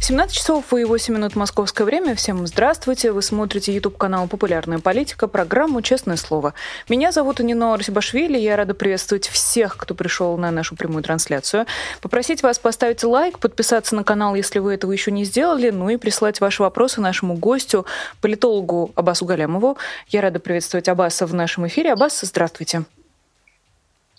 17 0.00 0.34
часов 0.34 0.72
и 0.72 0.84
8 0.84 1.14
минут 1.14 1.36
московское 1.36 1.84
время. 1.84 2.14
Всем 2.14 2.46
здравствуйте. 2.46 3.12
Вы 3.12 3.20
смотрите 3.20 3.74
YouTube-канал 3.74 4.26
«Популярная 4.28 4.78
политика», 4.78 5.28
программу 5.28 5.82
«Честное 5.82 6.16
слово». 6.16 6.54
Меня 6.88 7.12
зовут 7.12 7.40
Анина 7.40 7.74
Арсибашвили. 7.74 8.38
Я 8.38 8.56
рада 8.56 8.74
приветствовать 8.74 9.28
всех, 9.28 9.76
кто 9.76 9.94
пришел 9.94 10.36
на 10.38 10.50
нашу 10.50 10.76
прямую 10.76 11.02
трансляцию. 11.02 11.66
Попросить 12.00 12.42
вас 12.42 12.58
поставить 12.58 13.04
лайк, 13.04 13.38
подписаться 13.38 13.96
на 13.96 14.04
канал, 14.04 14.34
если 14.34 14.60
вы 14.60 14.74
этого 14.74 14.92
еще 14.92 15.10
не 15.10 15.24
сделали, 15.24 15.70
ну 15.70 15.90
и 15.90 15.96
прислать 15.96 16.40
ваши 16.40 16.62
вопросы 16.62 17.00
нашему 17.00 17.34
гостю, 17.34 17.84
политологу 18.22 18.92
Абасу 18.94 19.26
Галямову. 19.26 19.76
Я 20.08 20.22
рада 20.22 20.38
приветствовать 20.38 20.88
Абаса 20.88 21.26
в 21.26 21.34
нашем 21.34 21.66
эфире. 21.66 21.92
Абас, 21.92 22.20
здравствуйте. 22.22 22.84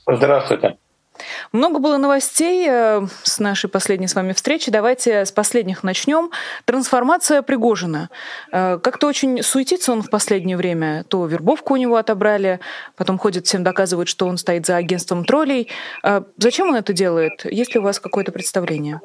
Здравствуйте. 0.06 0.78
Много 1.52 1.80
было 1.80 1.98
новостей 1.98 2.68
э, 2.70 3.02
с 3.24 3.40
нашей 3.40 3.70
последней 3.70 4.08
с 4.08 4.16
вами 4.16 4.34
встречи. 4.34 4.72
Давайте 4.72 5.26
с 5.26 5.32
последних 5.32 5.84
начнем. 5.84 6.32
Трансформация 6.66 7.42
Пригожина. 7.42 8.10
Э, 8.52 8.78
как-то 8.78 9.08
очень 9.08 9.44
суетится 9.44 9.92
он 9.92 10.02
в 10.02 10.10
последнее 10.10 10.58
время. 10.58 11.04
То 11.08 11.26
вербовку 11.26 11.74
у 11.74 11.78
него 11.78 11.98
отобрали, 11.98 12.60
потом 12.96 13.18
ходит 13.18 13.46
всем 13.46 13.64
доказывает, 13.64 14.08
что 14.08 14.28
он 14.28 14.38
стоит 14.38 14.66
за 14.66 14.78
агентством 14.78 15.26
троллей. 15.26 15.70
Э, 16.04 16.22
зачем 16.38 16.70
он 16.70 16.76
это 16.76 16.94
делает? 16.94 17.46
Есть 17.46 17.74
ли 17.74 17.80
у 17.80 17.84
вас 17.84 18.00
какое-то 18.00 18.32
представление? 18.32 19.02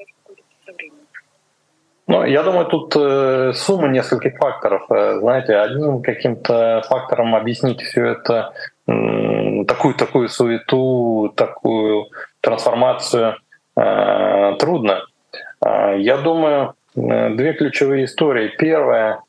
Ну, 2.07 2.23
я 2.25 2.43
думаю, 2.43 2.67
тут 2.67 2.95
э, 2.97 3.53
сумма 3.55 3.89
нескольких 3.89 4.37
факторов. 4.37 4.83
Э, 4.91 5.19
знаете, 5.21 5.57
одним 5.57 6.03
каким-то 6.03 6.83
фактором 6.87 7.35
объяснить 7.35 7.81
все 7.81 8.09
это, 8.09 8.53
такую 8.87 9.95
такую 9.95 10.29
суету, 10.29 11.33
такую 11.37 12.09
трансформацию 12.41 13.37
э, 13.77 14.57
трудно. 14.59 15.03
Э, 15.65 15.97
я 15.99 16.19
думаю, 16.19 16.75
э, 16.97 17.31
две 17.31 17.55
ключевые 17.55 18.05
истории. 18.05 18.49
Первая, 18.59 19.21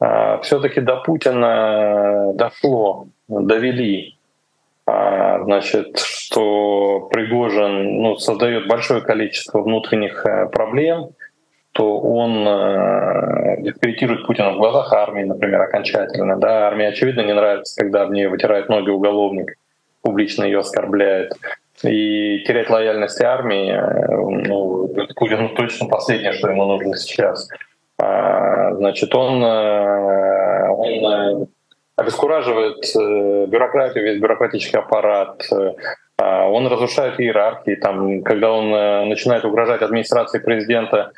э, 0.00 0.38
все-таки 0.42 0.80
до 0.80 0.96
Путина 0.96 2.32
дошло, 2.34 3.06
довели, 3.28 4.16
э, 4.86 5.44
значит, 5.44 5.98
что 5.98 7.08
Пригожин 7.12 8.02
ну, 8.02 8.16
создает 8.16 8.66
большое 8.66 9.00
количество 9.00 9.60
внутренних 9.60 10.26
э, 10.26 10.46
проблем 10.48 11.10
что 11.78 12.00
он 12.00 12.46
э, 12.46 13.62
дискредитирует 13.62 14.26
Путина 14.26 14.50
в 14.50 14.56
глазах 14.56 14.92
армии, 14.92 15.22
например, 15.22 15.62
окончательно. 15.62 16.36
Да, 16.36 16.66
армии, 16.66 16.86
очевидно, 16.86 17.20
не 17.20 17.32
нравится, 17.32 17.80
когда 17.80 18.04
в 18.04 18.10
ней 18.10 18.26
вытирает 18.26 18.68
ноги 18.68 18.90
уголовник, 18.90 19.54
публично 20.02 20.42
ее 20.42 20.58
оскорбляет. 20.58 21.34
И 21.84 22.42
терять 22.44 22.68
лояльность 22.68 23.20
армии, 23.22 23.70
э, 23.70 24.16
ну, 24.48 24.88
Путину 25.14 25.50
точно 25.50 25.86
последнее, 25.86 26.32
что 26.32 26.50
ему 26.50 26.64
нужно 26.64 26.96
сейчас. 26.96 27.48
А, 27.96 28.74
значит, 28.74 29.14
он, 29.14 29.40
э, 29.44 30.68
он 30.70 31.48
обескураживает 31.94 32.78
бюрократию, 33.48 34.02
весь 34.02 34.20
бюрократический 34.20 34.80
аппарат, 34.80 35.42
а, 36.16 36.48
он 36.48 36.66
разрушает 36.66 37.20
иерархии. 37.20 37.76
Там, 37.76 38.22
когда 38.22 38.52
он 38.52 39.08
начинает 39.08 39.44
угрожать 39.44 39.82
администрации 39.82 40.40
президента 40.40 41.12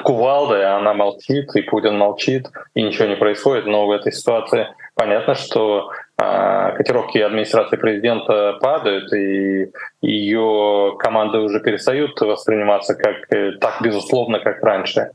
кувалдой, 0.00 0.64
она 0.64 0.94
молчит, 0.94 1.54
и 1.54 1.62
Путин 1.62 1.98
молчит, 1.98 2.48
и 2.74 2.82
ничего 2.82 3.06
не 3.06 3.16
происходит. 3.16 3.66
Но 3.66 3.86
в 3.86 3.90
этой 3.90 4.12
ситуации 4.12 4.68
понятно, 4.94 5.34
что 5.34 5.90
э, 6.18 6.72
котировки 6.76 7.18
администрации 7.18 7.76
президента 7.76 8.58
падают, 8.60 9.12
и 9.12 9.70
ее 10.00 10.96
команды 10.98 11.38
уже 11.38 11.60
перестают 11.60 12.20
восприниматься 12.20 12.94
как 12.94 13.16
э, 13.30 13.52
так 13.60 13.82
безусловно, 13.82 14.40
как 14.40 14.62
раньше, 14.62 15.10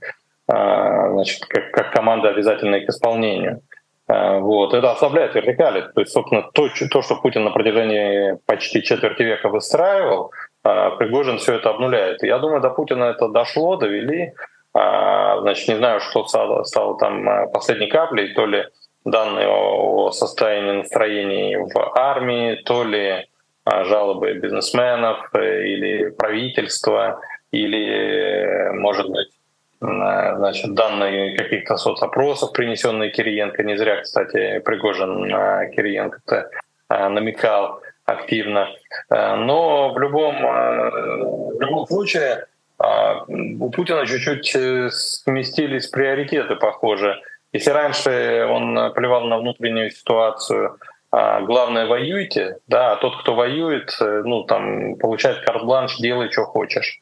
э, 0.47 1.11
значит, 1.11 1.45
как, 1.45 1.71
как 1.71 1.91
команда 1.91 2.29
обязательная 2.29 2.85
к 2.85 2.89
исполнению. 2.89 3.61
Вот. 4.09 4.73
Это 4.73 4.91
ослабляет 4.93 5.35
вертикали. 5.35 5.81
То 5.93 5.99
есть, 5.99 6.13
собственно, 6.13 6.41
то, 6.53 6.69
то, 6.89 7.01
что 7.01 7.17
Путин 7.17 7.43
на 7.43 7.51
протяжении 7.51 8.37
почти 8.45 8.81
четверти 8.81 9.23
века 9.23 9.49
выстраивал, 9.49 10.31
Пригожин 10.97 11.37
все 11.37 11.55
это 11.55 11.69
обнуляет. 11.69 12.23
Я 12.23 12.39
думаю, 12.39 12.61
до 12.61 12.69
Путина 12.69 13.05
это 13.05 13.29
дошло, 13.29 13.77
довели. 13.77 14.33
А, 14.73 15.39
значит, 15.41 15.67
не 15.67 15.75
знаю, 15.75 15.99
что 15.99 16.25
стало, 16.25 16.97
там 16.97 17.27
а, 17.27 17.47
последней 17.47 17.87
каплей, 17.87 18.33
то 18.33 18.45
ли 18.45 18.65
данные 19.05 19.47
о 19.47 20.11
состоянии 20.11 20.79
настроений 20.79 21.55
в 21.55 21.97
армии, 21.97 22.55
то 22.65 22.83
ли 22.83 23.25
жалобы 23.65 24.33
бизнесменов 24.33 25.29
э, 25.33 25.63
или 25.63 26.09
правительства, 26.09 27.19
или, 27.51 28.69
может 28.73 29.09
быть, 29.09 29.29
значит, 29.79 30.73
данные 30.73 31.35
каких-то 31.37 31.75
соцопросов, 31.75 32.53
принесенные 32.53 33.11
Кириенко. 33.11 33.63
Не 33.63 33.77
зря, 33.77 34.01
кстати, 34.01 34.59
Пригожин 34.59 35.25
Кириенко-то 35.71 36.49
намекал 36.89 37.81
активно. 38.07 38.69
Э, 39.09 39.35
но 39.35 39.93
в 39.93 39.99
любом, 39.99 40.35
э, 40.35 40.89
в 41.55 41.61
любом 41.61 41.85
случае 41.85 42.45
э, 42.79 42.85
у 43.59 43.69
Путина 43.69 44.05
чуть-чуть 44.05 44.93
сместились 44.93 45.87
приоритеты, 45.87 46.55
похоже. 46.55 47.21
Если 47.53 47.69
раньше 47.69 48.47
он 48.49 48.93
плевал 48.93 49.25
на 49.25 49.37
внутреннюю 49.37 49.91
ситуацию, 49.91 50.77
а 51.11 51.41
главное 51.41 51.85
воюйте, 51.85 52.57
да, 52.67 52.93
а 52.93 52.95
тот, 52.97 53.21
кто 53.21 53.35
воюет, 53.35 53.95
ну 53.99 54.43
там 54.43 54.95
получает 54.95 55.45
карт-бланш, 55.45 55.97
делай, 55.97 56.31
что 56.31 56.43
хочешь 56.43 57.01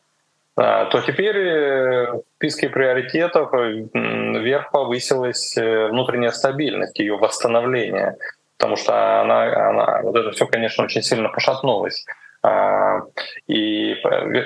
то 0.58 1.04
теперь 1.06 1.38
в 1.38 2.22
списке 2.38 2.70
приоритетов 2.70 3.52
вверх 3.52 4.72
повысилась 4.72 5.54
внутренняя 5.58 6.32
стабильность, 6.32 6.98
ее 6.98 7.18
восстановление 7.18 8.16
потому 8.58 8.76
что 8.76 9.22
она, 9.22 9.70
она 9.70 10.02
вот 10.02 10.16
это 10.16 10.32
все, 10.32 10.48
конечно, 10.48 10.84
очень 10.84 11.02
сильно 11.02 11.30
пошатнулось. 11.30 12.06
А, 12.44 13.02
и 13.48 13.96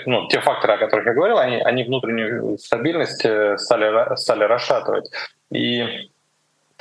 ну, 0.05 0.27
те 0.27 0.39
факторы, 0.39 0.73
о 0.73 0.77
которых 0.77 1.05
я 1.05 1.13
говорил, 1.13 1.37
они, 1.37 1.57
они 1.57 1.83
внутреннюю 1.83 2.57
стабильность 2.57 3.25
э, 3.25 3.57
стали, 3.57 4.15
стали 4.15 4.45
расшатывать. 4.45 5.11
И 5.51 6.09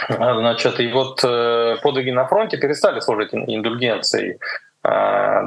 Значит, 0.09 0.79
и 0.79 0.93
вот 0.93 1.25
э, 1.25 1.77
подвиги 1.83 2.11
на 2.11 2.27
фронте 2.27 2.57
перестали 2.57 3.01
служить 3.01 3.35
индульгенцией. 3.35 4.39
А, 4.85 5.43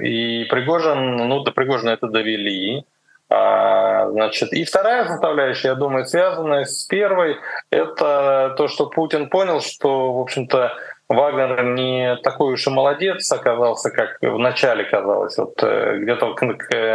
и 0.00 0.44
Пригожин, 0.44 1.16
ну, 1.16 1.40
до 1.40 1.50
Пригожина 1.50 1.90
это 1.90 2.06
довели. 2.06 2.84
А, 3.28 4.08
значит, 4.10 4.52
и 4.52 4.64
вторая 4.64 5.06
составляющая, 5.06 5.68
я 5.68 5.74
думаю, 5.74 6.06
связанная 6.06 6.64
с 6.64 6.84
первой, 6.84 7.36
это 7.70 8.54
то, 8.56 8.68
что 8.68 8.86
Путин 8.86 9.28
понял, 9.28 9.60
что, 9.60 10.12
в 10.12 10.20
общем-то, 10.20 10.72
Вагнер 11.08 11.62
не 11.62 12.16
такой 12.16 12.54
уж 12.54 12.66
и 12.66 12.70
молодец 12.70 13.30
оказался, 13.30 13.90
как 13.90 14.18
в 14.20 14.38
начале 14.38 14.84
казалось. 14.84 15.38
Вот 15.38 15.62
э, 15.62 15.98
где-то 15.98 16.34
к, 16.34 16.42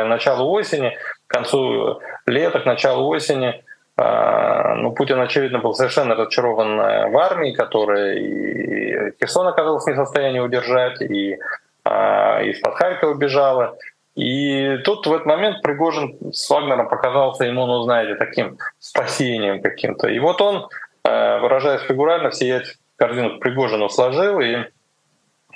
началу 0.05 0.51
осени, 0.51 0.97
к 1.27 1.33
концу 1.33 2.01
лета, 2.25 2.59
к 2.59 2.65
началу 2.65 3.07
осени, 3.07 3.63
э, 3.97 4.73
ну, 4.75 4.91
Путин, 4.91 5.19
очевидно, 5.21 5.59
был 5.59 5.73
совершенно 5.73 6.15
разочарован 6.15 6.79
э, 6.79 7.09
в 7.09 7.17
армии, 7.17 7.53
которая 7.53 8.15
и 8.15 9.17
Херсон 9.17 9.47
оказался 9.47 9.91
не 9.91 9.95
в 9.95 9.99
состоянии 9.99 10.39
удержать, 10.39 11.01
и 11.01 11.37
из-под 11.83 12.75
Харькова 12.75 13.15
бежала. 13.15 13.75
И 14.15 14.77
тут 14.83 15.07
в 15.07 15.13
этот 15.13 15.25
момент 15.25 15.63
Пригожин 15.63 16.31
с 16.31 16.47
Вагнером 16.47 16.87
показался 16.87 17.45
ему, 17.45 17.65
ну, 17.65 17.81
знаете, 17.81 18.13
таким 18.15 18.59
спасением 18.77 19.63
каким-то. 19.63 20.07
И 20.07 20.19
вот 20.19 20.41
он, 20.41 20.67
выражаясь 21.03 21.81
фигурально, 21.81 22.29
всеять 22.29 22.75
корзину 23.01 23.39
Пригожину 23.39 23.89
сложил 23.89 24.39
и 24.39 24.57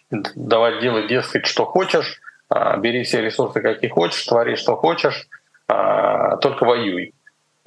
давать 0.10 0.82
делать, 0.82 1.08
дескать, 1.08 1.46
что 1.46 1.66
хочешь, 1.66 2.20
а, 2.50 2.76
бери 2.78 3.04
все 3.04 3.22
ресурсы, 3.22 3.62
какие 3.62 3.90
хочешь, 3.90 4.26
твори, 4.26 4.56
что 4.56 4.76
хочешь, 4.76 5.28
а, 5.68 6.38
только 6.38 6.66
воюй. 6.66 7.14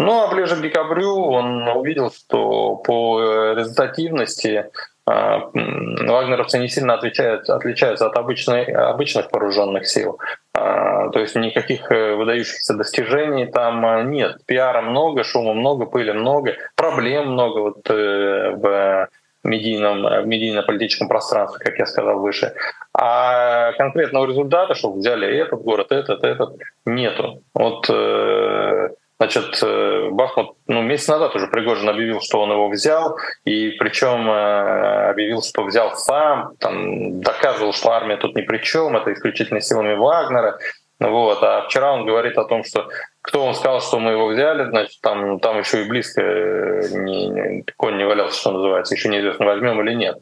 Ну 0.01 0.23
а 0.23 0.35
ближе 0.35 0.57
к 0.57 0.63
декабрю 0.63 1.15
он 1.15 1.69
увидел, 1.69 2.11
что 2.11 2.75
по 2.77 3.53
результативности 3.53 4.67
а, 5.07 5.49
вагнеровцы 5.55 6.59
не 6.59 6.69
сильно 6.69 6.95
отличают, 6.95 7.49
отличаются 7.49 8.07
от 8.07 8.17
обычной, 8.17 8.65
обычных 8.65 9.31
вооруженных 9.31 9.87
сил. 9.87 10.19
То 10.53 11.21
есть 11.21 11.37
никаких 11.37 11.91
э, 11.93 12.17
выдающихся 12.17 12.75
достижений 12.75 13.47
там 13.47 14.11
нет. 14.11 14.39
Пиара 14.45 14.83
много, 14.83 15.23
шума 15.23 15.55
много, 15.55 15.87
пыли 15.87 16.13
много, 16.13 16.57
проблем 16.75 17.33
много 17.33 17.61
вот 17.61 17.89
э, 17.89 18.51
в 18.57 19.09
медийном, 19.45 20.03
в 20.03 20.27
медийно-политическом 20.27 21.09
пространстве, 21.09 21.65
как 21.65 21.79
я 21.79 21.87
сказал 21.87 22.19
выше. 22.19 22.55
А 22.93 23.73
конкретного 23.73 24.27
результата, 24.27 24.75
что 24.75 24.93
взяли 24.93 25.29
этот 25.39 25.61
город, 25.63 25.93
этот, 25.93 26.25
этот, 26.25 26.57
нету. 26.85 27.43
Вот, 27.55 27.87
э, 27.89 28.89
значит, 29.19 29.63
э, 29.63 30.09
Бахмут, 30.11 30.57
ну, 30.67 30.83
месяц 30.83 31.09
назад 31.09 31.35
уже 31.37 31.47
Пригожин 31.47 31.89
объявил, 31.89 32.21
что 32.21 32.41
он 32.41 32.51
его 32.51 32.69
взял, 32.69 33.17
и 33.45 33.71
причем 33.79 34.31
объявил, 34.31 35.43
что 35.43 35.65
взял 35.65 35.95
сам, 35.97 36.57
там, 36.59 37.21
доказывал, 37.21 37.73
что 37.73 37.91
армия 37.91 38.17
тут 38.17 38.35
ни 38.35 38.43
при 38.43 38.59
чем, 38.59 38.97
это 38.97 39.13
исключительно 39.13 39.61
силами 39.61 39.95
Вагнера. 39.95 40.59
Вот. 41.01 41.43
А 41.43 41.63
вчера 41.63 41.93
он 41.93 42.05
говорит 42.05 42.37
о 42.39 42.45
том, 42.45 42.65
что 42.65 42.89
кто 43.23 43.45
он 43.45 43.55
сказал, 43.55 43.81
что 43.81 43.99
мы 43.99 44.13
его 44.13 44.27
взяли, 44.29 44.69
значит, 44.71 45.01
там, 45.01 45.41
там 45.41 45.59
еще 45.59 45.83
и 45.83 45.89
близко 45.89 46.23
не, 46.23 47.29
не, 47.29 47.65
конь 47.77 47.97
не 47.97 48.07
валялся, 48.07 48.39
что 48.39 48.53
называется, 48.53 48.95
еще 48.95 49.09
неизвестно, 49.09 49.47
возьмем 49.47 49.81
или 49.83 49.95
нет. 49.95 50.19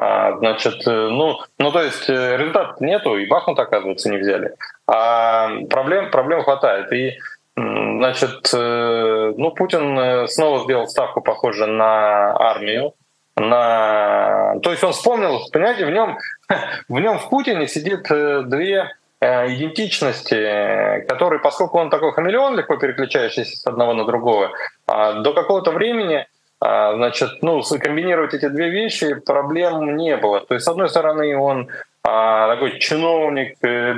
А, 0.00 0.36
значит, 0.38 0.86
э, 0.86 0.90
ну, 0.90 1.40
ну, 1.58 1.72
то 1.72 1.82
есть 1.82 2.08
э, 2.08 2.36
результата 2.36 2.76
нету, 2.78 3.16
и 3.16 3.26
Бахмут, 3.26 3.58
оказывается, 3.58 4.08
не 4.08 4.18
взяли. 4.18 4.54
А 4.86 5.50
проблем, 5.68 6.12
проблем 6.12 6.44
хватает. 6.44 6.92
И, 6.92 7.18
значит, 7.56 8.48
э, 8.54 9.32
ну, 9.36 9.50
Путин 9.50 10.28
снова 10.28 10.62
сделал 10.62 10.86
ставку, 10.86 11.20
похоже, 11.20 11.66
на 11.66 12.32
армию, 12.36 12.94
на... 13.36 14.54
То 14.62 14.70
есть 14.70 14.84
он 14.84 14.92
вспомнил, 14.92 15.40
понимаете, 15.52 15.84
в 15.84 15.90
нем, 15.90 16.16
в 16.88 17.00
нем 17.00 17.18
в 17.18 17.28
Путине 17.28 17.66
сидит 17.66 18.04
две 18.48 18.92
идентичности, 19.20 21.04
которые, 21.08 21.40
поскольку 21.40 21.78
он 21.78 21.90
такой 21.90 22.12
хамелеон, 22.12 22.56
легко 22.56 22.76
переключающийся 22.76 23.56
с 23.56 23.66
одного 23.66 23.92
на 23.92 24.04
другого, 24.04 24.52
а 24.86 25.14
до 25.14 25.32
какого-то 25.32 25.72
времени 25.72 26.26
а, 26.60 26.94
значит, 26.94 27.42
ну, 27.42 27.62
комбинировать 27.78 28.34
эти 28.34 28.48
две 28.48 28.70
вещи 28.70 29.14
проблем 29.14 29.96
не 29.96 30.16
было. 30.16 30.40
То 30.40 30.54
есть, 30.54 30.66
с 30.66 30.68
одной 30.68 30.88
стороны, 30.88 31.36
он 31.36 31.68
а, 32.02 32.48
такой 32.48 32.78
чиновник, 32.80 33.58
э, 33.62 33.94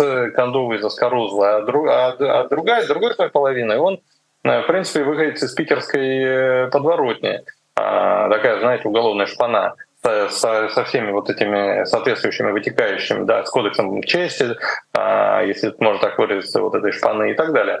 э, 0.00 0.30
кондовый 0.30 0.78
заскорузлый, 0.78 1.56
а, 1.56 1.60
друг, 1.62 1.88
а, 1.88 2.16
а 2.18 2.48
другая, 2.48 2.82
с 2.82 2.86
другой 2.86 3.14
своей 3.14 3.30
половиной, 3.30 3.76
он, 3.76 4.00
э, 4.44 4.62
в 4.62 4.66
принципе, 4.66 5.04
выходит 5.04 5.42
из 5.42 5.52
питерской 5.52 6.70
подворотни. 6.70 7.40
Такая, 7.74 8.60
знаете, 8.60 8.86
уголовная 8.86 9.26
шпана 9.26 9.74
со, 10.02 10.68
со 10.68 10.84
всеми 10.84 11.10
вот 11.10 11.30
этими 11.30 11.84
соответствующими 11.84 12.50
вытекающими, 12.50 13.24
да, 13.24 13.44
с 13.44 13.50
кодексом 13.50 14.02
чести, 14.02 14.56
а, 14.92 15.42
если 15.42 15.74
можно 15.78 16.00
так 16.00 16.18
выразиться, 16.18 16.60
вот 16.60 16.74
этой 16.74 16.92
шпаны 16.92 17.30
и 17.30 17.34
так 17.34 17.52
далее. 17.52 17.80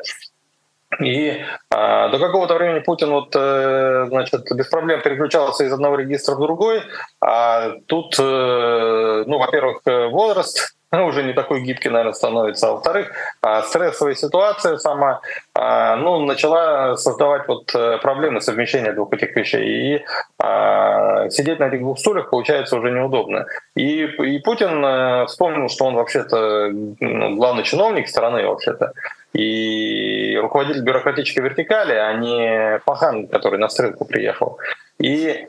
И 1.00 1.42
а, 1.70 2.08
до 2.10 2.18
какого-то 2.18 2.54
времени 2.54 2.80
Путин 2.80 3.10
вот, 3.10 3.34
э, 3.34 4.04
значит, 4.08 4.42
без 4.54 4.66
проблем 4.66 5.00
переключался 5.00 5.64
из 5.64 5.72
одного 5.72 5.96
регистра 5.96 6.34
в 6.34 6.40
другой. 6.40 6.82
А 7.18 7.72
тут, 7.86 8.14
э, 8.18 9.24
ну, 9.26 9.38
во-первых, 9.38 9.80
возраст 10.12 10.76
уже 11.00 11.22
не 11.22 11.32
такой 11.32 11.62
гибкий, 11.62 11.88
наверное, 11.88 12.12
становится. 12.12 12.68
А 12.68 12.72
во-вторых, 12.72 13.12
а, 13.40 13.62
стрессовая 13.62 14.14
ситуация 14.14 14.76
сама 14.76 15.20
а, 15.54 15.96
ну, 15.96 16.20
начала 16.20 16.96
создавать 16.96 17.48
вот 17.48 17.74
э, 17.74 17.98
проблемы 17.98 18.40
совмещения 18.40 18.92
двух 18.92 19.12
этих 19.12 19.34
вещей. 19.34 19.96
И 19.96 20.04
а, 20.38 21.30
сидеть 21.30 21.58
на 21.58 21.68
этих 21.68 21.80
двух 21.80 21.98
стульях 21.98 22.30
получается 22.30 22.76
уже 22.76 22.90
неудобно. 22.90 23.46
И, 23.74 24.04
и 24.04 24.38
Путин 24.40 24.84
э, 24.84 25.26
вспомнил, 25.26 25.68
что 25.68 25.86
он 25.86 25.94
вообще-то 25.94 26.68
ну, 26.70 27.36
главный 27.36 27.64
чиновник 27.64 28.08
страны 28.08 28.46
вообще-то 28.46 28.92
и 29.32 30.38
руководитель 30.40 30.82
бюрократической 30.82 31.40
вертикали, 31.40 31.94
а 31.94 32.12
не 32.14 32.80
пахан, 32.84 33.26
который 33.28 33.58
на 33.58 33.68
стрелку 33.68 34.04
приехал. 34.04 34.58
И 34.98 35.48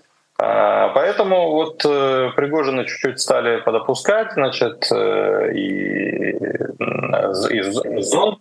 Поэтому 0.93 1.51
вот 1.51 1.85
э, 1.85 2.31
Пригожина 2.35 2.85
чуть-чуть 2.85 3.19
стали 3.19 3.61
подопускать, 3.61 4.33
значит, 4.33 4.91
э, 4.91 5.53
и 5.53 6.31
из 7.51 7.73
зон 8.05 8.37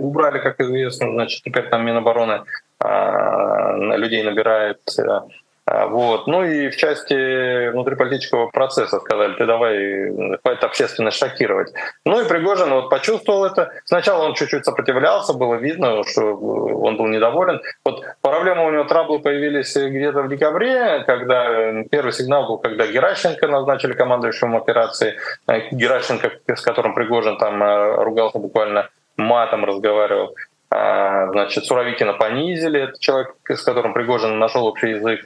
убрали, 0.00 0.38
как 0.38 0.60
известно, 0.60 1.10
значит, 1.10 1.42
теперь 1.44 1.68
там 1.68 1.84
Минобороны 1.84 2.42
а, 2.78 3.76
людей 3.76 4.22
набирает 4.22 4.80
э, 4.98 5.20
а, 5.64 5.86
вот. 5.86 6.26
Ну 6.26 6.44
и 6.44 6.70
в 6.70 6.76
части 6.76 7.70
внутриполитического 7.70 8.48
процесса 8.48 8.98
сказали, 8.98 9.34
ты 9.34 9.46
давай, 9.46 10.38
хватит 10.42 10.64
общественность 10.64 11.18
шокировать. 11.18 11.72
Ну 12.04 12.20
и 12.20 12.28
Пригожин 12.28 12.70
вот 12.70 12.90
почувствовал 12.90 13.44
это. 13.44 13.70
Сначала 13.84 14.24
он 14.24 14.34
чуть-чуть 14.34 14.64
сопротивлялся, 14.64 15.34
было 15.34 15.54
видно, 15.54 16.02
что 16.04 16.34
он 16.34 16.96
был 16.96 17.06
недоволен. 17.06 17.60
Вот 17.84 18.02
проблемы 18.32 18.66
у 18.66 18.70
него, 18.70 18.84
траблы 18.84 19.18
появились 19.18 19.76
где-то 19.76 20.22
в 20.22 20.28
декабре, 20.28 21.04
когда 21.06 21.84
первый 21.90 22.12
сигнал 22.12 22.46
был, 22.46 22.56
когда 22.56 22.86
Геращенко 22.86 23.46
назначили 23.46 23.92
командующим 23.92 24.56
операции. 24.56 25.18
Э, 25.46 25.68
Геращенко, 25.70 26.30
с 26.46 26.62
которым 26.62 26.94
Пригожин 26.94 27.36
там 27.36 27.62
э, 27.62 28.02
ругался 28.02 28.38
буквально 28.38 28.88
матом 29.18 29.66
разговаривал. 29.66 30.34
А, 30.70 31.30
значит, 31.32 31.66
Суровикина 31.66 32.14
понизили, 32.14 32.80
это 32.84 32.98
человек, 32.98 33.34
с 33.46 33.62
которым 33.62 33.92
Пригожин 33.92 34.38
нашел 34.38 34.66
общий 34.66 34.92
язык. 34.92 35.20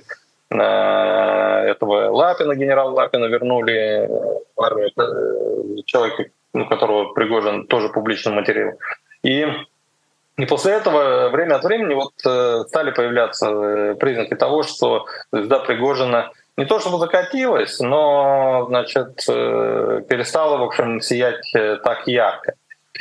Э, 0.50 1.70
этого 1.70 2.10
Лапина, 2.10 2.56
генерал 2.56 2.92
Лапина 2.92 3.26
вернули 3.26 4.08
в 4.56 4.60
армию 4.60 4.90
э, 4.96 5.82
человека, 5.84 6.24
ну, 6.52 6.66
которого 6.66 7.12
Пригожин 7.12 7.68
тоже 7.68 7.88
публично 7.88 8.32
материл. 8.32 8.72
И 9.22 9.46
и 10.36 10.44
после 10.46 10.74
этого 10.74 11.30
время 11.30 11.56
от 11.56 11.64
времени 11.64 11.94
вот 11.94 12.12
э, 12.24 12.64
стали 12.68 12.90
появляться 12.90 13.94
признаки 13.98 14.34
того, 14.34 14.62
что 14.62 15.06
звезда 15.32 15.60
Пригожина 15.60 16.30
не 16.56 16.64
то 16.64 16.78
чтобы 16.78 16.98
закатилась, 16.98 17.80
но 17.80 18.64
значит, 18.68 19.16
перестала, 19.26 20.56
в 20.56 20.62
общем, 20.62 21.02
сиять 21.02 21.52
так 21.52 22.06
ярко. 22.06 22.54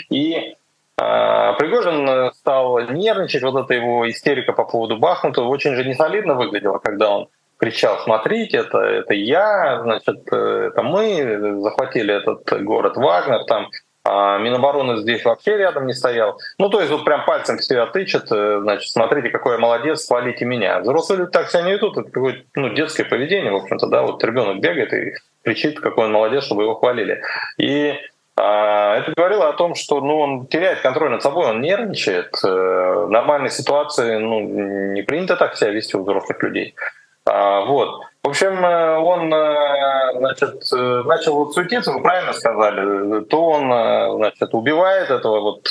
И 0.10 0.56
а, 0.98 1.54
Пригожин 1.54 2.34
стал 2.34 2.80
нервничать, 2.90 3.44
вот 3.44 3.64
эта 3.64 3.74
его 3.74 4.10
истерика 4.10 4.52
по 4.52 4.66
поводу 4.66 4.98
Бахмута 4.98 5.42
очень 5.44 5.76
же 5.76 5.86
несолидно 5.86 6.36
выглядела, 6.36 6.80
когда 6.80 7.12
он 7.12 7.28
кричал, 7.58 8.00
смотрите, 8.00 8.58
это, 8.58 8.80
это 8.80 9.14
я, 9.14 9.82
значит, 9.82 10.28
это 10.28 10.82
мы 10.84 11.62
захватили 11.62 12.14
этот 12.14 12.64
город 12.64 12.98
Вагнер, 12.98 13.46
там 13.46 13.70
Минобороны 14.06 14.98
здесь 14.98 15.26
вообще 15.26 15.58
рядом 15.58 15.88
не 15.88 15.94
стоял. 15.94 16.38
Ну, 16.60 16.70
то 16.70 16.80
есть 16.80 16.92
вот 16.92 17.04
прям 17.04 17.26
пальцем 17.26 17.60
себя 17.60 17.88
тычет, 17.88 18.32
э, 18.32 18.60
значит, 18.62 18.92
смотрите, 18.92 19.30
какой 19.30 19.54
я 19.54 19.60
молодец, 19.60 20.08
хвалите 20.08 20.46
меня. 20.46 20.80
Взрослые 20.80 21.20
люди 21.20 21.32
так 21.32 21.50
себя 21.50 21.64
не 21.64 21.74
ведут, 21.74 21.98
это 21.98 22.12
какое-то 22.12 22.44
ну, 22.56 22.70
детское 22.70 23.06
поведение, 23.06 23.52
в 23.52 23.56
общем-то, 23.56 23.88
да, 23.88 24.04
вот 24.04 24.24
ребенок 24.24 24.60
бегает 24.60 24.94
и 24.94 25.14
кричит, 25.44 25.80
какой 25.80 26.06
он 26.06 26.12
молодец, 26.12 26.44
чтобы 26.44 26.64
его 26.64 26.76
хвалили. 26.76 27.22
И 27.58 27.96
а, 28.38 28.98
это 28.98 29.14
говорило 29.16 29.50
о 29.50 29.54
том, 29.54 29.76
что 29.76 30.02
ну, 30.02 30.20
он 30.20 30.48
теряет 30.48 30.82
контроль 30.82 31.12
над 31.12 31.24
собой, 31.24 31.48
он 31.48 31.62
нервничает. 31.62 32.36
Э, 32.44 33.06
в 33.06 33.10
нормальной 33.10 33.50
ситуации 33.50 34.18
ну, 34.18 34.42
не 34.94 35.02
принято 35.04 35.38
так 35.38 35.56
себя 35.56 35.72
вести 35.72 35.96
у 35.96 36.04
взрослых 36.04 36.42
людей. 36.44 36.76
А, 37.26 37.62
вот. 37.62 38.02
В 38.26 38.30
общем, 38.30 38.66
э, 38.66 38.98
он 38.98 39.32
э, 39.32 40.18
значит, 40.18 40.72
начал 40.72 41.36
вот 41.36 41.54
суетиться, 41.54 41.92
вы 41.92 42.02
правильно 42.02 42.34
сказали, 42.34 43.24
то 43.26 43.46
он 43.46 44.18
значит, 44.18 44.54
убивает 44.54 45.12
этого 45.12 45.42
вот 45.42 45.68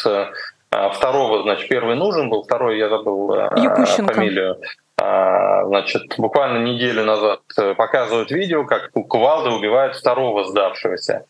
второго, 0.93 1.43
значит, 1.43 1.69
первый 1.69 1.97
нужен 1.97 2.31
был, 2.31 2.45
второй 2.45 2.79
я 2.79 2.89
забыл 2.89 3.35
Якущенко. 3.57 4.15
фамилию. 4.15 4.61
А, 5.01 5.65
значит, 5.65 6.15
буквально 6.17 6.59
неделю 6.59 7.05
назад 7.05 7.41
показывают 7.77 8.31
видео, 8.31 8.65
как 8.65 8.93
кувалда 8.93 9.51
убивает 9.51 9.97
второго 9.97 10.45
сдавшегося. 10.45 11.27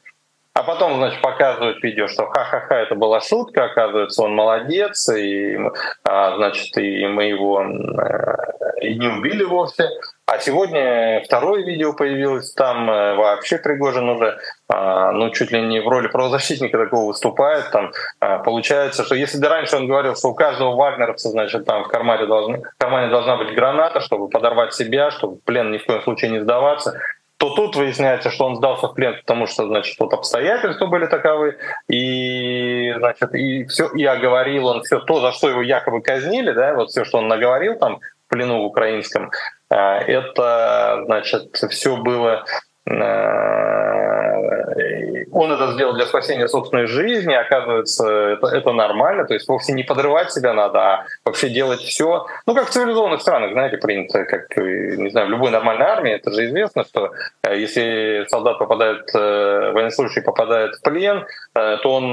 А 0.54 0.62
потом, 0.62 0.94
значит, 0.98 1.20
показывают 1.20 1.82
видео, 1.82 2.06
что 2.06 2.26
ха-ха-ха, 2.26 2.76
это 2.76 2.94
была 2.94 3.20
шутка, 3.20 3.64
оказывается, 3.64 4.22
он 4.22 4.36
молодец, 4.36 5.08
и, 5.08 5.58
а, 6.04 6.36
значит, 6.36 6.76
и 6.78 7.06
мы 7.08 7.24
его 7.24 7.60
э, 7.62 8.82
и 8.82 8.94
не 8.94 9.08
убили 9.08 9.42
вовсе. 9.42 9.88
А 10.26 10.38
сегодня 10.38 11.22
второе 11.22 11.62
видео 11.64 11.92
появилось, 11.92 12.54
там 12.54 12.90
э, 12.90 13.14
вообще 13.14 13.58
Пригожин 13.58 14.08
уже, 14.08 14.38
а, 14.68 15.12
ну, 15.12 15.28
чуть 15.30 15.50
ли 15.52 15.60
не 15.60 15.80
в 15.80 15.86
роли 15.86 16.08
правозащитника 16.08 16.78
такого 16.78 17.08
выступает. 17.08 17.70
Там 17.70 17.92
а, 18.20 18.38
получается, 18.38 19.04
что 19.04 19.14
если 19.14 19.36
до 19.36 19.50
раньше 19.50 19.76
он 19.76 19.86
говорил, 19.86 20.16
что 20.16 20.28
у 20.28 20.34
каждого 20.34 20.76
вагнеровца, 20.76 21.28
значит, 21.28 21.66
там 21.66 21.84
в 21.84 21.88
кармане, 21.88 22.24
должны, 22.26 22.62
в 22.62 22.78
кармане 22.78 23.10
должна 23.10 23.36
быть 23.36 23.54
граната, 23.54 24.00
чтобы 24.00 24.30
подорвать 24.30 24.72
себя, 24.72 25.10
чтобы 25.10 25.36
плен 25.44 25.70
ни 25.70 25.76
в 25.76 25.84
коем 25.84 26.00
случае 26.00 26.30
не 26.30 26.40
сдаваться, 26.40 26.98
то 27.36 27.50
тут 27.50 27.76
выясняется, 27.76 28.30
что 28.30 28.46
он 28.46 28.56
сдался 28.56 28.88
в 28.88 28.94
плен, 28.94 29.16
потому 29.20 29.46
что, 29.46 29.66
значит, 29.66 30.00
вот 30.00 30.14
обстоятельства 30.14 30.86
были 30.86 31.04
таковы, 31.04 31.58
и, 31.88 32.94
значит, 32.96 33.34
и 33.34 33.64
все, 33.66 33.88
и 33.88 34.04
оговорил 34.04 34.68
он 34.68 34.82
все 34.84 35.00
то, 35.00 35.20
за 35.20 35.32
что 35.32 35.50
его 35.50 35.60
якобы 35.60 36.00
казнили, 36.00 36.52
да, 36.52 36.72
вот 36.72 36.88
все, 36.88 37.04
что 37.04 37.18
он 37.18 37.28
наговорил 37.28 37.78
там 37.78 38.00
плену 38.28 38.62
в 38.62 38.64
украинском, 38.64 39.30
это, 39.68 41.02
значит, 41.06 41.56
все 41.70 41.96
было 41.96 42.44
он 45.34 45.52
это 45.52 45.72
сделал 45.72 45.94
для 45.94 46.06
спасения 46.06 46.48
собственной 46.48 46.86
жизни, 46.86 47.32
оказывается, 47.32 48.06
это, 48.08 48.46
это 48.48 48.72
нормально, 48.72 49.24
то 49.24 49.34
есть 49.34 49.48
вовсе 49.48 49.72
не 49.72 49.82
подрывать 49.82 50.32
себя 50.32 50.52
надо, 50.52 50.80
а 50.80 51.04
вообще 51.24 51.48
делать 51.48 51.80
все, 51.80 52.26
ну, 52.46 52.54
как 52.54 52.68
в 52.68 52.70
цивилизованных 52.70 53.20
странах, 53.20 53.52
знаете, 53.52 53.78
принято, 53.78 54.24
как, 54.24 54.56
не 54.56 55.10
знаю, 55.10 55.26
в 55.28 55.30
любой 55.30 55.50
нормальной 55.50 55.86
армии, 55.86 56.12
это 56.12 56.30
же 56.30 56.44
известно, 56.46 56.84
что 56.84 57.12
если 57.48 58.26
солдат 58.28 58.58
попадает, 58.58 59.12
военнослужащий 59.12 60.22
попадает 60.22 60.76
в 60.76 60.82
плен, 60.82 61.26
то 61.52 61.80
он, 61.84 62.10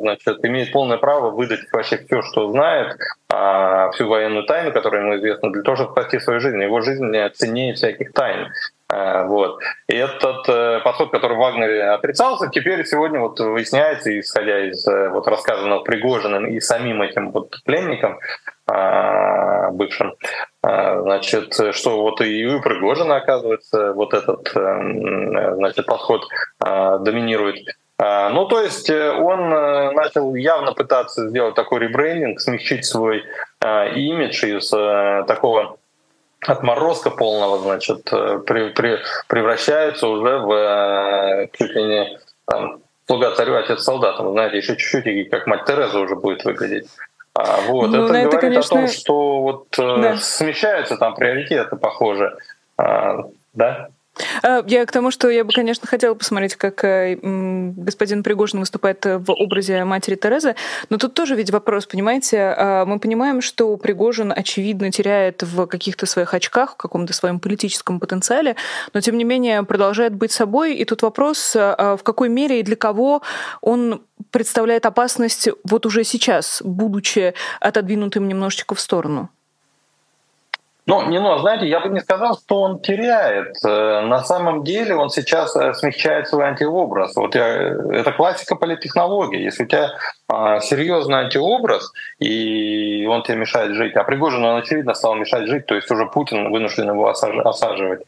значит, 0.00 0.44
имеет 0.44 0.72
полное 0.72 0.98
право 0.98 1.30
выдать 1.30 1.60
вообще 1.72 1.98
все, 1.98 2.22
что 2.22 2.50
знает, 2.50 2.96
а, 3.32 3.90
всю 3.90 4.08
военную 4.08 4.44
тайну, 4.44 4.72
которая 4.72 5.02
ему 5.02 5.16
известна, 5.16 5.52
для 5.52 5.62
того, 5.62 5.76
чтобы 5.76 5.92
спасти 5.92 6.18
свою 6.20 6.40
жизнь. 6.40 6.62
Его 6.62 6.80
жизнь 6.80 7.12
ценнее 7.34 7.74
всяких 7.74 8.12
тайн. 8.12 8.48
А, 8.88 9.24
вот. 9.24 9.58
И 9.88 9.96
этот 9.96 10.48
э, 10.48 10.80
подход, 10.84 11.10
который 11.10 11.36
в 11.36 11.40
Вагнере 11.40 11.82
отрицался, 11.90 12.48
теперь 12.48 12.84
сегодня 12.86 13.18
вот 13.18 13.40
выясняется, 13.40 14.16
исходя 14.18 14.64
из 14.68 14.86
э, 14.86 15.08
вот 15.08 15.26
рассказанного 15.26 15.80
Пригожиным 15.80 16.46
и 16.46 16.60
самим 16.60 17.02
этим 17.02 17.32
вот 17.32 17.56
пленникам 17.64 18.18
а, 18.68 19.70
бывшим, 19.70 20.14
значит, 20.62 21.54
что 21.72 22.02
вот 22.02 22.20
и 22.20 22.46
у 22.46 22.60
Пригожина, 22.60 23.16
оказывается, 23.16 23.92
вот 23.92 24.14
этот 24.14 24.50
э, 24.56 25.54
значит, 25.54 25.86
подход 25.86 26.26
доминирует. 26.60 27.64
Ну, 27.98 28.44
то 28.46 28.60
есть 28.60 28.90
он 28.90 29.48
начал 29.94 30.34
явно 30.34 30.72
пытаться 30.72 31.28
сделать 31.28 31.54
такой 31.54 31.80
ребрендинг, 31.80 32.40
смягчить 32.40 32.84
свой 32.84 33.24
имидж 33.62 34.44
из 34.44 34.68
такого 35.26 35.78
отморозка 36.46 37.10
полного, 37.10 37.58
значит, 37.58 38.12
э, 38.12 38.38
при, 38.46 38.70
при, 38.70 38.98
превращается 39.28 40.08
уже 40.08 40.38
в 40.38 40.52
э, 40.52 41.48
чуть 41.52 41.70
ли 41.70 41.84
не 41.84 42.18
там, 42.46 42.80
слуга 43.06 43.32
царю, 43.32 43.56
отец 43.56 43.82
солдатам. 43.82 44.30
Знаете, 44.32 44.58
еще 44.58 44.76
чуть-чуть, 44.76 45.06
и 45.06 45.24
как 45.24 45.46
мать 45.46 45.64
Тереза 45.64 45.98
уже 45.98 46.16
будет 46.16 46.44
выглядеть. 46.44 46.88
А, 47.34 47.60
вот. 47.66 47.90
Ну, 47.90 48.04
это 48.04 48.06
говорит 48.06 48.26
это, 48.28 48.38
конечно... 48.38 48.76
о 48.76 48.80
том, 48.80 48.88
что 48.88 49.40
вот 49.42 49.66
э, 49.78 50.02
да. 50.02 50.16
смещаются 50.16 50.96
там 50.96 51.14
приоритеты, 51.14 51.76
похоже. 51.76 52.36
А, 52.78 53.24
да? 53.52 53.88
А, 54.42 54.64
я 54.66 54.84
к 54.86 54.92
тому, 54.92 55.10
что 55.10 55.28
я 55.28 55.44
бы, 55.44 55.52
конечно, 55.52 55.86
хотела 55.86 56.14
посмотреть, 56.14 56.56
как 56.56 56.84
э, 56.84 57.18
господин 57.22 58.22
Пригожин 58.22 58.60
выступает 58.60 59.04
в 59.04 59.32
образе 59.32 59.84
матери 59.84 60.14
Терезы, 60.16 60.54
но 60.88 60.98
тут 60.98 61.14
тоже 61.14 61.34
ведь 61.34 61.50
вопрос, 61.50 61.86
понимаете? 61.86 62.54
А, 62.56 62.84
мы 62.84 62.98
понимаем, 62.98 63.40
что 63.40 63.76
Пригожин, 63.76 64.32
очевидно, 64.34 64.90
теряет 64.90 65.42
в 65.42 65.66
каких-то 65.66 66.06
своих 66.06 66.34
очках, 66.34 66.72
в 66.72 66.76
каком-то 66.76 67.12
своем 67.12 67.40
политическом 67.40 68.00
потенциале, 68.00 68.56
но, 68.92 69.00
тем 69.00 69.18
не 69.18 69.24
менее, 69.24 69.62
продолжает 69.62 70.14
быть 70.14 70.32
собой. 70.32 70.74
И 70.74 70.84
тут 70.84 71.02
вопрос, 71.02 71.54
в 71.54 72.00
какой 72.02 72.28
мере 72.28 72.60
и 72.60 72.62
для 72.62 72.76
кого 72.76 73.22
он 73.60 74.02
представляет 74.30 74.86
опасность 74.86 75.48
вот 75.64 75.86
уже 75.86 76.04
сейчас, 76.04 76.62
будучи 76.64 77.34
отодвинутым 77.60 78.28
немножечко 78.28 78.74
в 78.74 78.80
сторону? 78.80 79.30
Ну, 80.88 81.08
не, 81.08 81.18
ну, 81.18 81.36
знаете, 81.38 81.66
я 81.66 81.80
бы 81.80 81.88
не 81.88 82.00
сказал, 82.00 82.38
что 82.38 82.62
он 82.62 82.80
теряет. 82.80 83.56
Э, 83.64 84.02
на 84.02 84.20
самом 84.20 84.62
деле 84.62 84.94
он 84.94 85.10
сейчас 85.10 85.56
э, 85.56 85.74
смягчает 85.74 86.28
свой 86.28 86.46
антиобраз. 86.46 87.16
Вот 87.16 87.34
я, 87.34 87.74
это 87.92 88.12
классика 88.12 88.54
политтехнологии. 88.54 89.42
Если 89.42 89.64
у 89.64 89.66
тебя 89.66 89.90
а, 90.28 90.60
серьезный 90.60 91.18
антиобраз, 91.18 91.92
и 92.20 93.04
он 93.06 93.24
тебе 93.24 93.38
мешает 93.38 93.74
жить, 93.74 93.96
а 93.96 94.04
Пригожин, 94.04 94.44
он, 94.44 94.58
очевидно, 94.58 94.94
стал 94.94 95.16
мешать 95.16 95.48
жить, 95.48 95.66
то 95.66 95.74
есть 95.74 95.90
уже 95.90 96.06
Путин 96.06 96.50
вынужден 96.52 96.88
его 96.88 97.08
осаживать, 97.08 98.02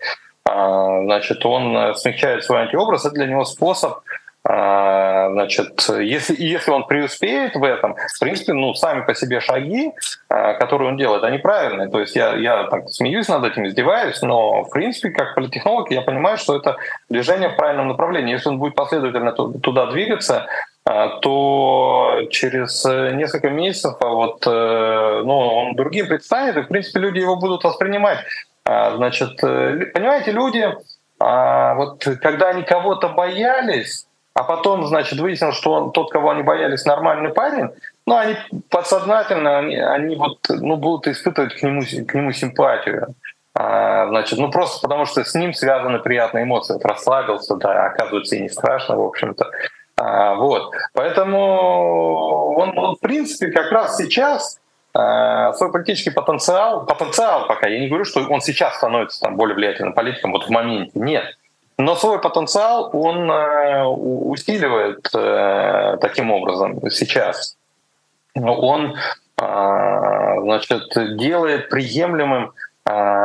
а, 0.49 1.03
значит, 1.03 1.45
он 1.45 1.77
э, 1.77 1.95
смягчает 1.95 2.43
свой 2.43 2.63
антиобраз, 2.63 3.05
это 3.05 3.15
для 3.15 3.27
него 3.27 3.45
способ 3.45 3.93
а, 3.93 4.01
значит, 4.45 5.89
если, 5.99 6.35
если 6.43 6.71
он 6.71 6.87
преуспеет 6.87 7.55
в 7.55 7.63
этом, 7.63 7.95
в 7.95 8.21
принципе, 8.21 8.53
ну, 8.53 8.73
сами 8.75 9.03
по 9.03 9.15
себе 9.15 9.41
шаги, 9.41 9.93
а, 10.29 10.55
которые 10.55 10.89
он 10.89 10.97
делает, 10.97 11.25
они 11.25 11.39
правильные. 11.39 11.89
То 11.89 12.01
есть 12.01 12.17
я, 12.17 12.35
я 12.35 12.65
так 12.65 12.89
смеюсь 12.89 13.29
над 13.29 13.45
этим, 13.45 13.67
издеваюсь, 13.67 14.23
но, 14.23 14.65
в 14.65 14.71
принципе, 14.71 15.11
как 15.11 15.35
политтехнолог, 15.35 15.91
я 15.91 16.03
понимаю, 16.03 16.39
что 16.39 16.57
это 16.57 16.77
движение 17.09 17.51
в 17.51 17.57
правильном 17.57 17.89
направлении. 17.89 18.33
Если 18.33 18.49
он 18.49 18.59
будет 18.59 18.75
последовательно 18.75 19.33
туда 19.33 19.87
двигаться, 19.87 20.47
а, 20.85 21.19
то 21.21 22.23
через 22.31 22.85
несколько 22.85 23.51
месяцев 23.51 23.97
вот, 24.01 24.47
э, 24.47 25.23
ну, 25.25 25.39
он 25.39 25.77
другим 25.77 26.07
предстанет, 26.07 26.57
и, 26.57 26.63
в 26.63 26.69
принципе, 26.69 27.01
люди 27.01 27.19
его 27.19 27.37
будут 27.37 27.65
воспринимать. 27.65 28.19
Значит, 28.65 29.43
э, 29.43 29.87
понимаете, 29.93 30.33
люди, 30.33 30.75
вот 31.19 32.05
когда 32.23 32.51
они 32.51 32.63
кого-то 32.63 33.09
боялись, 33.09 34.08
а 34.39 34.45
потом, 34.45 34.87
значит, 34.87 35.19
выяснилось, 35.19 35.57
что 35.57 35.73
он, 35.73 35.91
тот, 35.91 36.13
кого 36.13 36.31
они 36.31 36.45
боялись, 36.45 36.85
нормальный 36.85 37.31
парень, 37.31 37.71
ну, 38.07 38.17
они 38.17 38.37
подсознательно, 38.71 39.59
они, 39.59 39.75
они 39.75 40.15
вот, 40.15 40.39
ну, 40.49 40.77
будут 40.77 41.09
испытывать 41.09 41.55
к 41.55 41.63
нему, 41.65 41.83
к 41.83 42.15
нему 42.15 42.31
симпатию. 42.31 43.17
А, 43.53 44.07
значит, 44.07 44.39
ну, 44.39 44.49
просто 44.49 44.81
потому 44.81 45.07
что 45.07 45.25
с 45.25 45.35
ним 45.35 45.53
связаны 45.53 45.99
приятные 45.99 46.45
эмоции. 46.45 46.75
Вот 46.75 46.85
расслабился, 46.85 47.57
да, 47.57 47.87
оказывается, 47.87 48.37
и 48.37 48.43
не 48.43 48.49
страшно, 48.49 48.97
в 48.97 49.05
общем-то. 49.05 49.51
А, 49.97 50.37
вот. 50.37 50.71
Поэтому 50.93 52.55
он, 52.55 52.79
он, 52.79 52.95
в 52.95 53.01
принципе, 53.01 53.51
как 53.51 53.73
раз 53.73 53.97
сейчас 53.97 54.61
а, 54.95 55.53
свой 55.55 55.73
политический 55.73 56.11
потенциал, 56.11 56.87
потенциал 56.87 57.49
пока, 57.49 57.67
я 57.67 57.81
не 57.81 57.89
говорю, 57.89 58.05
что 58.05 58.21
он 58.21 58.41
сейчас 58.41 58.77
становится 58.77 59.21
там 59.21 59.35
более 59.35 59.57
влиятельным 59.57 59.95
политиком 59.95 60.31
вот 60.31 60.45
в 60.45 60.51
моменте, 60.51 60.93
нет. 60.95 61.25
Но 61.79 61.95
свой 61.95 62.21
потенциал 62.21 62.91
он 62.93 63.31
э, 63.31 63.85
усиливает 63.85 65.09
э, 65.15 65.97
таким 66.01 66.33
образом 66.33 66.81
сейчас. 66.91 67.57
Он 68.35 68.97
э, 69.41 70.41
значит, 70.43 71.17
делает 71.17 71.69
приемлемым 71.69 72.53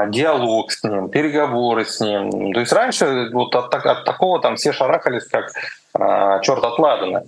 диалог 0.10 0.74
с 0.74 0.84
ним, 0.84 1.08
переговоры 1.08 1.86
с 1.86 2.02
ним. 2.02 2.52
То 2.52 2.60
есть 2.60 2.74
раньше 2.74 3.30
вот 3.32 3.56
от, 3.56 3.74
от 3.74 4.04
такого 4.04 4.42
там 4.42 4.58
все 4.58 4.74
шарахались 4.74 5.26
как 5.30 5.52
черт 6.44 6.62
от 6.66 6.80
ладана. 6.80 7.24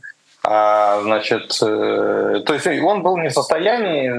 А, 0.47 1.01
значит, 1.01 1.57
э, 1.63 2.43
то 2.45 2.53
есть 2.53 2.67
он 2.67 3.01
был 3.01 3.17
не 3.17 3.29
в 3.29 3.33
состоянии, 3.33 4.11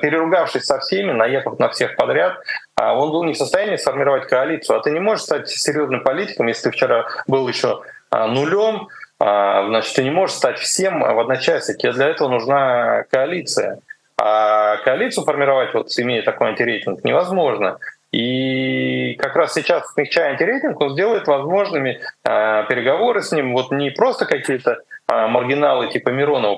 переругавшись 0.00 0.64
со 0.64 0.78
всеми, 0.78 1.12
наехав 1.12 1.58
на 1.58 1.68
всех 1.68 1.96
подряд, 1.96 2.38
а 2.76 2.98
он 2.98 3.10
был 3.10 3.24
не 3.24 3.34
в 3.34 3.36
состоянии 3.36 3.76
сформировать 3.76 4.26
коалицию. 4.26 4.78
А 4.78 4.82
ты 4.82 4.90
не 4.90 5.00
можешь 5.00 5.24
стать 5.24 5.50
серьезным 5.50 6.02
политиком, 6.02 6.46
если 6.46 6.64
ты 6.64 6.70
вчера 6.70 7.04
был 7.26 7.46
еще 7.46 7.82
а, 8.10 8.26
нулем, 8.26 8.88
а, 9.20 9.66
значит, 9.66 9.94
ты 9.94 10.02
не 10.02 10.10
можешь 10.10 10.36
стать 10.36 10.58
всем 10.58 11.00
в 11.00 11.20
одночасье. 11.20 11.76
Тебе 11.76 11.92
для 11.92 12.06
этого 12.06 12.28
нужна 12.28 13.04
коалиция. 13.10 13.80
А 14.18 14.78
коалицию 14.78 15.24
формировать, 15.24 15.74
вот 15.74 15.88
имея 15.98 16.22
такой 16.22 16.48
антирейтинг, 16.48 17.04
невозможно. 17.04 17.76
И 18.12 19.14
как 19.16 19.36
раз 19.36 19.52
сейчас, 19.52 19.92
смягчая 19.92 20.30
антирейтинг, 20.30 20.80
он 20.80 20.94
сделает 20.94 21.26
возможными 21.26 22.00
э, 22.24 22.64
переговоры 22.66 23.20
с 23.20 23.30
ним, 23.32 23.52
вот 23.52 23.70
не 23.72 23.90
просто 23.90 24.24
какие-то 24.24 24.78
маргиналы 25.08 25.88
типа 25.88 26.10
Миронова 26.10 26.56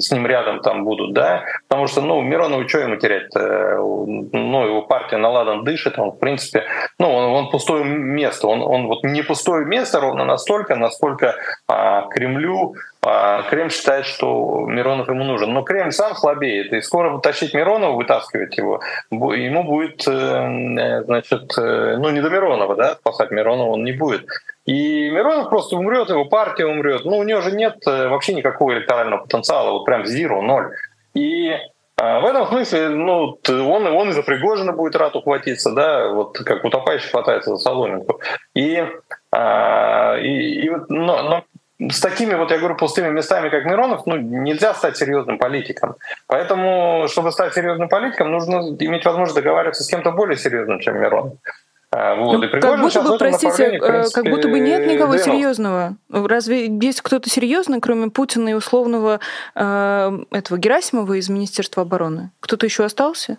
с 0.00 0.10
ним 0.10 0.26
рядом 0.26 0.60
там 0.60 0.84
будут, 0.84 1.12
да, 1.12 1.44
потому 1.68 1.86
что, 1.86 2.00
ну, 2.00 2.20
Миронову 2.20 2.68
что 2.68 2.78
ему 2.78 2.96
терять? 2.96 3.32
Ну, 3.34 4.64
его 4.66 4.82
партия 4.82 5.18
наладан 5.18 5.64
дышит, 5.64 5.98
он, 5.98 6.10
в 6.10 6.18
принципе, 6.18 6.64
ну, 6.98 7.10
он, 7.10 7.24
он 7.24 7.50
пустое 7.50 7.84
место, 7.84 8.48
он, 8.48 8.62
он 8.62 8.86
вот 8.86 9.04
не 9.04 9.22
пустое 9.22 9.64
место 9.64 10.00
ровно 10.00 10.24
настолько, 10.24 10.74
насколько 10.74 11.36
э, 11.68 12.02
Кремлю 12.10 12.74
а 13.02 13.42
Кремль 13.44 13.70
считает, 13.70 14.04
что 14.04 14.66
Миронов 14.66 15.08
ему 15.08 15.24
нужен. 15.24 15.52
Но 15.52 15.62
Кремль 15.62 15.92
сам 15.92 16.14
слабеет, 16.14 16.72
и 16.72 16.82
скоро 16.82 17.18
тащить 17.18 17.54
Миронова, 17.54 17.96
вытаскивать 17.96 18.58
его, 18.58 18.80
ему 19.10 19.64
будет, 19.64 20.06
э, 20.06 21.02
значит, 21.04 21.56
э, 21.56 21.96
ну 21.98 22.10
не 22.10 22.20
до 22.20 22.28
Миронова, 22.28 22.76
да, 22.76 22.96
спасать 22.96 23.30
Миронова 23.30 23.70
он 23.70 23.84
не 23.84 23.92
будет. 23.92 24.26
И 24.66 25.08
Миронов 25.08 25.48
просто 25.48 25.76
умрет, 25.76 26.10
его 26.10 26.26
партия 26.26 26.66
умрет. 26.66 27.06
Ну, 27.06 27.16
у 27.16 27.22
него 27.22 27.40
же 27.40 27.52
нет 27.52 27.76
э, 27.86 28.08
вообще 28.08 28.34
никакого 28.34 28.72
электорального 28.72 29.22
потенциала, 29.22 29.70
вот 29.72 29.86
прям 29.86 30.04
зиро, 30.04 30.42
ноль. 30.42 30.74
И 31.14 31.56
в 31.96 32.24
этом 32.24 32.46
смысле, 32.46 32.88
ну, 32.90 33.38
он, 33.46 33.86
он 33.86 34.08
и 34.08 34.12
за 34.12 34.22
Пригожина 34.22 34.72
будет 34.72 34.96
рад 34.96 35.16
ухватиться, 35.16 35.72
да, 35.72 36.08
вот 36.08 36.38
как 36.38 36.64
утопающий 36.64 37.10
хватается 37.10 37.50
за 37.50 37.56
соломинку. 37.56 38.20
И, 38.54 38.82
и, 39.34 39.36
и 39.36 40.70
но, 40.88 41.22
но 41.22 41.44
с 41.88 42.00
такими, 42.00 42.34
вот 42.34 42.50
я 42.50 42.58
говорю, 42.58 42.76
пустыми 42.76 43.08
местами, 43.08 43.48
как 43.48 43.64
Миронов, 43.64 44.06
ну, 44.06 44.16
нельзя 44.16 44.74
стать 44.74 44.96
серьезным 44.96 45.38
политиком. 45.38 45.96
Поэтому, 46.26 47.06
чтобы 47.08 47.32
стать 47.32 47.54
серьезным 47.54 47.88
политиком, 47.88 48.30
нужно 48.30 48.76
иметь 48.78 49.04
возможность 49.04 49.36
договариваться 49.36 49.82
с 49.82 49.88
кем-то 49.88 50.10
более 50.10 50.36
серьезным, 50.36 50.80
чем 50.80 51.00
Миронов. 51.00 51.34
А, 51.92 52.14
вот. 52.14 52.34
Ну, 52.34 52.60
как 52.60 52.80
будто 52.80 53.02
бы, 53.02 53.18
простите, 53.18 53.56
принципе, 53.56 53.92
э, 53.92 54.04
как 54.14 54.24
будто 54.26 54.48
бы 54.48 54.60
нет 54.60 54.86
никого 54.86 55.12
двинулся. 55.12 55.24
серьезного. 55.24 55.96
Разве 56.08 56.66
есть 56.66 57.00
кто-то 57.00 57.28
серьезный, 57.28 57.80
кроме 57.80 58.10
Путина 58.10 58.50
и 58.50 58.52
условного 58.52 59.18
э, 59.56 60.18
этого 60.30 60.58
Герасимова 60.58 61.14
из 61.14 61.28
Министерства 61.28 61.82
обороны? 61.82 62.30
Кто-то 62.40 62.66
еще 62.66 62.84
остался? 62.84 63.38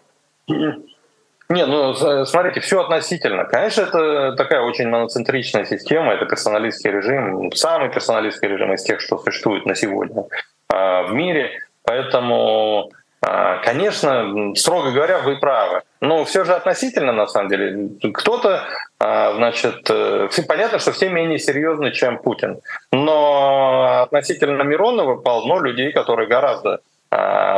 Не, 1.52 1.66
ну 1.66 1.94
смотрите, 2.26 2.62
все 2.62 2.80
относительно. 2.80 3.44
Конечно, 3.44 3.82
это 3.82 4.36
такая 4.38 4.62
очень 4.62 4.88
моноцентричная 4.88 5.66
система, 5.66 6.14
это 6.14 6.26
персоналистский 6.26 6.92
режим, 6.92 7.52
самый 7.52 7.90
персоналистский 7.90 8.48
режим 8.48 8.74
из 8.74 8.84
тех, 8.84 9.02
что 9.02 9.18
существует 9.18 9.66
на 9.66 9.76
сегодня 9.76 10.24
а, 10.70 11.04
в 11.04 11.14
мире. 11.14 11.52
Поэтому, 11.84 12.90
а, 13.22 13.58
конечно, 13.58 14.56
строго 14.56 14.92
говоря, 14.92 15.20
вы 15.20 15.40
правы. 15.40 15.82
Но 16.00 16.24
все 16.24 16.46
же 16.46 16.54
относительно, 16.54 17.12
на 17.12 17.28
самом 17.28 17.50
деле. 17.50 17.90
Кто-то, 18.14 18.64
а, 19.00 19.34
значит, 19.34 19.90
э, 19.90 20.30
понятно, 20.48 20.80
что 20.80 20.94
все 20.94 21.10
менее 21.10 21.38
серьезны, 21.38 21.92
чем 21.92 22.20
Путин. 22.20 22.62
Но 22.94 24.04
относительно 24.04 24.64
Миронова 24.64 25.18
полно 25.18 25.60
людей, 25.60 25.92
которые 25.92 26.30
гораздо 26.30 26.80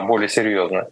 более 0.07 0.29
серьезны. 0.29 0.87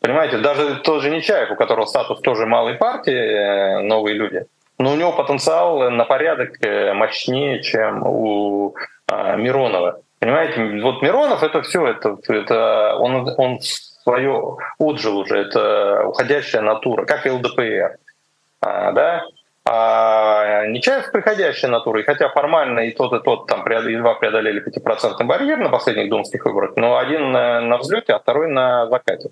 Понимаете, 0.00 0.38
даже 0.38 0.76
тот 0.76 1.02
же 1.02 1.10
Нечаев, 1.10 1.50
у 1.50 1.56
которого 1.56 1.86
статус 1.86 2.20
тоже 2.20 2.46
малой 2.46 2.74
партии, 2.74 3.12
э, 3.12 3.80
новые 3.80 4.14
люди, 4.14 4.46
но 4.78 4.92
у 4.92 4.96
него 4.96 5.12
потенциал 5.12 5.90
на 5.90 6.04
порядок 6.04 6.50
э, 6.64 6.92
мощнее, 6.94 7.62
чем 7.62 8.06
у 8.06 8.76
а, 9.08 9.36
Миронова. 9.36 10.00
Понимаете, 10.20 10.80
вот 10.82 11.02
Миронов 11.02 11.42
это 11.42 11.62
все, 11.62 11.86
это, 11.86 12.16
это 12.28 12.96
он, 12.98 13.28
он 13.36 13.58
свое 13.60 14.56
отжил 14.78 15.18
уже, 15.18 15.38
это 15.38 16.04
уходящая 16.06 16.62
натура, 16.62 17.04
как 17.04 17.26
и 17.26 17.30
ЛДПР. 17.30 17.96
А, 18.60 18.92
да? 18.92 19.24
А 19.64 20.66
Нечаев 20.66 21.12
приходящая 21.12 21.70
натура, 21.70 22.00
и 22.00 22.04
хотя 22.04 22.28
формально 22.30 22.80
и 22.80 22.92
тот, 22.92 23.12
и 23.12 23.22
тот 23.22 23.46
там 23.46 23.66
едва 23.66 24.14
преодолели 24.14 24.64
5% 24.64 25.24
барьер 25.24 25.58
на 25.58 25.68
последних 25.68 26.08
думских 26.08 26.44
выборах, 26.44 26.72
но 26.76 26.96
один 26.96 27.32
на, 27.32 27.60
на 27.60 27.76
взлете, 27.78 28.14
а 28.14 28.18
второй 28.18 28.48
на 28.48 28.88
закате. 28.88 29.30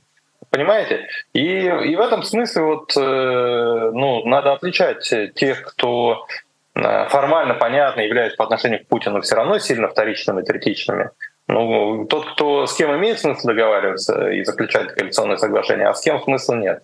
Понимаете? 0.57 1.07
И, 1.35 1.67
и 1.67 1.97
в 1.97 2.01
этом 2.01 2.23
смысле 2.23 2.63
вот, 2.63 2.97
э, 2.97 3.91
ну, 3.93 4.25
надо 4.25 4.55
отличать 4.55 5.13
тех, 5.35 5.63
кто 5.63 6.27
э, 6.75 7.09
формально 7.11 7.53
понятно 7.53 8.01
является 8.01 8.39
по 8.39 8.45
отношению 8.45 8.83
к 8.83 8.87
Путину 8.87 9.21
все 9.21 9.35
равно 9.35 9.59
сильно 9.59 9.89
вторичными, 9.89 10.41
третичными. 10.41 11.11
Ну, 11.47 12.07
тот, 12.07 12.31
кто 12.31 12.67
с 12.67 12.75
кем 12.75 12.97
имеет 12.97 13.21
смысл 13.21 13.49
договариваться 13.49 14.31
и 14.31 14.45
заключать 14.45 14.95
коалиционное 14.95 15.37
соглашение, 15.37 15.89
а 15.89 15.95
с 15.95 16.01
кем 16.01 16.23
смысла 16.23 16.55
нет. 16.55 16.83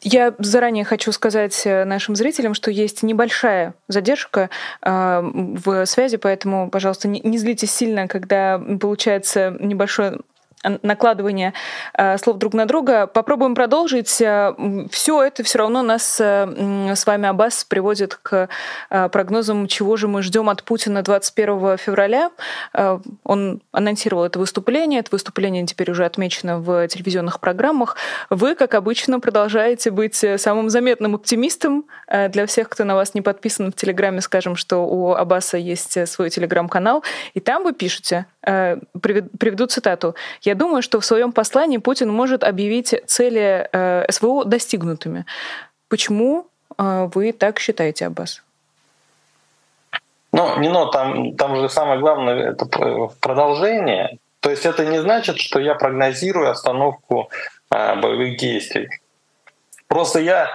Я 0.00 0.34
заранее 0.38 0.84
хочу 0.86 1.12
сказать 1.12 1.60
э, 1.66 1.84
нашим 1.84 2.16
зрителям, 2.16 2.54
что 2.54 2.70
есть 2.70 3.02
небольшая 3.02 3.74
задержка 3.86 4.48
э, 4.80 5.20
в 5.22 5.84
связи, 5.84 6.16
поэтому, 6.16 6.70
пожалуйста, 6.70 7.06
не, 7.06 7.20
не 7.20 7.36
злитесь 7.36 7.74
сильно, 7.74 8.08
когда 8.08 8.58
получается 8.80 9.54
небольшой 9.60 10.20
накладывания 10.64 11.54
э, 11.94 12.18
слов 12.18 12.38
друг 12.38 12.54
на 12.54 12.66
друга. 12.66 13.06
Попробуем 13.06 13.54
продолжить. 13.54 14.20
Э, 14.20 14.54
все 14.90 15.22
это 15.22 15.42
все 15.42 15.58
равно 15.58 15.82
нас 15.82 16.20
э, 16.20 16.94
с 16.94 17.06
вами, 17.06 17.28
Аббас, 17.28 17.64
приводит 17.64 18.14
к 18.16 18.48
прогнозам, 18.88 19.66
чего 19.66 19.96
же 19.96 20.08
мы 20.08 20.22
ждем 20.22 20.48
от 20.48 20.62
Путина 20.62 21.02
21 21.02 21.76
февраля. 21.78 22.30
Он 23.24 23.60
анонсировал 23.72 24.24
это 24.24 24.38
выступление. 24.38 25.00
Это 25.00 25.10
выступление 25.12 25.66
теперь 25.66 25.90
уже 25.90 26.04
отмечено 26.04 26.58
в 26.58 26.86
телевизионных 26.88 27.40
программах. 27.40 27.96
Вы, 28.30 28.54
как 28.54 28.74
обычно, 28.74 29.20
продолжаете 29.20 29.90
быть 29.90 30.24
самым 30.36 30.70
заметным 30.70 31.14
оптимистом. 31.14 31.84
Для 32.08 32.46
всех, 32.46 32.68
кто 32.68 32.84
на 32.84 32.94
вас 32.94 33.14
не 33.14 33.22
подписан 33.22 33.72
в 33.72 33.76
Телеграме, 33.76 34.20
скажем, 34.20 34.56
что 34.56 34.86
у 34.86 35.14
Аббаса 35.14 35.58
есть 35.58 36.08
свой 36.08 36.30
Телеграм-канал, 36.30 37.02
и 37.34 37.40
там 37.40 37.64
вы 37.64 37.72
пишете, 37.72 38.26
приведу 38.46 39.66
цитату, 39.66 40.14
«Я 40.42 40.54
думаю, 40.54 40.82
что 40.82 41.00
в 41.00 41.04
своем 41.04 41.32
послании 41.32 41.78
Путин 41.78 42.10
может 42.10 42.44
объявить 42.44 42.94
цели 43.06 43.68
э, 43.72 44.10
СВО 44.10 44.44
достигнутыми. 44.44 45.24
Почему 45.88 46.46
э, 46.78 47.08
вы 47.14 47.32
так 47.32 47.58
считаете, 47.58 48.06
Аббас? 48.06 48.42
Ну, 50.32 50.58
не 50.58 50.68
но 50.68 50.86
там, 50.86 51.34
там 51.36 51.56
же 51.56 51.68
самое 51.68 51.98
главное 52.00 52.50
это 52.50 52.66
продолжение. 53.20 54.18
То 54.40 54.50
есть 54.50 54.66
это 54.66 54.84
не 54.84 55.00
значит, 55.00 55.38
что 55.38 55.58
я 55.58 55.74
прогнозирую 55.74 56.50
остановку 56.50 57.30
э, 57.70 57.96
боевых 57.96 58.36
действий. 58.36 58.88
Просто 59.88 60.20
я 60.20 60.50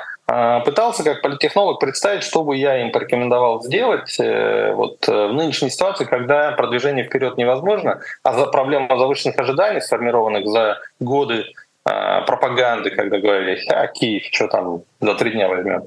пытался 0.66 1.04
как 1.04 1.22
политтехнолог 1.22 1.80
представить, 1.80 2.24
что 2.24 2.44
бы 2.44 2.56
я 2.56 2.82
им 2.82 2.92
порекомендовал 2.92 3.62
сделать 3.64 4.20
э, 4.20 4.72
вот, 4.74 5.08
э, 5.10 5.28
в 5.28 5.34
нынешней 5.34 5.70
ситуации, 5.70 6.06
когда 6.06 6.52
продвижение 6.52 7.06
вперед 7.06 7.38
невозможно, 7.38 8.02
а 8.24 8.34
за 8.34 8.46
проблема 8.46 8.98
завышенных 8.98 9.38
ожиданий, 9.40 9.82
сформированных 9.82 10.48
за 10.48 10.78
годы 11.00 11.46
а, 11.84 12.22
пропаганды, 12.22 12.92
когда 12.92 13.18
говорили, 13.18 13.60
а 13.70 13.88
Киев, 13.88 14.24
что 14.32 14.48
там 14.48 14.84
за 15.00 15.16
три 15.16 15.32
дня 15.32 15.50
возьмем. 15.50 15.84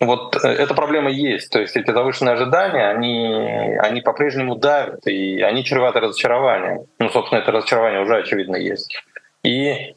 Вот 0.00 0.36
э, 0.44 0.48
эта 0.48 0.74
проблема 0.74 1.10
есть. 1.10 1.50
То 1.50 1.60
есть 1.60 1.76
эти 1.76 1.90
завышенные 1.90 2.34
ожидания, 2.34 2.88
они, 2.88 3.76
они 3.80 4.00
по-прежнему 4.02 4.56
давят, 4.56 5.06
и 5.06 5.40
они 5.40 5.64
чреваты 5.64 6.00
разочарованием. 6.00 6.86
Ну, 6.98 7.08
собственно, 7.08 7.38
это 7.38 7.52
разочарование 7.52 8.02
уже 8.02 8.18
очевидно 8.18 8.56
есть. 8.56 8.94
И 9.42 9.70
а, 9.70 9.94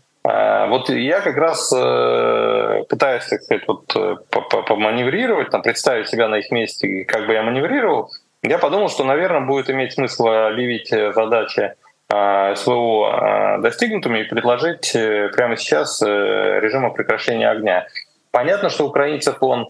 вот 0.68 0.90
я 0.90 1.22
как 1.22 1.38
раз 1.38 1.72
э, 1.74 2.84
пытаюсь, 2.90 3.26
так 3.26 3.42
сказать, 3.42 3.64
вот 3.66 3.96
э, 3.96 4.16
поманеврировать, 4.68 5.52
там, 5.52 5.62
представить 5.62 6.10
себя 6.10 6.28
на 6.28 6.40
их 6.40 6.52
месте, 6.52 7.06
как 7.06 7.28
бы 7.28 7.34
я 7.34 7.44
маневрировал. 7.44 8.12
Я 8.44 8.58
подумал, 8.58 8.90
что, 8.90 9.06
наверное, 9.06 9.48
будет 9.48 9.70
иметь 9.70 9.94
смысл 9.94 10.28
объявить 10.28 10.92
э, 10.92 11.14
задачи 11.14 11.76
а, 12.10 12.56
СВО 12.56 13.10
а, 13.10 13.58
достигнутыми 13.60 14.20
и 14.20 14.24
предложить 14.24 14.92
прямо 14.92 15.56
сейчас 15.56 16.02
режим 16.02 16.94
прекращения 16.94 17.50
огня. 17.50 17.88
Понятно, 18.32 18.70
что 18.70 18.86
украинцев 18.86 19.38
он 19.42 19.70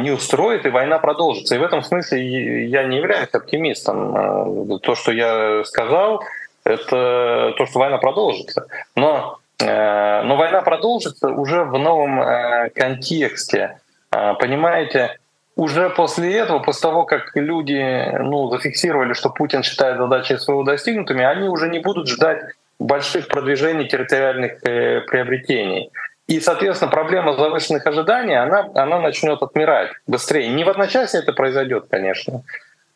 не 0.00 0.10
устроит, 0.10 0.66
и 0.66 0.70
война 0.70 0.98
продолжится. 0.98 1.54
И 1.54 1.58
в 1.58 1.62
этом 1.62 1.82
смысле 1.82 2.66
я 2.66 2.84
не 2.84 2.98
являюсь 2.98 3.30
оптимистом. 3.32 4.78
То, 4.80 4.94
что 4.94 5.12
я 5.12 5.64
сказал, 5.64 6.22
это 6.64 7.54
то, 7.56 7.66
что 7.66 7.78
война 7.78 7.98
продолжится. 7.98 8.66
Но 8.94 9.38
но 9.66 10.36
война 10.36 10.62
продолжится 10.62 11.28
уже 11.28 11.64
в 11.64 11.78
новом 11.78 12.20
э, 12.20 12.70
контексте. 12.70 13.78
Э, 14.10 14.34
понимаете, 14.38 15.18
уже 15.56 15.90
после 15.90 16.36
этого, 16.38 16.60
после 16.60 16.82
того, 16.82 17.04
как 17.04 17.32
люди 17.34 18.18
ну, 18.20 18.50
зафиксировали, 18.50 19.12
что 19.12 19.30
Путин 19.30 19.62
считает 19.62 19.98
задачи 19.98 20.34
СВО 20.34 20.64
достигнутыми, 20.64 21.24
они 21.24 21.48
уже 21.48 21.68
не 21.68 21.78
будут 21.78 22.08
ждать 22.08 22.40
больших 22.78 23.28
продвижений 23.28 23.86
территориальных 23.86 24.60
приобретений. 24.60 25.90
И, 26.26 26.40
соответственно, 26.40 26.90
проблема 26.90 27.34
завышенных 27.34 27.86
ожиданий, 27.86 28.34
она, 28.34 28.68
она 28.74 29.00
начнет 29.00 29.42
отмирать 29.42 29.90
быстрее. 30.06 30.48
Не 30.48 30.64
в 30.64 30.68
одночасье 30.68 31.20
это 31.20 31.32
произойдет, 31.32 31.86
конечно. 31.90 32.42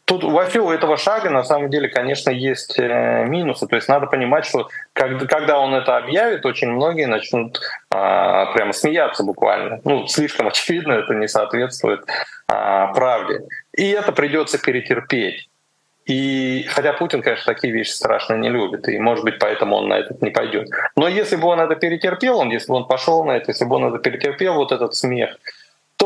Тут 0.06 0.22
во 0.22 0.46
всего 0.46 0.72
этого 0.72 0.96
шага 0.96 1.30
на 1.30 1.42
самом 1.42 1.68
деле, 1.68 1.88
конечно, 1.88 2.30
есть 2.30 2.78
э, 2.78 3.24
минусы. 3.26 3.66
То 3.66 3.74
есть 3.74 3.88
надо 3.88 4.06
понимать, 4.06 4.46
что 4.46 4.68
когда 4.92 5.58
он 5.58 5.74
это 5.74 5.96
объявит, 5.96 6.46
очень 6.46 6.68
многие 6.68 7.06
начнут 7.06 7.60
а, 7.90 8.52
прямо 8.52 8.72
смеяться 8.72 9.24
буквально. 9.24 9.80
Ну, 9.82 10.06
слишком 10.06 10.46
очевидно, 10.48 10.92
это 10.92 11.12
не 11.14 11.26
соответствует 11.26 12.04
а, 12.46 12.92
правде. 12.92 13.40
И 13.76 13.90
это 13.90 14.12
придется 14.12 14.58
перетерпеть. 14.58 15.48
И 16.04 16.64
хотя 16.68 16.92
Путин, 16.92 17.20
конечно, 17.20 17.52
такие 17.52 17.72
вещи 17.72 17.90
страшно 17.90 18.34
не 18.34 18.48
любит, 18.48 18.88
и, 18.88 18.96
может 19.00 19.24
быть, 19.24 19.40
поэтому 19.40 19.74
он 19.74 19.88
на 19.88 19.94
это 19.94 20.16
не 20.20 20.30
пойдет. 20.30 20.68
Но 20.94 21.08
если 21.08 21.34
бы 21.34 21.48
он 21.48 21.58
это 21.58 21.74
перетерпел, 21.74 22.38
он, 22.38 22.50
если 22.50 22.68
бы 22.68 22.76
он 22.76 22.86
пошел 22.86 23.24
на 23.24 23.32
это, 23.32 23.50
если 23.50 23.64
бы 23.64 23.74
он 23.74 23.86
это 23.86 23.98
перетерпел, 23.98 24.54
вот 24.54 24.70
этот 24.70 24.94
смех, 24.94 25.36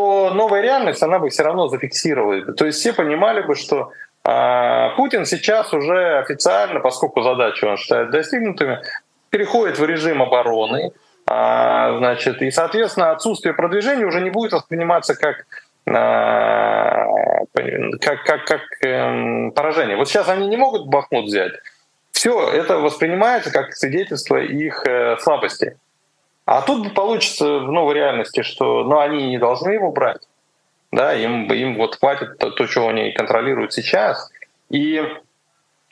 то 0.01 0.31
новая 0.33 0.63
реальность, 0.63 1.03
она 1.03 1.19
бы 1.19 1.29
все 1.29 1.43
равно 1.43 1.69
зафиксировала 1.69 2.53
То 2.55 2.65
есть 2.65 2.79
все 2.79 2.95
понимали 2.95 3.43
бы, 3.43 3.55
что 3.55 3.93
а, 4.25 4.91
Путин 4.97 5.27
сейчас 5.27 5.75
уже 5.75 6.19
официально, 6.21 6.81
поскольку 6.81 7.21
задачи 7.23 7.67
он 7.67 7.77
считает 7.77 8.11
достигнутыми, 8.11 8.81
переходит 9.29 9.79
в 9.79 9.85
режим 9.85 10.23
обороны, 10.23 10.93
а, 11.27 11.99
значит, 11.99 12.41
и, 12.41 12.51
соответственно, 12.51 13.11
отсутствие 13.11 13.53
продвижения 13.53 14.07
уже 14.07 14.23
не 14.23 14.31
будет 14.31 14.53
восприниматься 14.53 15.15
как 15.15 15.45
а, 15.87 17.07
как, 18.01 18.25
как, 18.25 18.45
как 18.47 18.63
эм, 18.83 19.53
поражение. 19.53 19.97
Вот 19.97 20.09
сейчас 20.09 20.29
они 20.29 20.47
не 20.49 20.57
могут 20.57 20.87
Бахмут 20.87 21.27
взять. 21.27 21.53
Все 22.13 22.49
это 22.49 22.79
воспринимается 22.79 23.51
как 23.51 23.75
свидетельство 23.75 24.37
их 24.37 24.87
э, 24.87 25.17
слабости. 25.21 25.77
А 26.51 26.63
тут 26.63 26.95
получится 26.95 27.61
в 27.61 27.71
новой 27.71 27.95
реальности, 27.95 28.43
что 28.43 28.83
ну, 28.83 28.99
они 28.99 29.29
не 29.29 29.39
должны 29.39 29.71
его 29.71 29.93
брать. 29.93 30.23
Да, 30.91 31.15
им, 31.15 31.47
им 31.53 31.77
вот 31.77 31.95
хватит 31.95 32.39
то, 32.39 32.51
то, 32.51 32.67
что 32.67 32.89
они 32.89 33.13
контролируют 33.13 33.73
сейчас. 33.73 34.29
И, 34.69 35.01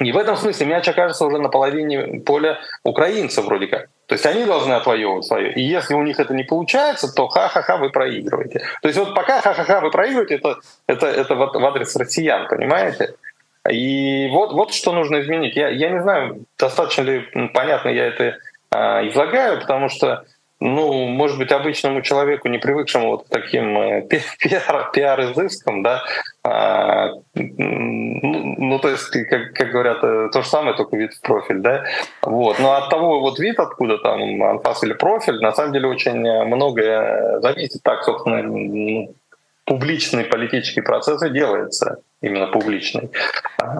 и 0.00 0.10
в 0.10 0.18
этом 0.18 0.36
смысле 0.36 0.66
мяч 0.66 0.88
окажется 0.88 1.26
уже 1.26 1.38
на 1.38 1.48
половине 1.48 2.22
поля 2.26 2.58
украинцев 2.82 3.44
вроде 3.44 3.68
как. 3.68 3.86
То 4.06 4.16
есть 4.16 4.26
они 4.26 4.46
должны 4.46 4.72
отвоевывать 4.72 5.26
свое. 5.26 5.52
И 5.52 5.62
если 5.62 5.94
у 5.94 6.02
них 6.02 6.18
это 6.18 6.34
не 6.34 6.42
получается, 6.42 7.14
то 7.14 7.28
ха-ха-ха, 7.28 7.76
вы 7.76 7.90
проигрываете. 7.90 8.64
То 8.82 8.88
есть 8.88 8.98
вот 8.98 9.14
пока 9.14 9.40
ха-ха-ха, 9.40 9.80
вы 9.80 9.92
проигрываете, 9.92 10.34
это, 10.34 10.56
это, 10.88 11.06
это 11.06 11.36
в 11.36 11.66
адрес 11.66 11.94
россиян, 11.94 12.48
понимаете? 12.48 13.14
И 13.70 14.28
вот, 14.32 14.52
вот 14.54 14.74
что 14.74 14.90
нужно 14.90 15.20
изменить. 15.20 15.54
Я, 15.54 15.68
я 15.68 15.90
не 15.90 16.02
знаю, 16.02 16.46
достаточно 16.58 17.02
ли 17.02 17.48
понятно 17.54 17.90
я 17.90 18.06
это 18.06 18.38
а, 18.72 19.06
излагаю, 19.06 19.60
потому 19.60 19.88
что 19.88 20.24
ну, 20.60 21.06
может 21.06 21.38
быть, 21.38 21.52
обычному 21.52 22.02
человеку, 22.02 22.48
не 22.48 22.58
привыкшему 22.58 23.10
вот 23.10 23.26
к 23.26 23.28
таким 23.28 23.78
э, 23.78 24.02
пиар, 24.38 24.90
пиар-изыскам, 24.92 25.82
да, 25.82 26.02
а, 26.42 27.10
ну, 27.34 28.54
ну, 28.58 28.78
то 28.80 28.88
есть, 28.88 29.10
как, 29.10 29.52
как 29.54 29.70
говорят, 29.70 29.98
э, 30.02 30.28
то 30.32 30.42
же 30.42 30.48
самое, 30.48 30.76
только 30.76 30.96
вид 30.96 31.14
в 31.14 31.20
профиль, 31.20 31.58
да, 31.58 31.84
вот. 32.22 32.58
Но 32.58 32.72
от 32.72 32.90
того 32.90 33.20
вот 33.20 33.38
вид, 33.38 33.58
откуда 33.60 33.98
там 33.98 34.42
анфас 34.42 34.82
или 34.82 34.94
профиль, 34.94 35.40
на 35.40 35.52
самом 35.52 35.72
деле 35.72 35.88
очень 35.88 36.18
многое 36.46 37.40
зависит. 37.40 37.82
Так, 37.82 38.02
собственно, 38.02 38.42
ну, 38.42 39.14
публичный 39.64 40.24
политический 40.24 40.80
процесс 40.80 41.22
и 41.22 41.30
делается 41.30 41.98
именно 42.20 42.48
публичный. 42.48 43.10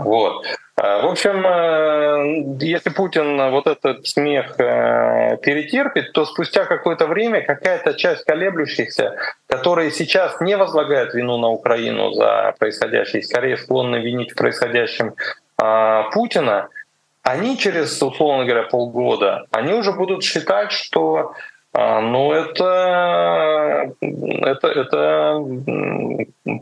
Вот. 0.04 0.44
В 0.80 1.06
общем, 1.06 1.44
э, 1.44 2.64
если 2.64 2.90
Путин 2.90 3.50
вот 3.50 3.66
этот 3.66 4.06
смех 4.06 4.60
э, 4.60 5.36
перетерпит, 5.38 6.12
то 6.12 6.24
спустя 6.24 6.66
какое-то 6.66 7.08
время 7.08 7.40
какая-то 7.40 7.94
часть 7.94 8.24
колеблющихся, 8.24 9.16
которые 9.48 9.90
сейчас 9.90 10.40
не 10.40 10.56
возлагают 10.56 11.14
вину 11.14 11.36
на 11.36 11.48
Украину 11.48 12.12
за 12.12 12.54
происходящее, 12.60 13.24
скорее 13.24 13.56
склонны 13.56 13.96
винить 13.96 14.32
в 14.32 14.36
происходящем 14.36 15.14
а, 15.56 16.10
Путина, 16.10 16.68
они 17.22 17.58
через, 17.58 18.00
условно 18.00 18.44
говоря, 18.44 18.68
полгода, 18.68 19.46
они 19.50 19.74
уже 19.74 19.92
будут 19.92 20.22
считать, 20.22 20.70
что 20.70 21.32
а, 21.72 22.00
ну, 22.00 22.32
это, 22.32 23.92
это, 24.00 24.68
это 24.68 25.44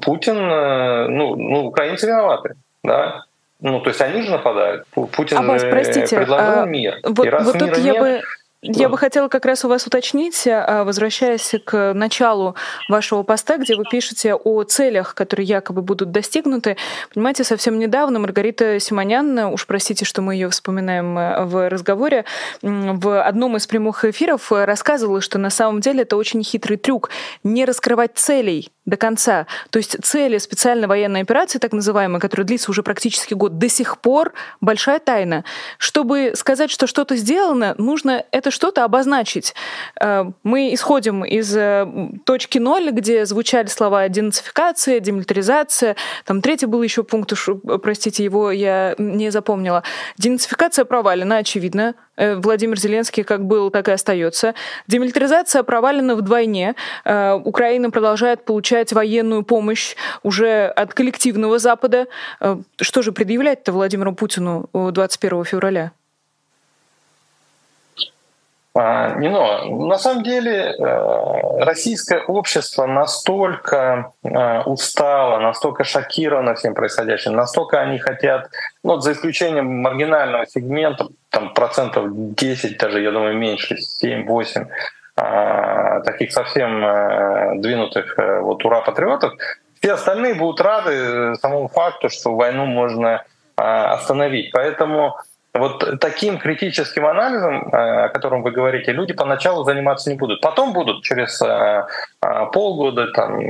Путин, 0.01 0.39
э, 0.39 1.09
ну, 1.09 1.37
ну, 1.37 1.67
украинцы 1.67 2.07
виноваты, 2.07 2.55
да, 2.83 3.25
ну, 3.61 3.81
то 3.81 3.89
есть 3.89 4.01
они 4.01 4.23
же 4.23 4.31
нападают. 4.31 4.87
Путин 4.89 5.39
Аббас, 5.39 5.63
простите, 5.63 6.17
предложил 6.17 6.63
а, 6.63 6.67
мир. 6.67 6.99
Вот, 7.03 7.27
и 7.27 7.31
раз 7.31 7.45
вот 7.45 7.59
тут 7.59 7.79
я 7.79 7.93
нет, 7.93 8.01
бы 8.01 8.23
я 8.63 8.89
бы 8.89 8.99
хотела 8.99 9.29
как 9.29 9.45
раз 9.45 9.65
у 9.65 9.69
вас 9.69 9.87
уточнить, 9.87 10.47
а, 10.47 10.85
возвращаясь 10.85 11.55
к 11.65 11.93
началу 11.95 12.57
вашего 12.89 13.23
поста, 13.23 13.59
где 13.59 13.77
вы 13.77 13.85
пишете 13.91 14.35
о 14.35 14.63
целях, 14.65 15.15
которые 15.15 15.47
якобы 15.47 15.83
будут 15.83 16.11
достигнуты. 16.11 16.77
Понимаете, 17.15 17.45
совсем 17.45 17.79
недавно 17.79 18.19
Маргарита 18.19 18.81
Симонян, 18.81 19.39
уж 19.39 19.67
простите, 19.67 20.05
что 20.05 20.23
мы 20.23 20.35
ее 20.35 20.49
вспоминаем 20.49 21.17
э, 21.19 21.45
в 21.45 21.69
разговоре, 21.69 22.25
в 22.63 23.23
одном 23.23 23.57
из 23.57 23.67
прямых 23.67 24.05
эфиров 24.05 24.51
рассказывала, 24.51 25.21
что 25.21 25.39
на 25.39 25.51
самом 25.51 25.81
деле 25.81 26.03
это 26.03 26.17
очень 26.17 26.43
хитрый 26.43 26.77
трюк 26.77 27.11
не 27.45 27.65
раскрывать 27.65 28.13
целей 28.15 28.71
до 28.87 28.97
конца. 28.97 29.47
То 29.71 29.79
есть 29.79 29.97
цели 30.03 30.39
специальной 30.39 30.87
военной 30.87 31.23
операции, 31.23 31.59
так 31.59 31.73
называемой, 31.73 32.21
которая 32.21 32.47
длится 32.47 32.71
уже 32.71 32.83
практически 32.83 33.35
год, 33.35 33.59
до 33.59 33.69
сих 33.69 33.99
пор 33.99 34.33
большая 34.61 35.01
тайна. 35.01 35.45
Чтобы 35.79 36.33
сказать, 36.35 36.71
что 36.71 36.87
что-то 36.87 37.17
сделано, 37.17 37.75
нужно 37.79 38.25
это 38.31 38.51
что-то 38.51 38.85
обозначить. 38.85 39.55
Э, 40.01 40.25
мы 40.45 40.73
исходим 40.73 41.25
из 41.25 41.55
э, 41.57 41.87
точки 42.25 42.59
ноль, 42.59 42.91
где 42.91 43.27
звучали 43.27 43.67
слова 43.67 44.09
денацификация, 44.09 45.01
демилитаризация. 45.01 45.97
Там 46.25 46.41
третий 46.41 46.67
был 46.67 46.83
еще 46.83 47.03
пункт, 47.03 47.33
простите, 47.83 48.25
его 48.25 48.53
я 48.53 48.95
не 48.99 49.31
запомнила. 49.31 49.83
Денацификация 50.17 50.85
провалена, 50.85 51.39
очевидно. 51.39 51.95
Э, 52.17 52.37
Владимир 52.37 52.79
Зеленский 52.79 53.23
как 53.25 53.45
был, 53.45 53.71
так 53.71 53.89
и 53.89 53.93
остается. 53.93 54.55
Демилитаризация 54.87 55.63
провалена 55.63 56.17
вдвойне. 56.17 56.75
Украина 57.05 57.91
продолжает 57.91 58.45
получать 58.45 58.93
военную 58.93 59.43
помощь 59.43 59.97
уже 60.23 60.67
от 60.67 60.95
коллективного 60.95 61.59
Запада. 61.59 62.07
Что 62.81 63.03
же 63.03 63.13
предъявлять-то 63.13 63.73
Владимиру 63.73 64.15
Путину 64.15 64.69
21 64.73 65.45
февраля? 65.45 65.93
А, 68.79 69.15
не, 69.15 69.31
но 69.31 69.65
на 69.65 69.97
самом 69.97 70.23
деле 70.23 70.75
э, 70.79 71.65
российское 71.65 72.19
общество 72.19 72.85
настолько 72.85 74.13
э, 74.23 74.63
устало, 74.65 75.39
настолько 75.39 75.83
шокировано 75.85 76.55
всем 76.55 76.75
происходящим, 76.75 77.33
настолько 77.33 77.81
они 77.81 77.99
хотят, 77.99 78.51
ну, 78.83 79.01
за 79.01 79.13
исключением 79.13 79.81
маргинального 79.81 80.47
сегмента, 80.47 81.09
там 81.31 81.55
процентов 81.55 82.05
10, 82.35 82.77
даже, 82.77 83.01
я 83.01 83.13
думаю, 83.13 83.39
меньше, 83.39 83.77
7-8, 84.05 84.67
а, 85.17 86.01
таких 86.01 86.33
совсем 86.33 86.85
э, 86.85 87.53
двинутых 87.57 88.19
вот 88.43 88.63
ура-патриотов, 88.63 89.33
все 89.81 89.95
остальные 89.95 90.35
будут 90.35 90.61
рады 90.61 91.35
самому 91.37 91.69
факту, 91.69 92.11
что 92.11 92.35
войну 92.35 92.67
можно 92.67 93.25
остановить. 93.57 94.53
Поэтому 94.53 95.17
вот 95.59 96.01
таким 96.01 96.39
критическим 96.39 97.07
анализом, 97.07 97.69
э, 97.69 98.05
о 98.05 98.09
котором 98.09 98.43
вы 98.43 98.51
говорите, 98.51 98.93
люди 98.93 99.13
поначалу 99.13 99.65
заниматься 99.65 100.11
не 100.11 100.17
будут. 100.17 100.41
Потом 100.41 100.73
будут 100.73 101.03
через 101.03 101.41
э, 101.43 101.87
э, 102.23 102.47
полгода, 102.53 103.13
там, 103.13 103.41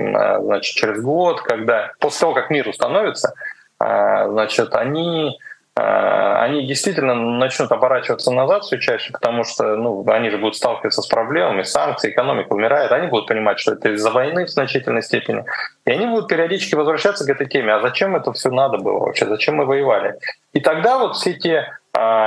значит, 0.42 0.76
через 0.76 1.00
год, 1.02 1.40
когда 1.42 1.92
после 2.00 2.20
того, 2.20 2.34
как 2.34 2.50
мир 2.50 2.68
установится, 2.68 3.34
значит, 3.78 4.74
они 4.74 5.38
они 5.78 6.66
действительно 6.66 7.14
начнут 7.14 7.70
оборачиваться 7.70 8.30
назад 8.30 8.64
все 8.64 8.78
чаще, 8.78 9.12
потому 9.12 9.44
что 9.44 9.76
ну, 9.76 10.08
они 10.08 10.30
же 10.30 10.38
будут 10.38 10.56
сталкиваться 10.56 11.02
с 11.02 11.06
проблемами, 11.06 11.64
санкции, 11.64 12.12
экономика 12.12 12.54
умирает, 12.54 12.92
они 12.92 13.08
будут 13.08 13.26
понимать, 13.26 13.58
что 13.58 13.72
это 13.72 13.90
из-за 13.90 14.10
войны 14.10 14.46
в 14.46 14.48
значительной 14.48 15.02
степени. 15.02 15.44
И 15.84 15.90
они 15.90 16.06
будут 16.06 16.28
периодически 16.28 16.76
возвращаться 16.76 17.26
к 17.26 17.28
этой 17.28 17.46
теме. 17.46 17.74
А 17.74 17.80
зачем 17.80 18.16
это 18.16 18.32
все 18.32 18.50
надо 18.50 18.78
было 18.78 19.00
вообще? 19.00 19.26
Зачем 19.26 19.56
мы 19.56 19.66
воевали? 19.66 20.14
И 20.54 20.60
тогда 20.60 20.96
вот 20.96 21.16
все 21.16 21.34
те 21.34 21.68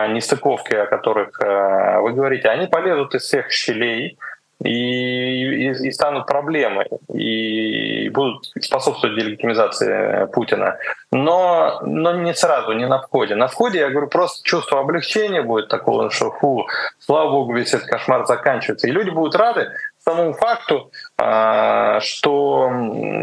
нестыковки, 0.09 0.73
о 0.73 0.85
которых 0.85 1.39
э, 1.41 1.99
вы 1.99 2.13
говорите, 2.13 2.49
они 2.49 2.67
полезут 2.67 3.15
из 3.15 3.23
всех 3.23 3.51
щелей, 3.51 4.17
и, 4.63 5.69
и, 5.69 5.87
и 5.87 5.91
станут 5.91 6.27
проблемой, 6.27 6.87
и 7.13 8.09
будут 8.09 8.45
способствовать 8.59 9.17
делегитимизации 9.17 10.25
Путина. 10.33 10.77
Но, 11.11 11.79
но 11.83 12.13
не 12.13 12.33
сразу, 12.33 12.73
не 12.73 12.85
на 12.85 13.01
входе. 13.01 13.35
На 13.35 13.47
входе, 13.47 13.79
я 13.79 13.89
говорю, 13.89 14.07
просто 14.07 14.43
чувство 14.43 14.81
облегчения 14.81 15.41
будет 15.41 15.69
такого, 15.69 16.09
что 16.09 16.31
фу, 16.31 16.67
слава 16.99 17.31
богу, 17.31 17.53
весь 17.53 17.73
этот 17.73 17.87
кошмар 17.87 18.25
заканчивается. 18.25 18.87
И 18.87 18.91
люди 18.91 19.11
будут 19.11 19.35
рады, 19.35 19.71
самому 20.09 20.33
факту, 20.33 20.91
а, 21.17 21.99
что 22.01 22.69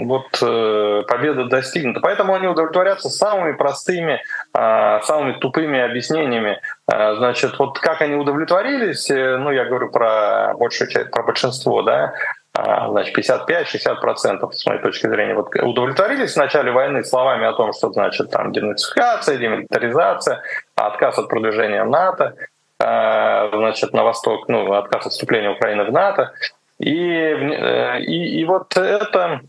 вот 0.05 0.27
э, 0.42 1.03
победа 1.09 1.44
достигнута. 1.44 2.01
Поэтому 2.01 2.35
они 2.35 2.46
удовлетворятся 2.46 3.09
самыми 3.09 3.53
простыми, 3.53 4.22
а, 4.53 5.01
самыми 5.01 5.33
тупыми 5.38 5.81
объяснениями. 5.81 6.61
А, 6.87 7.16
значит, 7.16 7.59
вот 7.59 7.79
как 7.79 8.03
они 8.03 8.14
удовлетворились, 8.14 9.11
э, 9.11 9.37
ну, 9.37 9.51
я 9.51 9.64
говорю 9.64 9.90
про 9.90 10.55
большую 10.59 10.88
часть, 10.88 11.11
про 11.11 11.22
большинство, 11.22 11.83
да, 11.83 12.14
значит, 12.55 13.14
55-60% 13.14 14.51
с 14.53 14.66
моей 14.66 14.81
точки 14.81 15.07
зрения, 15.09 15.35
вот 15.35 15.55
удовлетворились 15.57 16.33
в 16.33 16.38
начале 16.38 16.72
войны 16.72 17.05
словами 17.05 17.46
о 17.46 17.53
том, 17.53 17.75
что 17.75 17.92
значит 17.92 18.31
там 18.31 18.53
денацификация, 18.53 19.37
демилитаризация, 19.37 20.40
отказ 20.75 21.18
от 21.18 21.29
продвижения 21.29 21.85
НАТО, 21.85 22.35
значит, 22.79 23.92
на 23.92 24.05
восток, 24.05 24.49
ну, 24.49 24.72
отказ 24.72 25.07
от 25.07 25.12
вступления 25.12 25.51
Украины 25.51 25.85
в 25.85 25.92
НАТО. 25.92 26.33
И, 26.78 26.94
э, 26.94 28.02
и, 28.02 28.40
и 28.40 28.44
вот 28.44 28.76
это 28.76 29.40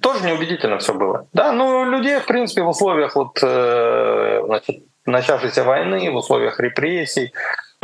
тоже 0.00 0.24
неубедительно 0.24 0.78
все 0.78 0.94
было. 0.94 1.26
Да, 1.32 1.52
ну 1.52 1.84
людей, 1.84 2.18
в 2.20 2.26
принципе, 2.26 2.62
в 2.62 2.68
условиях 2.68 3.16
вот, 3.16 3.38
э, 3.42 4.42
значит, 4.46 4.76
начавшейся 5.04 5.64
войны, 5.64 6.10
в 6.10 6.16
условиях 6.16 6.58
репрессий, 6.60 7.32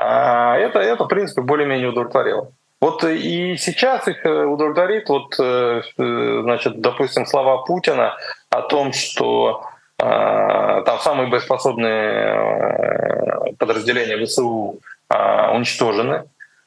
а, 0.01 0.57
это, 0.57 0.79
это 0.79 1.05
в 1.05 1.09
принципе, 1.09 1.43
более-менее 1.43 1.91
удовлетворило. 1.91 2.49
Вот 2.81 3.05
и 3.05 3.57
сейчас 3.59 4.09
их 4.09 4.25
э, 4.25 4.45
удовлетворит, 4.45 5.09
вот, 5.09 5.35
значит, 5.37 6.81
допустим, 6.81 7.27
слова 7.27 7.59
Путина 7.59 8.17
о 8.51 8.63
том, 8.63 8.93
что 8.93 9.63
там 9.99 10.99
самые 10.99 11.29
боеспособные 11.29 13.55
подразделения 13.57 14.25
ВСУ 14.25 14.81
уничтожены, 15.09 16.25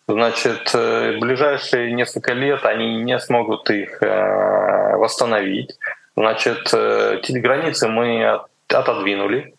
значит, 0.07 0.71
э, 0.73 1.17
ближайшие 1.19 1.91
несколько 1.91 2.33
лет 2.33 2.65
они 2.65 3.01
не 3.01 3.19
смогут 3.19 3.69
их 3.69 4.01
э, 4.01 4.95
восстановить. 4.97 5.77
Значит, 6.15 6.73
э, 6.73 7.19
эти 7.19 7.37
границы 7.37 7.87
мы 7.87 8.41
отодвинули, 8.67 9.53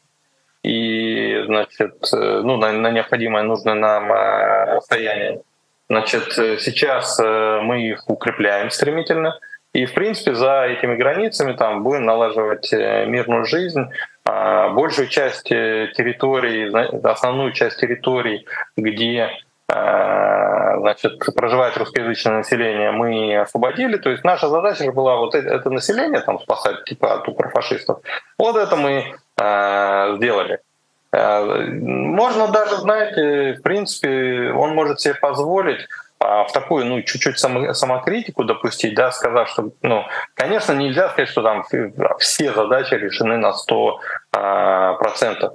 и, 0.63 1.45
значит, 1.47 1.95
ну, 2.13 2.57
на, 2.57 2.91
необходимое 2.91 3.45
нужное 3.45 3.75
нам 3.75 4.11
расстояние. 4.11 5.43
Значит, 5.89 6.33
сейчас 6.33 7.21
мы 7.21 7.89
их 7.89 8.11
укрепляем 8.11 8.71
стремительно, 8.71 9.39
и, 9.73 9.87
в 9.87 9.95
принципе, 9.95 10.35
за 10.35 10.65
этими 10.65 10.97
границами 10.97 11.53
там 11.53 11.85
будем 11.85 12.05
налаживать 12.05 12.73
мирную 12.73 13.45
жизнь. 13.45 13.85
А 14.25 14.71
большую 14.71 15.07
часть 15.07 15.45
территорий, 15.45 16.69
основную 17.05 17.53
часть 17.53 17.79
территорий, 17.79 18.45
где 18.77 19.31
значит, 19.69 21.19
проживает 21.35 21.77
русскоязычное 21.77 22.39
население, 22.39 22.93
мы 22.93 23.37
освободили. 23.37 23.97
То 23.97 24.11
есть 24.11 24.23
наша 24.23 24.49
задача 24.49 24.85
же 24.85 24.93
была 24.93 25.17
вот 25.17 25.35
это 25.35 25.71
население 25.71 26.21
там 26.21 26.39
спасать 26.39 26.85
типа 26.85 27.15
от 27.15 27.29
укрофашистов. 27.29 27.99
Вот 28.39 28.57
это 28.57 28.77
мы 28.77 29.17
э, 29.41 30.17
сделали. 30.17 30.61
Можно 31.13 32.49
даже, 32.49 32.77
знаете, 32.77 33.59
в 33.59 33.63
принципе, 33.63 34.53
он 34.53 34.75
может 34.75 35.01
себе 35.01 35.15
позволить 35.15 35.87
а, 36.19 36.45
в 36.45 36.53
такую, 36.53 36.85
ну, 36.87 37.01
чуть-чуть 37.03 37.39
самокритику 37.39 38.45
допустить, 38.45 38.95
да, 38.95 39.11
сказав, 39.13 39.49
что, 39.49 39.71
ну, 39.83 40.05
конечно, 40.35 40.73
нельзя 40.73 41.09
сказать, 41.09 41.29
что 41.29 41.43
там 41.43 41.65
все 42.19 42.53
задачи 42.53 42.95
решены 42.95 43.39
на 43.39 43.53
100 43.53 44.01
процентов. 44.31 45.55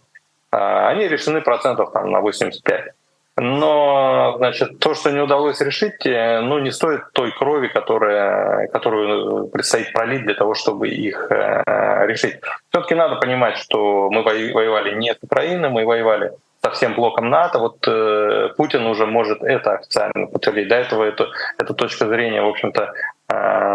Они 0.50 1.08
решены 1.08 1.41
процентов 1.41 1.91
там 1.91 2.12
на 2.12 2.21
85. 2.21 2.93
Но, 3.38 4.36
значит, 4.38 4.80
то, 4.80 4.94
что 4.94 5.12
не 5.12 5.22
удалось 5.22 5.62
решить, 5.62 6.06
э, 6.06 6.41
ну, 6.41 6.60
не 6.60 6.72
стоит 6.72 7.02
той 7.13 7.32
крови, 7.32 7.67
которая, 7.67 8.67
которую 8.67 9.48
предстоит 9.48 9.94
пролить 9.94 10.24
для 10.24 10.34
того, 10.34 10.54
чтобы 10.54 10.89
их 10.89 11.32
э, 11.32 11.63
решить. 12.08 12.39
Все-таки 12.70 12.94
надо 12.94 13.15
понимать, 13.15 13.58
что 13.58 14.10
мы 14.12 14.22
воевали 14.22 14.96
не 14.96 15.13
с 15.13 15.17
Украиной, 15.22 15.70
мы 15.70 15.86
воевали 15.86 16.34
со 16.62 16.72
всем 16.72 16.94
блоком 16.94 17.30
НАТО. 17.30 17.60
Вот 17.60 17.88
э, 17.88 18.50
Путин 18.58 18.86
уже 18.86 19.06
может 19.06 19.41
это 19.44 19.76
официально 19.76 20.28
подтвердить. 20.28 20.67
До 20.67 20.76
этого 20.76 21.04
это, 21.04 21.30
эта 21.58 21.74
точка 21.74 22.08
зрения, 22.08 22.41
в 22.41 22.50
общем-то, 22.50 22.94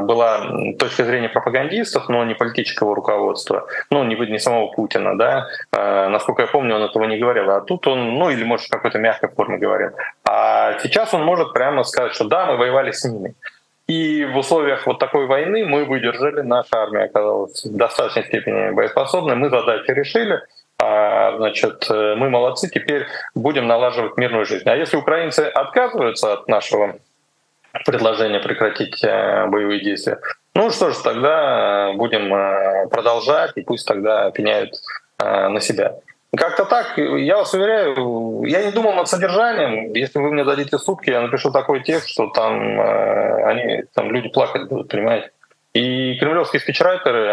была 0.03 0.75
точка 0.79 1.05
зрения 1.05 1.29
пропагандистов, 1.29 2.09
но 2.09 2.25
не 2.25 2.35
политического 2.35 2.95
руководства, 2.95 3.67
ну, 3.91 4.05
не, 4.05 4.15
не 4.15 4.39
самого 4.39 4.69
Путина, 4.69 5.17
да. 5.17 5.49
Э, 5.73 6.09
насколько 6.09 6.43
я 6.43 6.49
помню, 6.49 6.77
он 6.77 6.83
этого 6.83 7.05
не 7.05 7.19
говорил. 7.19 7.51
А 7.51 7.61
тут 7.61 7.87
он, 7.87 8.19
ну, 8.19 8.31
или, 8.31 8.45
может, 8.45 8.67
в 8.67 8.71
какой-то 8.71 8.99
мягкой 8.99 9.31
форме 9.31 9.59
говорил. 9.59 9.91
А 10.25 10.79
сейчас 10.81 11.15
он 11.15 11.25
может 11.25 11.53
прямо 11.53 11.85
сказать, 11.85 12.15
что 12.15 12.25
да, 12.25 12.47
мы 12.47 12.57
воевали 12.57 12.91
с 12.91 13.05
ними. 13.05 13.35
И 13.87 14.25
в 14.25 14.37
условиях 14.37 14.87
вот 14.87 14.99
такой 14.99 15.27
войны 15.27 15.65
мы 15.65 15.85
выдержали, 15.85 16.41
наша 16.41 16.83
армия 16.83 17.05
оказалась 17.05 17.65
в 17.65 17.77
достаточной 17.77 18.25
степени 18.25 18.73
боеспособной, 18.73 19.37
мы 19.37 19.49
задачи 19.49 19.91
решили, 19.93 20.41
а, 20.79 21.37
значит, 21.37 21.87
э, 21.89 22.17
мы 22.17 22.29
молодцы, 22.29 22.69
теперь 22.69 23.07
будем 23.37 23.69
налаживать 23.69 24.17
мирную 24.17 24.45
жизнь. 24.45 24.69
А 24.69 24.75
если 24.75 24.97
украинцы 24.97 25.41
отказываются 25.41 26.33
от 26.33 26.49
нашего 26.49 26.97
предложения 27.85 28.41
прекратить 28.41 29.03
э, 29.05 29.47
боевые 29.47 29.83
действия, 29.83 30.19
ну 30.55 30.71
что 30.71 30.91
ж, 30.91 30.97
тогда 30.97 31.93
будем 31.95 32.33
э, 32.33 32.89
продолжать, 32.89 33.53
и 33.57 33.63
пусть 33.63 33.87
тогда 33.87 34.31
пеняют 34.31 34.75
на 35.19 35.61
себя. 35.61 35.95
Как-то 36.37 36.67
так, 36.67 36.99
я 36.99 37.39
вас 37.39 37.55
уверяю, 37.55 38.43
я 38.45 38.63
не 38.63 38.71
думал 38.71 38.93
над 38.93 39.09
содержанием. 39.09 39.95
Если 39.95 40.19
вы 40.19 40.31
мне 40.31 40.45
дадите 40.45 40.77
сутки, 40.77 41.09
я 41.09 41.23
напишу 41.23 41.51
такой 41.51 41.83
текст, 41.83 42.11
что 42.11 42.27
там 42.29 42.79
они, 43.47 43.85
там 43.95 44.11
люди 44.11 44.29
плакать 44.29 44.69
будут, 44.69 44.91
понимаете? 44.91 45.31
И 45.77 46.17
кремлевские 46.19 46.61
спичрайтеры, 46.61 47.31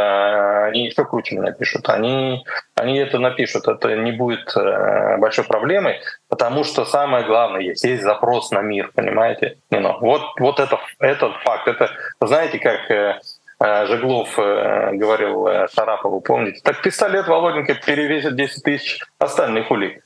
они 0.68 0.88
еще 0.88 1.06
круче 1.06 1.38
меня 1.38 1.54
пишут. 1.54 1.88
Они, 1.88 2.44
они 2.76 2.98
это 2.98 3.18
напишут. 3.18 3.70
Это 3.70 3.96
не 3.96 4.12
будет 4.12 4.54
э, 4.58 5.18
большой 5.18 5.46
проблемой, 5.46 6.02
потому 6.44 6.64
что 6.64 6.86
самое 6.86 7.26
главное 7.26 7.62
есть, 7.62 7.84
есть 7.84 8.04
запрос 8.04 8.52
на 8.52 8.62
мир, 8.62 8.92
понимаете? 8.94 9.58
Ну, 9.72 9.98
вот, 10.00 10.22
вот 10.40 10.60
это, 10.60 10.80
этот 11.00 11.34
факт. 11.44 11.68
Это, 11.68 11.90
знаете, 12.22 12.60
как 12.60 12.92
э, 12.92 13.20
э, 13.60 13.86
Жеглов 13.88 14.36
говорил 14.36 15.48
Шарапову, 15.74 16.22
помните? 16.22 16.60
Так 16.64 16.82
пистолет 16.82 17.28
Володенко 17.28 17.76
перевесит 17.76 18.36
10 18.36 18.64
тысяч 18.64 19.00
остальных 19.20 19.72
улик. 19.72 20.04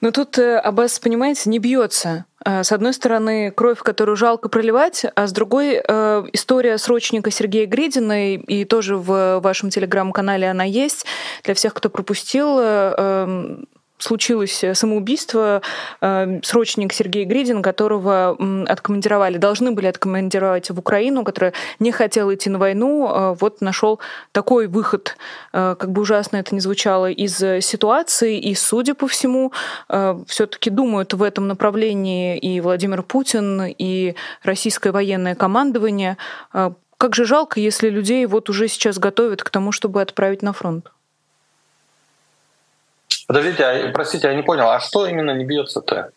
Но 0.00 0.10
тут 0.10 0.38
Аббас, 0.38 0.98
понимаете, 0.98 1.48
не 1.48 1.58
бьется 1.58 2.26
Э, 2.46 2.62
с 2.62 2.72
одной 2.72 2.92
стороны, 2.94 3.50
кровь, 3.50 3.80
которую 3.80 4.16
жалко 4.16 4.48
проливать, 4.48 5.04
а 5.14 5.26
с 5.26 5.32
другой 5.32 5.82
э, 5.86 6.24
история 6.32 6.78
срочника 6.78 7.30
Сергея 7.30 7.66
Гридина, 7.66 8.36
и 8.36 8.64
тоже 8.64 8.96
в 8.96 9.40
вашем 9.40 9.70
телеграм-канале 9.70 10.48
она 10.48 10.64
есть. 10.64 11.06
Для 11.42 11.54
всех, 11.54 11.74
кто 11.74 11.90
пропустил, 11.90 12.58
э, 12.60 12.94
эм, 12.96 13.66
случилось 13.98 14.64
самоубийство. 14.74 15.62
Э, 16.00 16.40
срочник 16.42 16.92
Сергей 16.92 17.24
Гридин, 17.24 17.62
которого 17.62 18.36
откомандировали, 18.68 19.38
должны 19.38 19.72
были 19.72 19.86
откомандировать 19.86 20.70
в 20.70 20.78
Украину, 20.78 21.24
который 21.24 21.52
не 21.78 21.92
хотел 21.92 22.32
идти 22.32 22.50
на 22.50 22.58
войну, 22.58 23.08
э, 23.08 23.36
вот 23.40 23.60
нашел 23.60 24.00
такой 24.32 24.66
выход, 24.66 25.16
э, 25.52 25.76
как 25.78 25.90
бы 25.90 26.02
ужасно 26.02 26.36
это 26.36 26.54
ни 26.54 26.60
звучало, 26.60 27.10
из 27.10 27.36
ситуации. 27.64 28.38
И, 28.38 28.54
судя 28.54 28.94
по 28.94 29.06
всему, 29.06 29.52
все-таки 30.26 30.70
думают 30.70 31.14
в 31.14 31.22
этом 31.22 31.48
направлении 31.48 32.38
и 32.38 32.60
Владимир 32.60 33.02
Путин, 33.02 33.62
и 33.66 34.14
российское 34.42 34.92
военное 34.92 35.34
командование. 35.34 36.16
Как 36.98 37.14
же 37.14 37.24
жалко, 37.24 37.60
если 37.60 37.90
людей 37.90 38.26
вот 38.26 38.48
уже 38.48 38.68
сейчас 38.68 38.98
готовят 38.98 39.42
к 39.42 39.50
тому, 39.50 39.72
чтобы 39.72 40.00
отправить 40.00 40.42
на 40.42 40.52
фронт. 40.52 40.90
Подождите, 43.26 43.64
а, 43.64 43.92
простите, 43.92 44.28
я 44.28 44.34
не 44.34 44.42
понял, 44.42 44.68
а 44.68 44.80
что 44.80 45.06
именно 45.06 45.32
не 45.32 45.44
бьется-то? 45.44 46.10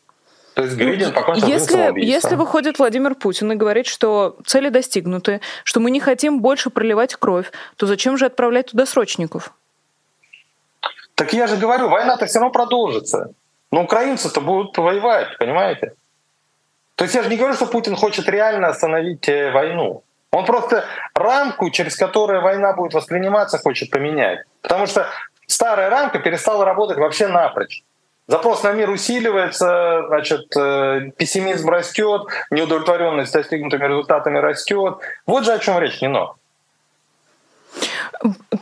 То 0.53 0.63
есть 0.63 0.75
Гридин 0.75 1.13
покончил 1.13 1.47
если, 1.47 1.93
если 2.03 2.35
выходит 2.35 2.79
Владимир 2.79 3.15
Путин 3.15 3.51
и 3.51 3.55
говорит, 3.55 3.87
что 3.87 4.35
цели 4.45 4.69
достигнуты, 4.69 5.39
что 5.63 5.79
мы 5.79 5.89
не 5.89 6.01
хотим 6.01 6.41
больше 6.41 6.69
проливать 6.69 7.15
кровь, 7.15 7.51
то 7.77 7.85
зачем 7.85 8.17
же 8.17 8.25
отправлять 8.25 8.71
туда 8.71 8.85
срочников? 8.85 9.53
Так 11.15 11.33
я 11.33 11.47
же 11.47 11.55
говорю, 11.55 11.87
война-то 11.89 12.25
все 12.25 12.39
равно 12.39 12.51
продолжится. 12.51 13.31
Но 13.71 13.83
украинцы-то 13.83 14.41
будут 14.41 14.77
воевать, 14.77 15.37
понимаете? 15.37 15.93
То 16.95 17.05
есть 17.05 17.15
я 17.15 17.23
же 17.23 17.29
не 17.29 17.37
говорю, 17.37 17.53
что 17.53 17.65
Путин 17.65 17.95
хочет 17.95 18.27
реально 18.27 18.67
остановить 18.67 19.29
э, 19.29 19.51
войну. 19.51 20.03
Он 20.31 20.45
просто 20.45 20.85
рамку, 21.13 21.69
через 21.69 21.95
которую 21.95 22.41
война 22.41 22.73
будет 22.73 22.93
восприниматься, 22.93 23.57
хочет 23.57 23.89
поменять. 23.89 24.39
Потому 24.61 24.85
что 24.85 25.07
старая 25.49 25.89
рамка 25.89 26.19
перестала 26.19 26.63
работать 26.63 26.97
вообще 26.97 27.27
напрочь. 27.27 27.83
Запрос 28.27 28.61
на 28.61 28.73
мир 28.73 28.91
усиливается, 28.91 30.03
значит, 30.07 30.55
э, 30.55 31.11
пессимизм 31.17 31.67
растет, 31.69 32.27
неудовлетворенность 32.51 33.33
достигнутыми 33.33 33.87
результатами 33.87 34.37
растет. 34.37 34.99
Вот 35.25 35.45
же 35.45 35.53
о 35.53 35.59
чем 35.59 35.79
речь, 35.79 35.99
Нино. 35.99 36.35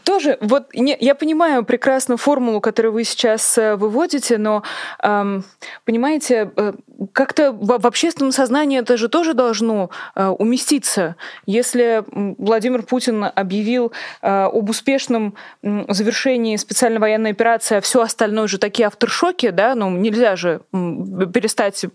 Тоже, 0.03 0.37
вот 0.41 0.73
не, 0.75 0.95
я 0.99 1.15
понимаю 1.15 1.65
прекрасную 1.65 2.17
формулу, 2.17 2.61
которую 2.61 2.93
вы 2.93 3.03
сейчас 3.03 3.57
э, 3.57 3.75
выводите, 3.75 4.37
но 4.37 4.63
эм, 5.01 5.43
понимаете, 5.83 6.51
э, 6.55 6.73
как-то 7.11 7.51
в, 7.51 7.79
в 7.79 7.87
общественном 7.87 8.31
сознании 8.31 8.79
это 8.79 8.97
же 8.97 9.09
тоже 9.09 9.33
должно 9.33 9.89
э, 10.15 10.27
уместиться. 10.27 11.15
Если 11.45 12.03
Владимир 12.37 12.83
Путин 12.83 13.23
объявил 13.23 13.91
э, 14.21 14.43
об 14.43 14.69
успешном 14.69 15.33
э, 15.63 15.85
завершении 15.89 16.55
специальной 16.55 16.99
военной 16.99 17.31
операции, 17.31 17.77
а 17.77 17.81
все 17.81 18.01
остальное 18.01 18.47
же 18.47 18.59
такие 18.59 18.85
авторшоки, 18.85 19.49
да, 19.49 19.73
ну 19.73 19.89
нельзя 19.89 20.35
же 20.35 20.61
перестать 20.71 21.85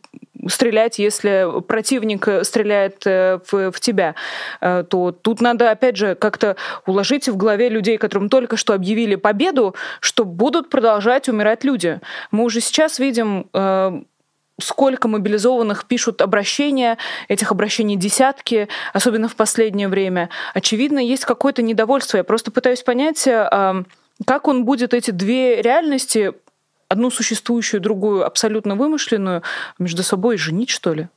стрелять, 0.49 0.99
если 0.99 1.61
противник 1.67 2.29
стреляет 2.43 3.07
э, 3.07 3.39
в, 3.51 3.71
в 3.71 3.81
тебя, 3.81 4.15
э, 4.61 4.85
то 4.89 5.13
тут 5.13 5.41
надо, 5.41 5.71
опять 5.71 5.97
же, 5.97 6.15
как-то 6.15 6.57
уложить 6.87 7.29
в 7.29 7.37
голове 7.37 7.69
людей, 7.69 7.99
которым 7.99 8.29
только 8.29 8.57
что 8.57 8.75
объявили 8.75 9.15
победу, 9.15 9.75
что 10.01 10.25
будут 10.25 10.71
продолжать 10.71 11.29
умирать 11.29 11.65
люди. 11.65 12.01
Мы 12.31 12.45
уже 12.45 12.61
сейчас 12.61 12.99
видим 12.99 13.47
э, 13.53 14.03
сколько 14.61 15.09
мобилизованных 15.09 15.87
пишут 15.87 16.21
обращения, 16.21 16.99
этих 17.29 17.51
обращений 17.51 17.97
десятки, 17.97 18.69
особенно 18.93 19.29
в 19.29 19.37
последнее 19.37 19.89
время. 19.89 20.29
Очевидно, 20.55 20.99
есть 20.99 21.25
какое-то 21.25 21.63
недовольство. 21.63 22.19
Я 22.19 22.25
просто 22.25 22.51
пытаюсь 22.51 22.83
понять, 22.83 23.27
как 24.27 24.49
он 24.49 24.65
будет 24.65 24.95
эти 24.95 25.11
две 25.11 25.63
реальности 25.63 26.35
одну 26.93 27.11
существующую, 27.11 27.81
другую 27.81 28.27
абсолютно 28.27 28.77
вымышленную 28.77 29.43
между 29.79 30.03
собой 30.03 30.37
женить, 30.37 30.71
что 30.71 30.93
ли? 30.95 31.09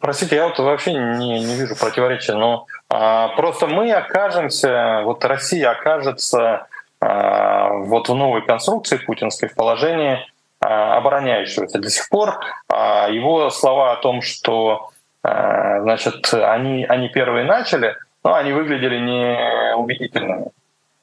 Простите, 0.00 0.36
я 0.36 0.48
вот 0.48 0.58
вообще 0.58 0.92
не, 0.92 1.38
не 1.44 1.54
вижу 1.54 1.76
противоречия, 1.76 2.34
но 2.34 2.66
а, 2.88 3.28
просто 3.36 3.68
мы 3.68 3.92
окажемся, 3.92 5.02
вот 5.04 5.24
Россия 5.24 5.70
окажется 5.70 6.66
а, 7.00 7.68
вот 7.70 8.08
в 8.08 8.14
новой 8.14 8.44
конструкции 8.44 8.96
путинской 8.96 9.48
в 9.48 9.54
положении 9.54 10.18
а, 10.60 10.96
обороняющегося. 10.96 11.78
До 11.78 11.88
сих 11.88 12.08
пор 12.08 12.40
а, 12.68 13.08
его 13.08 13.48
слова 13.50 13.92
о 13.92 13.96
том, 13.96 14.22
что 14.22 14.90
а, 15.22 15.80
значит, 15.82 16.34
они, 16.34 16.84
они 16.84 17.08
первые 17.08 17.44
начали, 17.44 17.96
но 18.24 18.34
они 18.34 18.52
выглядели 18.52 18.98
неубедительными. 18.98 20.46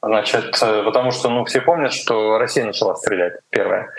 Значит, 0.04 0.62
э, 0.62 0.84
потому 0.84 1.12
что 1.12 1.30
ну, 1.30 1.46
все 1.46 1.62
помнят, 1.62 1.94
что 1.94 2.38
Россия 2.38 2.66
начала 2.66 2.96
стрелять 2.96 3.36
первая. 3.50 3.90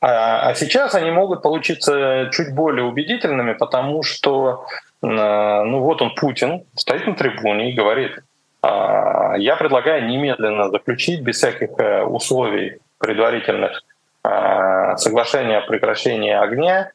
А, 0.00 0.48
а 0.48 0.54
сейчас 0.54 0.94
они 0.94 1.10
могут 1.10 1.42
получиться 1.42 2.30
чуть 2.32 2.54
более 2.54 2.86
убедительными, 2.86 3.52
потому 3.52 4.02
что 4.02 4.64
э, 5.02 5.06
ну 5.06 5.80
вот 5.80 6.00
он, 6.00 6.14
Путин, 6.14 6.64
стоит 6.74 7.06
на 7.06 7.14
трибуне 7.14 7.70
и 7.70 7.74
говорит, 7.74 8.12
«А, 8.62 9.34
я 9.36 9.56
предлагаю 9.56 10.06
немедленно 10.06 10.70
заключить 10.70 11.20
без 11.20 11.36
всяких 11.36 11.78
э, 11.78 12.02
условий 12.02 12.78
предварительных 12.98 13.82
соглашение 14.96 15.58
о 15.58 15.66
прекращении 15.66 16.30
огня 16.30 16.92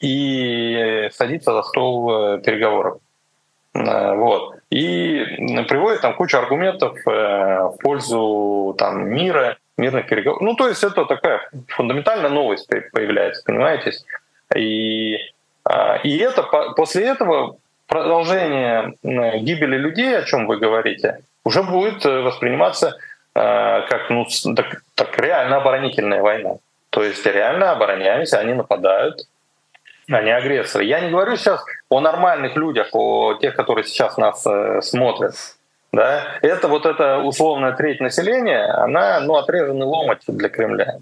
и 0.00 1.10
садиться 1.12 1.52
за 1.52 1.62
стол 1.64 2.38
переговоров. 2.38 2.96
Вот. 3.74 4.54
И 4.72 5.64
приводит 5.68 6.00
там 6.00 6.14
кучу 6.14 6.38
аргументов 6.38 6.96
э, 7.06 7.10
в 7.10 7.76
пользу 7.82 8.74
там, 8.78 9.06
мира, 9.10 9.58
мирных 9.76 10.06
переговоров. 10.08 10.40
Ну, 10.40 10.54
то 10.54 10.66
есть 10.66 10.82
это 10.82 11.04
такая 11.04 11.46
фундаментальная 11.68 12.30
новость 12.30 12.70
появляется, 12.92 13.42
понимаете? 13.44 13.92
И, 14.56 15.18
а, 15.64 15.96
и 16.02 16.16
это 16.16 16.42
после 16.74 17.04
этого 17.04 17.56
продолжение 17.86 18.94
гибели 19.02 19.76
людей, 19.76 20.18
о 20.18 20.22
чем 20.22 20.46
вы 20.46 20.56
говорите, 20.56 21.18
уже 21.44 21.62
будет 21.62 22.06
э, 22.06 22.22
восприниматься 22.22 22.96
э, 23.34 23.82
как 23.88 24.08
ну, 24.08 24.26
так, 24.56 24.82
так 24.94 25.18
реально 25.18 25.58
оборонительная 25.58 26.22
война. 26.22 26.54
То 26.88 27.04
есть 27.04 27.26
реально 27.26 27.72
обороняемся, 27.72 28.38
они 28.38 28.54
нападают, 28.54 29.26
они 30.08 30.30
агрессоры. 30.30 30.84
Я 30.84 31.00
не 31.00 31.10
говорю 31.10 31.36
сейчас 31.36 31.64
о 31.88 32.00
нормальных 32.00 32.56
людях, 32.56 32.88
о 32.92 33.34
тех, 33.34 33.54
которые 33.54 33.84
сейчас 33.84 34.16
нас 34.16 34.44
э, 34.46 34.80
смотрят. 34.82 35.34
Да? 35.92 36.24
Это 36.40 36.68
вот 36.68 36.86
эта 36.86 37.18
условная 37.18 37.72
треть 37.72 38.00
населения, 38.00 38.64
она 38.64 39.20
ну, 39.20 39.36
отрезанный 39.36 39.86
ломоть 39.86 40.22
для 40.26 40.48
Кремля. 40.48 40.98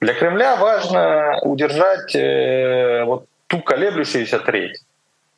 Для 0.00 0.14
Кремля 0.14 0.56
важно 0.56 1.40
удержать 1.42 2.14
э, 2.14 3.02
вот 3.04 3.26
ту 3.48 3.60
колеблющуюся 3.60 4.38
треть, 4.38 4.80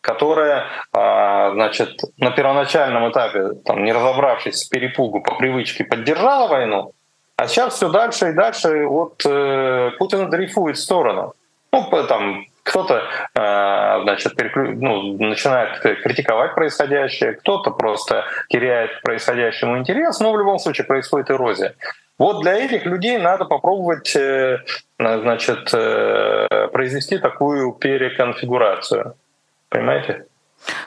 которая, 0.03 0.66
э, 0.92 1.51
значит, 1.55 2.01
на 2.18 2.31
первоначальном 2.31 3.11
этапе, 3.11 3.55
там, 3.64 3.85
не 3.85 3.92
разобравшись 3.92 4.57
с 4.57 4.64
перепугу 4.64 5.23
по 5.23 5.35
привычке, 5.37 5.85
поддержала 5.85 6.46
войну, 6.46 6.92
а 7.37 7.49
сейчас 7.49 7.77
все 7.77 7.88
дальше 7.88 8.31
и 8.31 8.35
дальше 8.35 8.87
вот 8.87 9.25
э, 9.25 9.92
Путин 9.99 10.29
дрейфует 10.29 10.77
в 10.77 10.81
сторону. 10.81 11.33
Ну, 11.73 11.88
там, 12.07 12.44
кто-то 12.70 13.02
э, 13.35 14.02
значит, 14.02 14.37
переклю... 14.37 14.76
ну, 14.76 15.16
начинает 15.18 15.80
критиковать 15.80 16.54
происходящее, 16.54 17.33
кто-то 17.33 17.72
просто 17.72 18.24
теряет 18.48 19.02
происходящему 19.02 19.78
интерес, 19.78 20.20
но 20.20 20.33
в 20.33 20.38
любом 20.38 20.59
случае 20.61 20.87
происходит 20.87 21.30
эрозия. 21.30 21.74
Вот 22.16 22.42
для 22.42 22.54
этих 22.54 22.87
людей 22.87 23.18
надо 23.18 23.44
попробовать 23.44 24.14
э, 24.14 24.59
значит, 24.98 25.74
э, 25.74 26.68
произвести 26.72 27.18
такую 27.18 27.72
переконфигурацию. 27.72 29.14
Понимаете? 29.68 30.26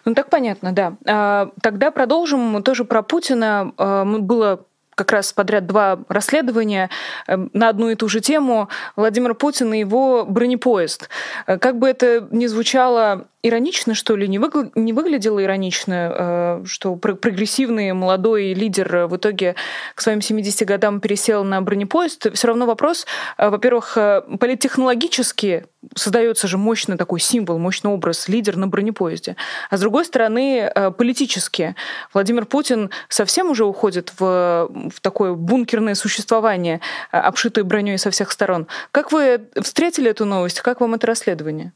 Ну 0.06 0.14
так 0.14 0.30
понятно, 0.30 0.72
да. 0.72 0.94
А, 1.06 1.50
тогда 1.62 1.92
продолжим 1.92 2.64
тоже 2.64 2.86
про 2.86 3.02
Путина. 3.02 3.74
А, 3.78 4.06
было 4.06 4.66
как 4.96 5.12
раз 5.12 5.34
подряд 5.34 5.66
два 5.66 6.00
расследования 6.10 6.90
эм, 7.28 7.50
на 7.54 7.70
одну 7.70 7.90
и 7.90 7.96
ту 7.96 8.08
же 8.08 8.20
тему 8.20 8.70
Владимир 8.96 9.36
Путин 9.36 9.74
и 9.74 9.80
его 9.80 10.26
бронепоезд. 10.26 11.10
Э, 11.48 11.58
как 11.58 11.80
бы 11.80 11.88
это 11.88 12.28
ни 12.32 12.48
звучало 12.48 13.28
иронично, 13.44 13.94
что 13.94 14.16
ли, 14.16 14.28
не, 14.28 14.40
выгля... 14.40 14.72
не 14.76 14.94
выглядело 14.94 15.44
иронично, 15.44 16.62
э, 16.64 16.64
что 16.66 16.96
прогрессивный 16.96 17.94
молодой 17.94 18.54
лидер 18.54 19.08
в 19.08 19.18
итоге 19.18 19.56
к 19.96 20.02
своим 20.02 20.22
70 20.22 20.68
годам 20.68 21.00
пересел 21.00 21.44
на 21.44 21.62
бронепоезд. 21.62 22.34
Все 22.34 22.48
равно 22.48 22.66
вопрос, 22.66 23.06
э, 23.38 23.50
во-первых, 23.50 23.98
политтехнологически 24.40 25.66
создается 25.96 26.48
же 26.48 26.58
мощный 26.58 26.98
такой 26.98 27.20
символ, 27.20 27.60
мощный 27.60 27.92
образ 27.92 28.30
лидер 28.30 28.56
на 28.56 28.68
бронепоезде. 28.68 29.36
А 29.70 29.78
с 29.78 29.82
другой 29.82 30.06
стороны, 30.06 30.72
политически 30.98 31.76
Владимир 32.14 32.46
Путин 32.46 32.90
совсем 33.10 33.50
уже 33.50 33.66
уходит 33.66 34.14
в 34.18 34.64
в 34.64 35.02
такое 35.02 35.34
бункерное 35.34 35.96
существование, 35.96 36.82
э, 37.12 37.18
обшитое 37.18 37.64
броней 37.64 37.98
со 37.98 38.12
всех 38.12 38.32
сторон. 38.32 38.68
Как 38.92 39.12
вы 39.12 39.48
встретили 39.62 40.10
эту 40.10 40.26
новость? 40.26 40.62
Как 40.62 40.82
вам 40.82 40.96
это 40.96 41.08
расследование? 41.08 41.74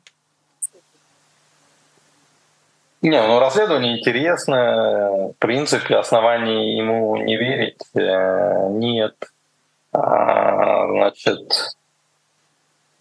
Не, 3.08 3.26
ну 3.26 3.40
расследование 3.40 4.00
интересно. 4.00 5.30
В 5.30 5.36
принципе, 5.40 5.96
оснований 5.96 6.78
ему 6.78 7.16
не 7.16 7.38
верить 7.38 7.80
э, 7.96 8.68
нет. 8.72 9.16
А, 9.94 10.88
значит, 10.88 11.54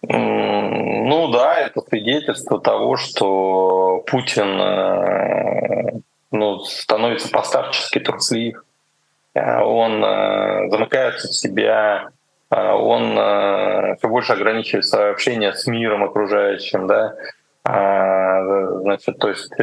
ну 0.01 1.27
да, 1.33 1.59
это 1.59 1.81
свидетельство 1.81 2.61
того, 2.61 2.95
что 2.95 4.01
Путин 4.07 4.61
э, 4.61 5.99
ну, 6.31 6.59
становится 6.61 7.29
постарчески 7.29 7.99
труслив. 7.99 8.63
Э, 9.33 9.59
он 9.59 9.99
замыкается 10.71 11.27
в 11.27 11.35
себя, 11.35 12.11
он 12.49 13.11
все 13.97 14.07
больше 14.07 14.31
ограничивает 14.31 14.85
свое 14.85 15.11
общение 15.11 15.53
с 15.53 15.67
миром 15.67 16.05
окружающим, 16.05 16.87
да, 16.87 17.13
а, 17.67 18.79
значит, 18.81 19.17
то 19.17 19.29
есть 19.29 19.53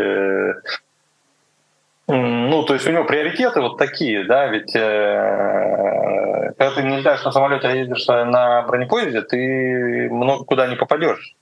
ну, 2.07 2.65
то 2.65 2.75
есть 2.75 2.87
у 2.87 2.93
него 2.93 3.05
приоритеты 3.05 3.63
вот 3.63 3.79
такие, 3.79 4.25
да, 4.25 4.47
ведь 4.49 4.77
э, 4.77 6.53
когда 6.59 6.75
ты 6.75 6.83
не 6.83 6.99
летаешь 6.99 7.25
на 7.25 7.33
самолете, 7.33 7.67
а 7.67 7.73
ездишь 7.73 8.07
на 8.07 8.63
бронепоезде, 8.63 9.23
ты 9.23 10.11
много 10.11 10.45
куда 10.45 10.67
не 10.67 10.77
попадешь 10.77 11.35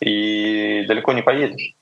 и 0.00 0.84
далеко 0.86 1.14
не 1.14 1.22
поедешь. 1.22 1.74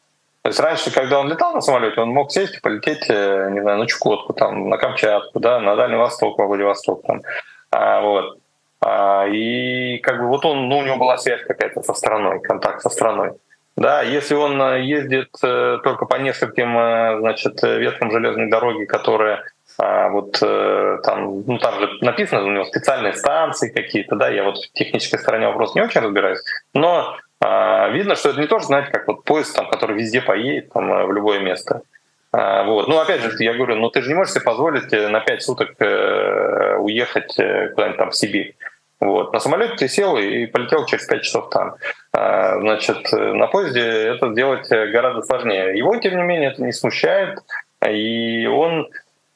То 0.42 0.48
есть 0.48 0.60
раньше, 0.60 0.92
когда 0.92 1.18
он 1.18 1.28
летал 1.28 1.54
на 1.54 1.60
самолете, 1.60 2.00
он 2.00 2.10
мог 2.10 2.30
сесть 2.30 2.56
и 2.56 2.60
полететь, 2.60 3.08
э, 3.08 3.50
не 3.50 3.60
знаю, 3.60 3.78
на 3.78 3.86
Чукотку, 3.86 4.34
там, 4.34 4.68
на 4.68 4.76
Камчатку, 4.76 5.40
да, 5.40 5.58
на 5.58 5.74
Дальний 5.74 5.96
Восток, 5.96 6.38
во 6.38 6.46
Владивосток, 6.46 7.02
там, 7.02 7.22
а, 7.70 8.00
вот. 8.00 8.38
А, 8.80 9.26
и 9.28 9.98
как 9.98 10.20
бы 10.20 10.28
вот 10.28 10.44
он, 10.44 10.68
ну, 10.68 10.78
у 10.78 10.82
него 10.82 10.96
была 10.96 11.16
связь 11.18 11.42
какая-то 11.42 11.82
со 11.82 11.94
страной, 11.94 12.40
контакт 12.40 12.82
со 12.82 12.88
страной. 12.88 13.32
Да, 13.76 14.02
если 14.02 14.34
он 14.34 14.60
э, 14.60 14.82
ездит 14.82 15.30
э, 15.42 15.78
только 15.82 16.06
по 16.06 16.16
нескольким, 16.16 17.20
значит, 17.20 17.62
веткам 17.62 18.10
железной 18.10 18.50
дороги, 18.50 18.84
которые 18.84 19.42
а, 19.78 20.10
вот 20.10 20.38
там, 20.38 21.44
ну 21.46 21.58
там 21.58 21.80
же 21.80 21.88
написано, 22.02 22.44
у 22.44 22.50
него 22.50 22.64
специальные 22.64 23.14
станции 23.14 23.70
какие-то, 23.70 24.16
да, 24.16 24.28
я 24.28 24.44
вот 24.44 24.58
в 24.58 24.72
технической 24.72 25.18
стороне 25.18 25.46
вопрос 25.46 25.74
не 25.74 25.80
очень 25.80 26.02
разбираюсь, 26.02 26.40
но 26.74 27.16
а, 27.42 27.88
видно, 27.88 28.14
что 28.14 28.28
это 28.28 28.40
не 28.40 28.46
тоже, 28.46 28.66
знаете, 28.66 28.92
как 28.92 29.08
вот 29.08 29.24
поезд, 29.24 29.56
там, 29.56 29.68
который 29.68 29.96
везде 29.96 30.20
поедет, 30.20 30.72
там, 30.72 30.92
э, 30.92 31.06
в 31.06 31.12
любое 31.12 31.40
место. 31.40 31.82
А, 32.30 32.62
вот. 32.62 32.86
Ну, 32.86 32.98
опять 33.00 33.20
же, 33.20 33.32
я 33.40 33.54
говорю, 33.54 33.74
ну 33.76 33.90
ты 33.90 34.00
же 34.00 34.08
не 34.08 34.14
можешь 34.14 34.34
себе 34.34 34.44
позволить 34.44 34.92
э, 34.92 35.08
на 35.08 35.18
5 35.18 35.42
суток 35.42 35.74
э, 35.80 36.76
уехать 36.76 37.34
куда-нибудь 37.34 37.98
там 37.98 38.10
в 38.10 38.14
Сибирь. 38.16 38.54
Вот. 39.02 39.32
На 39.32 39.40
самолете 39.40 39.74
ты 39.74 39.88
сел 39.88 40.16
и 40.16 40.46
полетел 40.46 40.86
через 40.86 41.06
5 41.06 41.22
часов 41.22 41.50
там. 41.50 41.74
А, 42.12 42.60
значит, 42.60 43.10
на 43.10 43.48
поезде 43.48 43.80
это 43.80 44.30
сделать 44.30 44.68
гораздо 44.68 45.22
сложнее. 45.22 45.76
Его, 45.76 45.96
тем 45.96 46.16
не 46.16 46.22
менее, 46.22 46.52
это 46.52 46.62
не 46.62 46.72
смущает. 46.72 47.40
И 47.84 48.46
он 48.46 48.88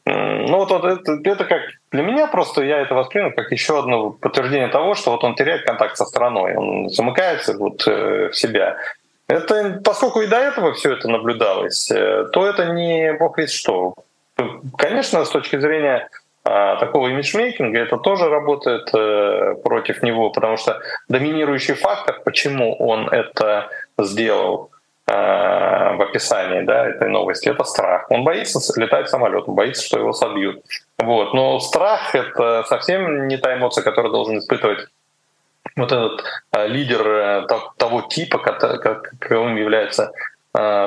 ну 0.09 0.59
вот, 0.59 0.71
вот 0.71 0.85
это, 0.85 1.19
это 1.25 1.45
как 1.45 1.63
для 1.91 2.03
меня 2.03 2.29
просто 2.29 2.63
я 2.63 2.79
это 2.79 2.95
воспринял 2.95 3.33
как 3.33 3.51
еще 3.51 3.77
одно 3.77 4.11
подтверждение 4.11 4.69
того, 4.69 4.95
что 4.95 5.11
вот 5.11 5.25
он 5.25 5.35
теряет 5.35 5.67
контакт 5.67 5.97
со 5.97 6.05
страной, 6.05 6.55
он 6.55 6.89
замыкается 6.91 7.59
вот 7.59 7.83
э, 7.89 8.29
в 8.29 8.37
себя. 8.37 8.77
Это, 9.27 9.81
поскольку 9.85 10.21
и 10.21 10.29
до 10.29 10.37
этого 10.37 10.75
все 10.75 10.93
это 10.93 11.09
наблюдалось, 11.09 11.91
э, 11.91 12.27
то 12.33 12.47
это 12.47 12.67
не 12.67 13.15
бог 13.15 13.37
весь 13.37 13.51
что. 13.51 13.95
Конечно, 14.79 15.25
с 15.25 15.31
точки 15.31 15.59
зрения 15.59 16.09
такого 16.81 17.09
имиджмейкинга 17.09 17.81
это 17.81 17.97
тоже 17.97 18.29
работает 18.29 18.95
э, 18.95 19.55
против 19.63 20.03
него, 20.03 20.31
потому 20.31 20.57
что 20.57 20.81
доминирующий 21.09 21.75
фактор, 21.75 22.21
почему 22.25 22.77
он 22.77 23.09
это 23.09 23.69
сделал, 23.99 24.71
Э, 25.09 25.95
в 25.95 26.03
описании 26.03 26.63
да, 26.63 26.89
этой 26.89 27.09
новости, 27.09 27.49
это 27.49 27.63
страх. 27.63 28.11
Он 28.11 28.25
боится 28.25 28.59
летать 28.77 29.09
самолетом, 29.09 29.55
боится, 29.55 29.87
что 29.87 30.01
его 30.01 30.13
собьют. 30.13 30.65
Вот. 30.99 31.33
Но 31.33 31.61
страх— 31.61 32.13
это 32.17 32.65
совсем 32.65 33.29
не 33.29 33.37
та 33.37 33.55
эмоция, 33.55 33.85
которую 33.85 34.11
должен 34.11 34.39
испытывать 34.39 34.89
вот 35.77 35.93
этот 35.93 36.25
э, 36.51 36.67
лидер 36.67 37.47
того 37.77 38.03
типа, 38.03 38.39
каковым 38.39 39.57
является 39.57 40.13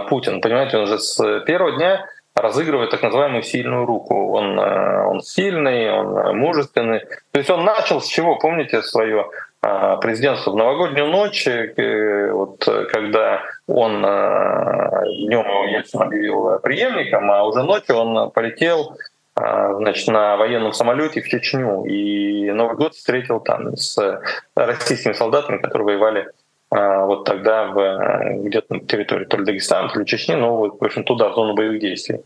Путин. 0.09 0.41
Понимаете, 0.41 0.79
он 0.79 0.87
же 0.87 0.97
с 0.97 1.39
первого 1.45 1.77
дня 1.77 2.03
разыгрывает 2.41 2.91
так 2.91 3.01
называемую 3.03 3.43
сильную 3.43 3.85
руку. 3.85 4.31
Он, 4.31 4.57
он 4.59 5.21
сильный, 5.21 5.91
он 5.91 6.37
мужественный. 6.37 7.01
То 7.31 7.39
есть 7.39 7.49
он 7.49 7.65
начал 7.65 8.01
с 8.01 8.07
чего? 8.07 8.37
Помните 8.37 8.81
свое 8.81 9.27
а, 9.61 9.97
президентство 9.97 10.51
в 10.51 10.55
новогоднюю 10.55 11.07
ночь, 11.07 11.45
э, 11.45 12.31
вот, 12.31 12.63
когда 12.91 13.41
он 13.67 14.05
э, 14.05 15.01
днем 15.25 15.45
его 15.45 15.65
Ельцин 15.65 16.01
объявил 16.01 16.59
преемником, 16.59 17.29
а 17.29 17.43
уже 17.43 17.63
ночью 17.63 17.95
он 17.95 18.31
полетел 18.31 18.95
значит, 19.35 20.07
на 20.07 20.35
военном 20.35 20.73
самолете 20.73 21.21
в 21.21 21.27
Чечню. 21.27 21.85
И 21.85 22.51
Новый 22.51 22.75
год 22.75 22.93
встретил 22.93 23.39
там 23.39 23.75
с 23.75 24.21
российскими 24.53 25.13
солдатами, 25.13 25.61
которые 25.61 25.85
воевали 25.85 26.27
вот 26.71 27.25
тогда 27.25 27.65
в, 27.65 28.43
где-то 28.43 28.75
на 28.75 28.79
территории 28.81 29.25
то 29.25 29.37
ли 29.37 29.45
Дагестана, 29.45 29.89
то 29.89 29.99
ли 29.99 30.05
Чечни, 30.05 30.35
но 30.35 30.57
в 30.57 30.83
общем 30.83 31.03
туда, 31.03 31.29
в 31.29 31.33
зону 31.33 31.55
боевых 31.55 31.79
действий. 31.79 32.21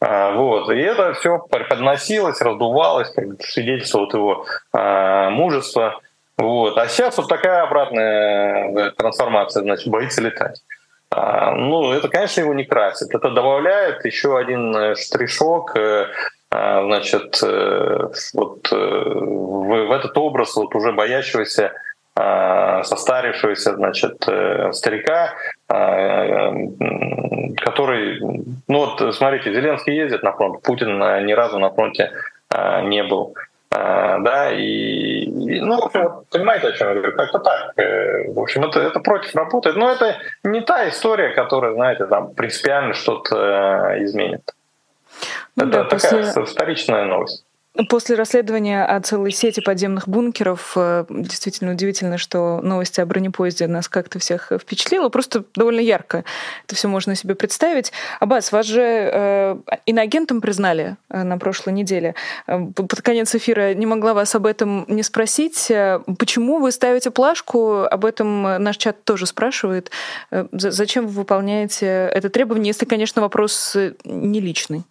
Вот. 0.00 0.70
И 0.70 0.78
это 0.78 1.14
все 1.14 1.40
подносилось, 1.40 2.40
раздувалось, 2.40 3.10
как 3.10 3.24
свидетельствовало 3.42 4.08
его 4.12 5.30
мужества. 5.30 6.00
Вот. 6.36 6.78
А 6.78 6.86
сейчас 6.86 7.18
вот 7.18 7.28
такая 7.28 7.64
обратная 7.64 8.70
э, 8.70 8.90
трансформация, 8.92 9.62
значит, 9.64 9.88
боится 9.88 10.22
летать. 10.22 10.62
ну, 11.10 11.90
это, 11.90 12.08
конечно, 12.08 12.42
его 12.42 12.54
не 12.54 12.64
красит. 12.64 13.12
Это 13.12 13.30
добавляет 13.30 14.04
еще 14.04 14.38
один 14.38 14.94
штришок 14.94 15.76
значит, 16.50 17.42
вот 18.34 18.70
в, 18.70 18.74
в 18.74 19.92
этот 19.92 20.16
образ 20.16 20.54
вот 20.56 20.74
уже 20.74 20.92
боящегося 20.92 21.72
состарившегося 22.18 23.74
значит, 23.76 24.26
старика, 24.72 25.34
который, 27.58 28.18
ну 28.66 28.78
вот 28.78 29.14
смотрите, 29.14 29.52
Зеленский 29.52 29.94
ездит 29.94 30.22
на 30.24 30.32
фронт, 30.32 30.62
Путин 30.62 30.98
ни 31.26 31.32
разу 31.32 31.58
на 31.58 31.70
фронте 31.70 32.10
не 32.84 33.04
был. 33.04 33.34
Да, 33.70 34.50
и, 34.52 35.24
и 35.24 35.60
ну, 35.60 35.80
в 35.80 35.84
общем, 35.84 36.10
понимаете, 36.30 36.68
о 36.68 36.72
чем 36.72 36.88
я 36.88 36.94
говорю? 36.94 37.16
Как-то 37.16 37.38
так. 37.38 37.72
Э, 37.76 38.32
в 38.32 38.40
общем, 38.40 38.64
это, 38.64 38.80
это 38.80 38.98
против 39.00 39.34
работает. 39.34 39.76
Но 39.76 39.92
это 39.92 40.16
не 40.42 40.62
та 40.62 40.88
история, 40.88 41.30
которая, 41.30 41.74
знаете, 41.74 42.06
там 42.06 42.34
принципиально 42.34 42.94
что-то 42.94 43.36
э, 43.92 44.04
изменит. 44.04 44.54
Ну, 45.54 45.64
это 45.64 45.72
да, 45.72 45.84
такая 45.84 46.32
после... 46.32 46.44
вторичная 46.44 47.04
новость. 47.04 47.44
После 47.88 48.16
расследования 48.16 48.84
о 48.84 49.00
целой 49.00 49.30
сети 49.30 49.60
подземных 49.60 50.08
бункеров 50.08 50.72
э, 50.74 51.04
действительно 51.08 51.72
удивительно, 51.72 52.18
что 52.18 52.60
новости 52.60 53.00
о 53.00 53.06
бронепоезде 53.06 53.68
нас 53.68 53.88
как-то 53.88 54.18
всех 54.18 54.50
впечатлило. 54.60 55.10
Просто 55.10 55.44
довольно 55.54 55.78
ярко 55.78 56.24
это 56.64 56.74
все 56.74 56.88
можно 56.88 57.14
себе 57.14 57.36
представить. 57.36 57.92
Аббас, 58.18 58.50
вас 58.50 58.66
же 58.66 58.82
э, 58.82 59.56
иноагентом 59.86 60.40
признали 60.40 60.96
э, 61.08 61.22
на 61.22 61.38
прошлой 61.38 61.72
неделе. 61.72 62.16
Э, 62.48 62.58
под 62.74 63.00
конец 63.00 63.32
эфира 63.36 63.74
не 63.74 63.86
могла 63.86 64.12
вас 64.12 64.34
об 64.34 64.46
этом 64.46 64.84
не 64.88 65.04
спросить. 65.04 65.70
Почему 66.18 66.58
вы 66.58 66.72
ставите 66.72 67.12
плашку? 67.12 67.82
Об 67.84 68.04
этом 68.04 68.42
наш 68.42 68.76
чат 68.76 69.04
тоже 69.04 69.26
спрашивает. 69.26 69.92
Зачем 70.32 71.06
вы 71.06 71.12
выполняете 71.12 71.86
это 71.86 72.28
требование, 72.28 72.70
если, 72.70 72.86
конечно, 72.86 73.22
вопрос 73.22 73.76
не 74.04 74.40
личный? 74.40 74.82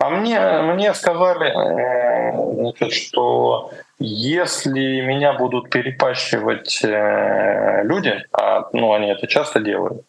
А 0.00 0.10
мне, 0.10 0.38
мне 0.62 0.94
сказали, 0.94 1.48
э, 1.48 2.54
значит, 2.54 2.92
что 2.92 3.72
если 3.98 5.00
меня 5.00 5.32
будут 5.32 5.70
перепащивать 5.70 6.84
э, 6.84 7.82
люди, 7.82 8.24
а 8.32 8.68
ну, 8.72 8.92
они 8.92 9.08
это 9.08 9.26
часто 9.26 9.58
делают, 9.58 10.02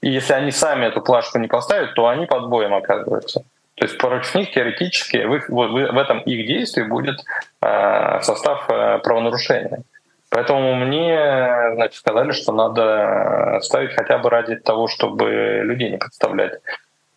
и 0.00 0.10
если 0.10 0.34
они 0.34 0.52
сами 0.52 0.86
эту 0.86 1.00
плашку 1.00 1.38
не 1.38 1.48
поставят, 1.48 1.94
то 1.94 2.06
они 2.06 2.26
под 2.26 2.48
боем 2.48 2.72
оказываются. 2.72 3.40
То 3.74 3.86
есть 3.86 3.98
против 3.98 4.32
них 4.36 4.52
теоретически 4.52 5.16
в, 5.24 5.34
их, 5.34 5.48
в, 5.48 5.98
этом 5.98 6.20
их 6.20 6.46
действии 6.46 6.82
будет 6.82 7.18
э, 7.62 8.20
состав 8.22 8.66
правонарушения. 8.66 9.82
Поэтому 10.30 10.76
мне 10.76 11.72
значит, 11.74 11.96
сказали, 11.96 12.30
что 12.30 12.52
надо 12.52 13.58
ставить 13.60 13.92
хотя 13.92 14.18
бы 14.18 14.30
ради 14.30 14.54
того, 14.54 14.86
чтобы 14.86 15.62
людей 15.64 15.90
не 15.90 15.98
подставлять. 15.98 16.60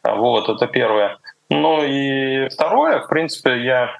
Вот, 0.04 0.50
это 0.50 0.68
первое. 0.68 1.18
Ну 1.50 1.84
и 1.84 2.50
второе, 2.50 3.02
в 3.02 3.08
принципе, 3.08 3.64
я 3.64 3.98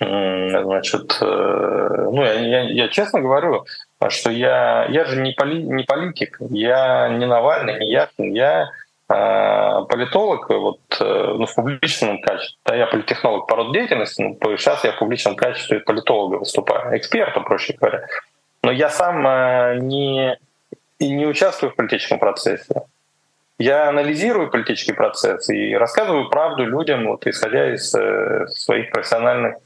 значит, 0.00 1.18
э, 1.20 2.08
ну, 2.10 2.22
я, 2.24 2.32
я, 2.32 2.60
я 2.62 2.88
честно 2.88 3.20
говорю, 3.20 3.66
что 4.08 4.30
я, 4.30 4.86
я 4.88 5.04
же 5.04 5.20
не, 5.20 5.32
поли, 5.32 5.62
не 5.62 5.84
политик, 5.84 6.38
я 6.48 7.08
не 7.10 7.26
Навальный, 7.26 7.78
не 7.78 7.90
Яхин, 7.90 8.32
я 8.32 8.70
э, 9.10 9.84
политолог 9.88 10.48
вот, 10.48 10.80
э, 11.00 11.34
ну, 11.38 11.44
в 11.44 11.54
публичном 11.54 12.22
качестве. 12.22 12.56
Да, 12.64 12.74
я 12.74 12.86
политехнолог 12.86 13.46
по 13.46 13.56
роду 13.56 13.72
деятельности, 13.74 14.22
но 14.22 14.56
сейчас 14.56 14.84
я 14.84 14.92
в 14.92 14.98
публичном 14.98 15.36
качестве 15.36 15.80
политолога 15.80 16.36
выступаю, 16.36 16.96
эксперта, 16.96 17.40
проще 17.40 17.74
говоря. 17.78 18.06
Но 18.62 18.70
я 18.70 18.88
сам 18.88 19.26
э, 19.26 19.78
не, 19.80 20.38
не 20.98 21.26
участвую 21.26 21.72
в 21.72 21.76
политическом 21.76 22.18
процессе. 22.18 22.84
Я 23.60 23.90
анализирую 23.90 24.50
политический 24.50 24.94
процесс 24.94 25.50
и 25.50 25.74
рассказываю 25.74 26.30
правду 26.30 26.64
людям, 26.64 27.06
вот, 27.06 27.26
исходя 27.26 27.74
из 27.74 27.94
э, 27.94 28.46
своих 28.48 28.90
профессиональных 28.90 29.56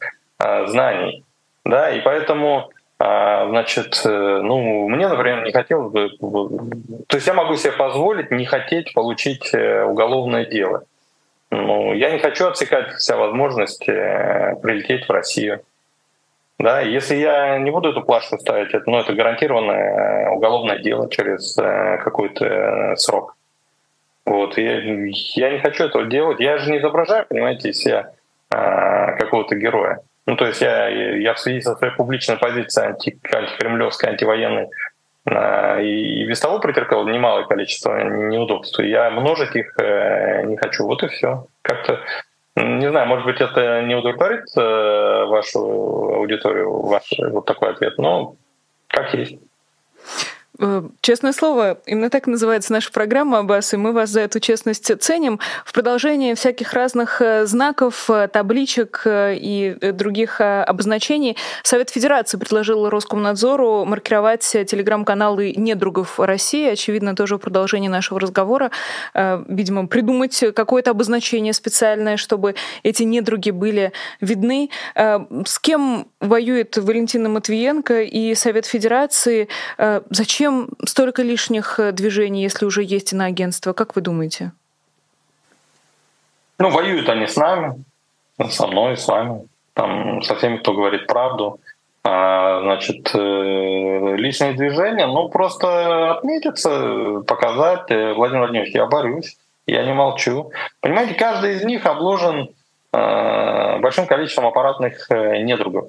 э, 0.42 0.66
знаний. 0.66 1.24
Да, 1.64 1.92
и 1.92 2.00
поэтому 2.00 2.72
э, 2.98 3.46
значит, 3.48 4.02
э, 4.04 4.40
ну, 4.42 4.88
мне, 4.88 5.06
например, 5.06 5.44
не 5.44 5.52
хотелось 5.52 5.92
бы... 5.92 6.10
То 7.06 7.16
есть 7.16 7.28
я 7.28 7.34
могу 7.34 7.54
себе 7.54 7.70
позволить 7.70 8.32
не 8.32 8.46
хотеть 8.46 8.92
получить 8.94 9.54
э, 9.54 9.84
уголовное 9.84 10.44
дело. 10.44 10.82
Ну, 11.52 11.94
я 11.94 12.10
не 12.10 12.18
хочу 12.18 12.48
отсекать 12.48 12.94
вся 12.94 13.16
возможность 13.16 13.88
э, 13.88 14.56
прилететь 14.60 15.06
в 15.06 15.12
Россию. 15.12 15.60
Да, 16.58 16.80
если 16.80 17.14
я 17.14 17.58
не 17.58 17.70
буду 17.70 17.90
эту 17.90 18.02
плашку 18.02 18.38
ставить, 18.38 18.74
это, 18.74 18.90
ну, 18.90 18.98
это 18.98 19.12
гарантированное 19.12 20.30
уголовное 20.30 20.78
дело 20.80 21.08
через 21.08 21.54
какой-то 21.54 22.94
срок. 22.96 23.36
Вот, 24.26 24.56
я, 24.56 24.80
я 24.80 25.50
не 25.50 25.58
хочу 25.58 25.84
этого 25.84 26.06
делать. 26.06 26.40
Я 26.40 26.58
же 26.58 26.70
не 26.70 26.78
изображаю, 26.78 27.26
понимаете, 27.26 27.70
из 27.70 27.78
себя 27.78 28.12
а, 28.50 29.12
какого-то 29.12 29.54
героя. 29.54 30.00
Ну, 30.26 30.36
то 30.36 30.46
есть 30.46 30.62
я, 30.62 30.88
я 30.88 31.34
в 31.34 31.38
связи 31.38 31.60
со 31.60 31.76
своей 31.76 31.94
публичной 31.94 32.38
позицией 32.38 32.88
анти, 32.88 33.18
антикремлевской, 33.30 34.10
антивоенной 34.10 34.68
а, 35.26 35.78
и, 35.80 36.22
и 36.22 36.26
без 36.26 36.40
того 36.40 36.58
претерпел 36.58 37.06
немалое 37.06 37.44
количество 37.44 38.02
неудобств. 38.02 38.78
Я 38.80 39.10
множить 39.10 39.54
их 39.54 39.74
э, 39.78 40.44
не 40.44 40.56
хочу. 40.56 40.84
Вот 40.84 41.02
и 41.02 41.08
все. 41.08 41.46
Как-то 41.60 42.00
не 42.56 42.88
знаю, 42.88 43.08
может 43.08 43.26
быть, 43.26 43.40
это 43.40 43.82
не 43.82 43.96
удовлетворит 43.96 44.44
э, 44.56 45.24
вашу 45.26 45.58
аудиторию, 45.58 46.70
ваш 46.82 47.02
вот 47.18 47.46
такой 47.46 47.70
ответ, 47.70 47.98
но 47.98 48.36
как 48.86 49.12
есть. 49.14 49.38
Э, 50.60 50.82
честное 51.00 51.32
слово, 51.32 51.78
именно 51.86 52.10
так 52.10 52.26
называется 52.26 52.72
наша 52.72 52.92
программа, 52.92 53.38
Аббас, 53.38 53.74
и 53.74 53.76
мы 53.76 53.92
вас 53.92 54.10
за 54.10 54.20
эту 54.20 54.38
честность 54.38 54.90
ценим. 55.02 55.40
В 55.64 55.72
продолжение 55.72 56.36
всяких 56.36 56.72
разных 56.72 57.20
э, 57.20 57.44
знаков, 57.46 58.08
э, 58.08 58.28
табличек 58.28 59.02
и 59.06 59.76
других 59.92 60.40
обозначений 60.40 61.36
Совет 61.62 61.90
Федерации 61.90 62.36
предложил 62.36 62.88
Роскомнадзору 62.88 63.84
маркировать 63.84 64.42
телеграм-каналы 64.42 65.52
недругов 65.56 66.20
России. 66.20 66.68
Очевидно, 66.70 67.16
тоже 67.16 67.36
в 67.36 67.38
продолжении 67.38 67.88
нашего 67.88 68.20
разговора. 68.20 68.70
Видимо, 69.14 69.86
придумать 69.86 70.44
какое-то 70.54 70.90
обозначение 70.92 71.52
специальное, 71.52 72.16
чтобы 72.16 72.54
эти 72.82 73.02
недруги 73.02 73.50
были 73.50 73.92
видны. 74.20 74.70
С 74.94 75.58
кем 75.60 76.08
воюет 76.20 76.76
Валентина 76.76 77.28
Матвиенко 77.28 78.02
и 78.02 78.34
Совет 78.34 78.66
Федерации? 78.66 79.48
Зачем 80.10 80.43
Зачем 80.44 80.68
столько 80.84 81.22
лишних 81.22 81.80
э, 81.80 81.92
движений, 81.92 82.42
если 82.42 82.66
уже 82.66 82.82
есть 82.82 83.14
иноагентство? 83.14 83.72
Как 83.72 83.96
вы 83.96 84.02
думаете? 84.02 84.52
Ну, 86.58 86.68
воюют 86.68 87.08
они 87.08 87.26
с 87.26 87.36
нами, 87.36 87.82
со 88.50 88.66
мной, 88.66 88.98
с 88.98 89.08
вами, 89.08 89.48
там, 89.72 90.20
со 90.20 90.34
всеми, 90.34 90.58
кто 90.58 90.74
говорит 90.74 91.06
правду. 91.06 91.60
А, 92.02 92.60
значит, 92.60 93.10
э, 93.14 94.16
личные 94.16 94.52
движения, 94.52 95.06
ну, 95.06 95.30
просто 95.30 96.16
отметиться, 96.18 97.22
показать, 97.26 97.90
э, 97.90 98.12
Владимир 98.12 98.42
Владимирович, 98.42 98.74
я 98.74 98.84
борюсь, 98.84 99.38
я 99.66 99.82
не 99.86 99.94
молчу. 99.94 100.52
Понимаете, 100.80 101.14
каждый 101.14 101.54
из 101.54 101.64
них 101.64 101.86
обложен 101.86 102.50
большим 102.92 104.06
количеством 104.06 104.46
аппаратных 104.46 105.08
недругов. 105.10 105.86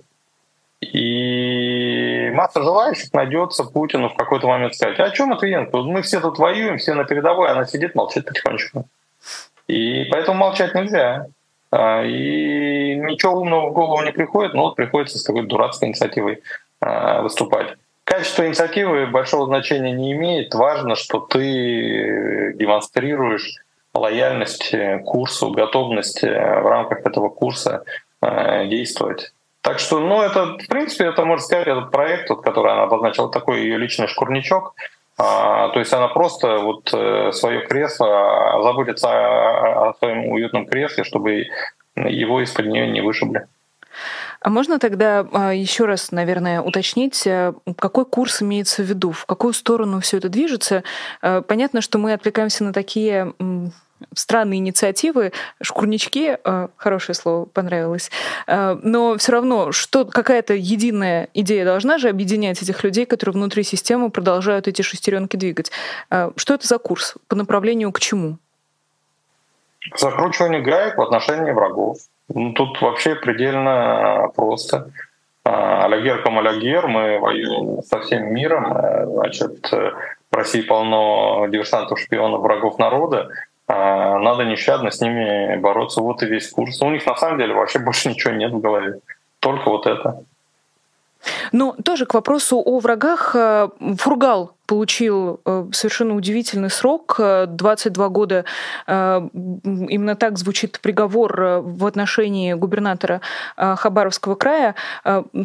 И 0.94 2.30
масса 2.32 2.62
желающих 2.62 3.14
найдется 3.14 3.64
Путину 3.64 4.10
в 4.10 4.16
какой-то 4.16 4.48
момент 4.48 4.76
сказать, 4.76 5.00
а 5.00 5.06
о 5.06 5.12
чем 5.12 5.30
Матвиенко? 5.30 5.78
Мы 5.78 6.02
все 6.02 6.20
тут 6.20 6.38
воюем, 6.38 6.78
все 6.78 6.94
на 6.94 7.06
передовой, 7.06 7.50
она 7.50 7.66
сидит, 7.66 7.96
молчит 7.96 8.26
потихонечку. 8.26 8.86
И 9.68 10.06
поэтому 10.12 10.38
молчать 10.38 10.76
нельзя. 10.76 11.28
А, 11.72 12.04
и 12.04 12.96
ничего 12.96 13.42
умного 13.42 13.70
в 13.70 13.74
голову 13.74 14.02
не 14.04 14.12
приходит, 14.12 14.54
но 14.54 14.64
вот 14.64 14.76
приходится 14.76 15.18
с 15.18 15.24
какой-то 15.24 15.48
дурацкой 15.48 15.90
инициативой 15.90 16.42
а, 16.80 17.22
выступать. 17.22 17.76
Качество 18.04 18.46
инициативы 18.46 19.08
большого 19.08 19.48
значения 19.48 19.92
не 19.92 20.14
имеет. 20.14 20.54
Важно, 20.54 20.96
что 20.96 21.20
ты 21.20 22.54
демонстрируешь 22.56 23.58
лояльность 23.94 24.76
курсу, 25.06 25.52
готовность 25.52 26.22
в 26.22 26.70
рамках 26.70 27.06
этого 27.06 27.30
курса 27.30 27.84
а, 28.22 28.66
действовать. 28.66 29.34
Так 29.66 29.80
что, 29.80 30.00
ну, 30.00 30.22
это, 30.22 30.60
в 30.60 30.68
принципе, 30.68 31.06
это, 31.06 31.26
можно 31.26 31.44
сказать, 31.44 31.66
этот 31.66 31.90
проект, 31.90 32.30
вот, 32.30 32.44
который 32.44 32.72
она 32.72 32.84
обозначила, 32.84 33.32
такой 33.32 33.62
ее 33.62 33.80
личный 33.80 34.08
шкурничок. 34.08 34.76
А, 35.18 35.70
то 35.70 35.80
есть 35.80 35.92
она 35.92 36.08
просто 36.08 36.60
вот 36.60 36.94
э, 36.94 37.32
свое 37.32 37.66
кресло 37.66 38.62
заботится 38.62 39.10
о, 39.10 39.90
о 39.90 39.94
своем 39.96 40.28
уютном 40.28 40.68
кресле, 40.68 41.04
чтобы 41.04 41.48
его 41.96 42.44
из-под 42.44 42.68
нее 42.68 42.92
не 42.92 43.02
вышибли. 43.02 43.48
А 44.40 44.52
можно 44.52 44.78
тогда 44.78 45.26
а, 45.32 45.52
еще 45.52 45.86
раз, 45.86 46.12
наверное, 46.12 46.62
уточнить, 46.62 47.26
э, 47.26 47.54
какой 47.80 48.06
курс 48.06 48.44
имеется 48.44 48.84
в 48.84 48.86
виду, 48.86 49.14
в 49.14 49.26
какую 49.26 49.54
сторону 49.54 50.00
все 50.00 50.18
это 50.18 50.30
движется? 50.30 50.84
Э, 51.24 51.42
понятно, 51.42 51.82
что 51.82 51.98
мы 51.98 52.14
отвлекаемся 52.14 52.64
на 52.64 52.72
такие 52.72 53.34
странные 54.14 54.60
инициативы, 54.60 55.32
шкурнички, 55.62 56.38
э, 56.44 56.68
хорошее 56.78 57.16
слово, 57.16 57.46
понравилось, 57.46 58.12
э, 58.48 58.78
но 58.82 59.18
все 59.18 59.32
равно 59.32 59.72
что 59.72 60.06
какая-то 60.06 60.54
единая 60.54 61.30
идея 61.34 61.66
должна 61.66 61.98
же 61.98 62.10
объединять 62.10 62.62
этих 62.62 62.84
людей, 62.84 63.06
которые 63.06 63.34
внутри 63.34 63.64
системы 63.64 64.10
продолжают 64.10 64.68
эти 64.68 64.82
шестеренки 64.82 65.38
двигать. 65.38 65.72
Э, 66.10 66.32
что 66.36 66.54
это 66.54 66.68
за 66.68 66.78
курс? 66.78 67.16
По 67.28 67.36
направлению 67.36 67.92
к 67.92 68.00
чему? 68.00 68.38
Закручивание 69.96 70.62
гаек 70.62 70.98
в 70.98 71.02
отношении 71.02 71.52
врагов. 71.52 71.98
Ну, 72.34 72.54
тут 72.54 72.82
вообще 72.82 73.16
предельно 73.16 74.30
просто. 74.36 74.90
Алягер 75.44 76.24
ком 76.24 76.40
алягер, 76.40 76.88
мы 76.88 77.20
воюем 77.20 77.84
со 77.84 78.00
всем 78.00 78.34
миром, 78.34 78.66
значит, 79.14 79.70
в 79.72 80.36
России 80.36 80.64
полно 80.64 81.46
диверсантов, 81.50 82.00
шпионов, 82.00 82.42
врагов 82.42 82.80
народа. 82.80 83.30
А, 83.68 84.20
надо 84.20 84.44
нещадно 84.44 84.92
с 84.92 85.02
ними 85.02 85.58
бороться. 85.58 86.02
Вот 86.02 86.22
и 86.24 86.26
весь 86.26 86.50
курс. 86.50 86.82
У 86.82 86.90
них 86.92 87.06
на 87.06 87.16
самом 87.16 87.40
деле 87.40 87.54
вообще 87.54 87.80
больше 87.80 88.10
ничего 88.10 88.34
нет 88.34 88.52
в 88.52 88.60
голове. 88.60 89.00
Только 89.40 89.70
вот 89.70 89.88
это. 89.88 90.24
Но 91.52 91.76
тоже 91.84 92.06
к 92.06 92.14
вопросу 92.14 92.62
о 92.64 92.80
врагах. 92.80 93.36
Э, 93.36 93.70
Фургал 93.98 94.56
получил 94.68 95.42
э, 95.46 95.66
совершенно 95.72 96.16
удивительный 96.16 96.70
срок, 96.70 97.20
22 97.20 98.10
года. 98.10 98.46
Э, 98.88 99.28
именно 99.34 100.16
так 100.16 100.38
звучит 100.38 100.80
приговор 100.82 101.62
в 101.62 101.86
отношении 101.86 102.54
губернатора 102.54 103.22
Хабаровского 103.56 104.36
края. 104.36 104.76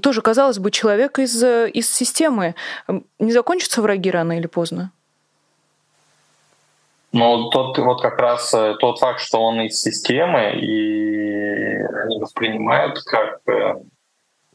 Тоже, 0.02 0.22
казалось 0.22 0.58
бы, 0.58 0.70
человек 0.70 1.18
из, 1.18 1.42
из 1.42 1.90
системы. 1.90 2.54
Не 3.18 3.32
закончатся 3.32 3.82
враги 3.82 4.10
рано 4.10 4.38
или 4.38 4.46
поздно? 4.46 4.90
Но 7.12 7.50
тот 7.50 7.76
вот 7.78 8.00
как 8.00 8.18
раз 8.20 8.54
э, 8.54 8.76
тот 8.78 9.00
факт, 9.00 9.20
что 9.20 9.42
он 9.42 9.60
из 9.62 9.80
системы, 9.80 10.52
и 10.52 11.82
они 12.04 12.20
воспринимают 12.20 13.02
как 13.02 13.40
э, 13.48 13.74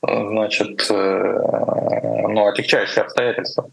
значит, 0.01 0.89
э, 0.89 1.39
ну, 2.29 2.47
отягчающие 2.47 3.03
обстоятельства. 3.03 3.69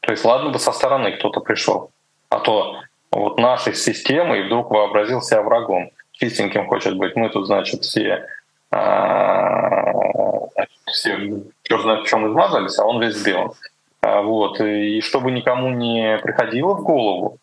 То 0.00 0.12
есть 0.12 0.24
ладно 0.24 0.50
бы 0.50 0.58
со 0.58 0.72
стороны 0.72 1.12
кто-то 1.12 1.40
пришел, 1.40 1.90
а 2.28 2.40
то 2.40 2.76
вот 3.10 3.38
нашей 3.38 3.74
системы 3.74 4.38
и 4.38 4.42
вдруг 4.42 4.70
вообразил 4.70 5.22
себя 5.22 5.40
врагом. 5.40 5.90
Чистеньким 6.12 6.66
хочет 6.66 6.96
быть. 6.96 7.16
Мы 7.16 7.30
тут, 7.30 7.46
значит, 7.46 7.82
все, 7.82 8.26
значит, 8.70 10.68
все 10.86 11.16
черт 11.62 11.82
знает 11.82 12.04
в 12.04 12.08
чем 12.08 12.28
измазались, 12.28 12.78
а 12.78 12.84
он 12.84 13.02
весь 13.02 13.22
белым. 13.22 13.52
Вот. 14.02 14.60
И 14.60 15.00
чтобы 15.00 15.30
никому 15.30 15.70
не 15.70 16.18
приходило 16.22 16.74
в 16.74 16.82
голову, 16.82 17.38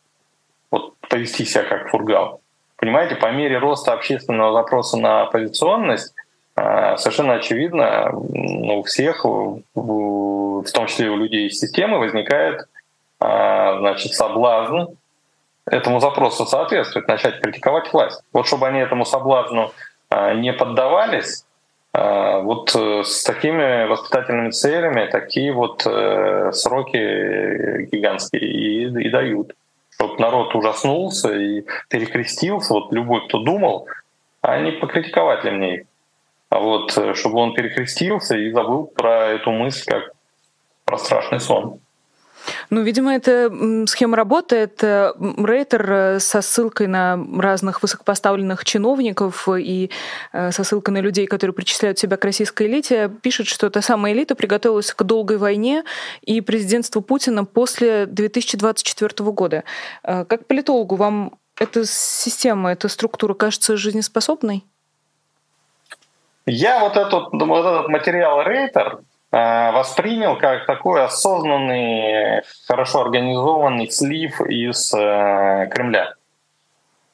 повести 1.10 1.45
себя 1.45 1.64
как 1.64 1.89
фургал. 1.89 2.41
Понимаете, 2.78 3.16
по 3.16 3.32
мере 3.32 3.60
роста 3.60 3.93
общественного 3.93 4.51
запроса 4.51 4.97
на 4.97 5.22
оппозиционность 5.22 6.14
э, 6.58 6.97
совершенно 6.97 7.36
очевидно, 7.36 8.10
ну, 8.12 8.80
у 8.80 8.84
всех, 8.84 9.24
в 9.24 9.62
том 9.74 10.88
числе 10.88 11.10
у 11.10 11.16
людей 11.16 11.47
из 11.47 11.60
системы, 11.60 11.99
возникает 11.99 12.60
э, 12.60 13.78
значит, 13.80 14.14
соблазн 14.14 14.91
этому 15.66 16.01
запросу 16.01 16.45
соответствовать, 16.45 17.08
начать 17.08 17.39
критиковать 17.39 17.93
власть. 17.93 18.22
Вот 18.34 18.47
чтобы 18.47 18.68
они 18.68 18.80
этому 18.80 19.06
соблазну 19.06 19.72
э, 20.10 20.34
не 20.36 20.51
поддавались, 20.51 21.45
вот 21.95 22.76
с 22.76 23.24
такими 23.24 23.86
воспитательными 23.86 24.49
целями 24.49 25.08
такие 25.12 25.54
вот 25.54 25.84
сроки 25.84 27.86
гигантские 27.91 28.41
и, 28.41 29.08
и 29.08 29.10
дают 29.12 29.54
чтобы 29.95 30.17
народ 30.19 30.55
ужаснулся 30.55 31.33
и 31.33 31.65
перекрестился, 31.89 32.73
вот 32.73 32.91
любой, 32.93 33.27
кто 33.27 33.39
думал, 33.39 33.87
а 34.41 34.59
не 34.59 34.71
покритиковать 34.71 35.43
ли 35.43 35.51
мне 35.51 35.75
их. 35.75 35.87
А 36.49 36.59
вот 36.59 36.95
э, 36.97 37.13
чтобы 37.15 37.39
он 37.39 37.53
перекрестился 37.53 38.37
и 38.37 38.51
забыл 38.51 38.85
про 38.85 39.27
эту 39.27 39.51
мысль 39.51 39.89
как 39.89 40.11
про 40.85 40.97
страшный 40.97 41.39
сон. 41.39 41.79
Ну, 42.69 42.81
видимо, 42.81 43.13
эта 43.13 43.51
схема 43.87 44.17
работает. 44.17 44.83
Рейтер 44.83 45.91
э, 45.91 46.19
со 46.19 46.41
ссылкой 46.41 46.87
на 46.87 47.19
разных 47.37 47.81
высокопоставленных 47.81 48.65
чиновников 48.65 49.47
и 49.49 49.89
э, 50.31 50.51
со 50.51 50.63
ссылкой 50.63 50.93
на 50.93 50.99
людей, 50.99 51.27
которые 51.27 51.53
причисляют 51.53 51.99
себя 51.99 52.17
к 52.17 52.25
российской 52.25 52.67
элите, 52.67 53.09
пишет, 53.21 53.47
что 53.47 53.67
эта 53.67 53.81
самая 53.81 54.13
элита 54.13 54.35
приготовилась 54.35 54.93
к 54.93 55.03
долгой 55.03 55.37
войне 55.37 55.83
и 56.21 56.41
президентству 56.41 57.01
Путина 57.01 57.45
после 57.45 58.05
2024 58.05 59.31
года. 59.31 59.63
Э, 60.03 60.25
как 60.25 60.47
политологу, 60.47 60.95
вам 60.95 61.33
эта 61.57 61.85
система, 61.85 62.71
эта 62.71 62.87
структура 62.87 63.33
кажется 63.33 63.77
жизнеспособной? 63.77 64.63
Я 66.45 66.79
вот 66.81 66.97
этот, 66.97 67.29
вот 67.31 67.65
этот 67.65 67.87
материал 67.87 68.43
Рейтер 68.43 68.99
воспринял 69.38 70.38
как 70.38 70.67
такой 70.67 71.03
осознанный, 71.03 72.43
хорошо 72.67 73.01
организованный 73.01 73.89
слив 73.89 74.39
из 74.41 74.93
э, 74.93 75.67
Кремля. 75.71 76.13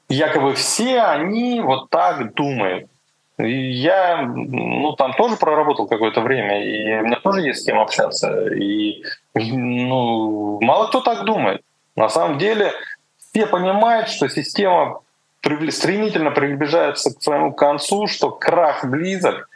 Якобы 0.10 0.54
все 0.56 1.02
они 1.02 1.62
вот 1.62 1.90
так 1.90 2.34
думают. 2.34 2.90
Я 3.38 4.24
ну, 4.24 4.92
там 4.98 5.14
тоже 5.14 5.38
проработал 5.38 5.88
какое-то 5.88 6.20
время, 6.20 6.62
и 6.62 7.00
у 7.00 7.06
меня 7.06 7.20
тоже 7.22 7.42
есть 7.42 7.62
с 7.62 7.66
кем 7.66 7.80
общаться. 7.80 8.54
И 8.54 9.02
ну, 9.34 10.60
мало 10.62 10.88
кто 10.88 11.00
так 11.00 11.24
думает. 11.24 11.62
На 11.96 12.10
самом 12.10 12.38
деле 12.38 12.74
все 13.18 13.46
понимают, 13.46 14.10
что 14.10 14.28
система 14.28 15.00
стремительно 15.42 16.32
приближается 16.32 17.16
к 17.16 17.22
своему 17.22 17.54
концу, 17.54 18.08
что 18.08 18.30
крах 18.30 18.84
близок, 18.84 19.50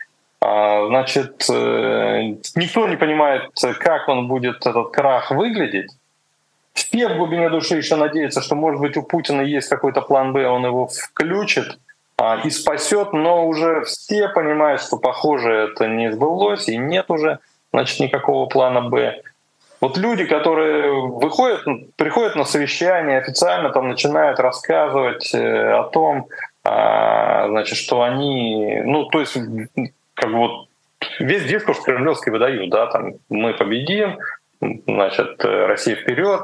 значит, 0.44 1.46
э, 1.50 2.36
никто 2.56 2.88
не 2.88 2.98
понимает, 2.98 3.44
как 3.80 4.10
он 4.10 4.28
будет, 4.28 4.66
этот 4.66 4.92
крах, 4.92 5.32
выглядеть. 5.32 5.92
Все 6.74 7.08
в 7.08 7.18
глубине 7.18 7.50
души 7.50 7.78
еще 7.78 7.96
надеются, 7.96 8.42
что, 8.42 8.56
может 8.56 8.82
быть, 8.82 8.98
у 8.98 9.04
Путина 9.04 9.42
есть 9.42 9.70
какой-то 9.70 10.02
план 10.02 10.34
Б, 10.34 10.48
он 10.48 10.66
его 10.66 10.88
включит 10.88 11.78
а, 12.18 12.42
и 12.44 12.50
спасет, 12.50 13.14
но 13.14 13.48
уже 13.48 13.84
все 13.84 14.28
понимают, 14.30 14.82
что, 14.82 14.98
похоже, 14.98 15.52
это 15.72 15.88
не 15.88 16.12
сбылось, 16.12 16.68
и 16.68 16.78
нет 16.78 17.06
уже, 17.10 17.40
значит, 17.72 18.00
никакого 18.00 18.48
плана 18.48 18.82
Б. 18.82 19.22
Вот 19.82 19.98
люди, 19.98 20.26
которые 20.26 20.92
выходят, 20.92 21.62
приходят 21.96 22.36
на 22.36 22.46
совещание, 22.46 23.20
официально 23.20 23.70
там 23.70 23.90
начинают 23.90 24.40
рассказывать 24.40 25.34
э, 25.34 25.74
о 25.74 25.84
том, 25.84 26.28
а, 26.64 27.48
значит, 27.50 27.78
что 27.78 28.02
они, 28.02 28.82
ну, 28.84 29.06
то 29.06 29.20
есть 29.20 29.38
как 30.14 30.32
бы 30.32 30.38
вот 30.38 30.68
весь 31.20 31.46
дискурс 31.46 31.80
кремлевский 31.82 32.32
выдают, 32.32 32.70
да, 32.70 32.88
там 32.88 33.14
мы 33.30 33.54
победим, 33.54 34.18
значит, 34.88 35.44
э, 35.44 35.66
Россия 35.66 35.96
вперед. 35.96 36.42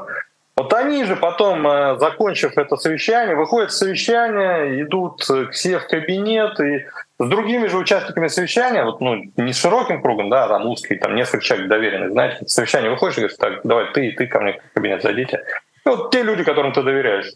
Вот 0.56 0.72
они 0.74 1.04
же 1.04 1.16
потом, 1.16 1.66
э, 1.66 1.96
закончив 1.98 2.56
это 2.58 2.76
совещание, 2.76 3.34
выходят 3.34 3.72
с 3.72 3.78
совещания, 3.78 4.82
идут 4.82 5.22
все 5.22 5.78
в 5.78 5.86
кабинет 5.86 6.60
и 6.60 6.86
с 7.18 7.28
другими 7.28 7.66
же 7.66 7.78
участниками 7.78 8.28
совещания, 8.28 8.84
вот, 8.84 9.00
ну, 9.00 9.22
не 9.36 9.52
широким 9.52 10.02
кругом, 10.02 10.30
да, 10.30 10.48
там 10.48 10.66
узкий, 10.66 10.96
там 10.96 11.14
несколько 11.14 11.44
человек 11.44 11.68
доверенных, 11.68 12.12
знаете, 12.12 12.46
совещание 12.46 12.90
выходишь 12.90 13.18
и 13.18 13.20
говоришь, 13.20 13.38
так, 13.38 13.60
давай 13.64 13.92
ты 13.92 14.06
и 14.06 14.12
ты 14.12 14.26
ко 14.26 14.40
мне 14.40 14.60
в 14.70 14.74
кабинет 14.74 15.02
зайдите. 15.02 15.44
И 15.84 15.88
вот 15.88 16.10
те 16.10 16.22
люди, 16.22 16.44
которым 16.44 16.72
ты 16.72 16.82
доверяешь. 16.82 17.30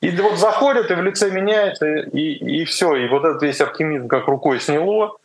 И 0.00 0.10
вот 0.10 0.38
заходят, 0.38 0.90
и 0.90 0.94
в 0.94 1.02
лице 1.02 1.30
меняется, 1.30 1.86
и, 1.86 2.32
и 2.34 2.64
все. 2.64 2.94
И 2.96 3.08
вот 3.08 3.24
этот 3.24 3.42
весь 3.42 3.60
оптимизм 3.60 4.06
как 4.06 4.28
рукой 4.28 4.60
сняло. 4.60 5.16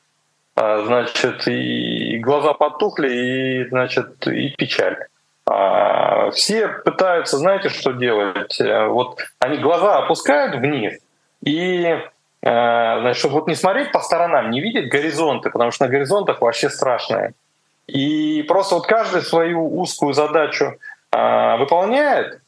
А, 0.61 0.83
значит, 0.85 1.47
и 1.47 2.17
глаза 2.17 2.53
потухли, 2.53 3.09
и, 3.09 3.69
значит, 3.69 4.27
и 4.27 4.49
печаль. 4.57 4.97
А, 5.45 6.31
все 6.31 6.67
пытаются, 6.67 7.37
знаете, 7.37 7.69
что 7.69 7.93
делать? 7.93 8.59
Э, 8.59 8.87
вот 8.87 9.21
они 9.39 9.57
глаза 9.57 9.99
опускают 9.99 10.55
вниз, 10.55 10.99
и 11.45 11.85
э, 11.85 11.99
значит, 12.41 13.19
чтобы 13.19 13.35
вот 13.35 13.47
не 13.47 13.55
смотреть 13.55 13.93
по 13.93 14.01
сторонам, 14.01 14.51
не 14.51 14.59
видеть 14.59 14.91
горизонты, 14.91 15.49
потому 15.49 15.71
что 15.71 15.85
на 15.85 15.91
горизонтах 15.91 16.41
вообще 16.41 16.69
страшное. 16.69 17.33
И 17.87 18.43
просто 18.43 18.75
вот 18.75 18.85
каждый 18.85 19.21
свою 19.21 19.79
узкую 19.79 20.13
задачу 20.13 20.75
а, 21.11 21.55
выполняет, 21.55 22.41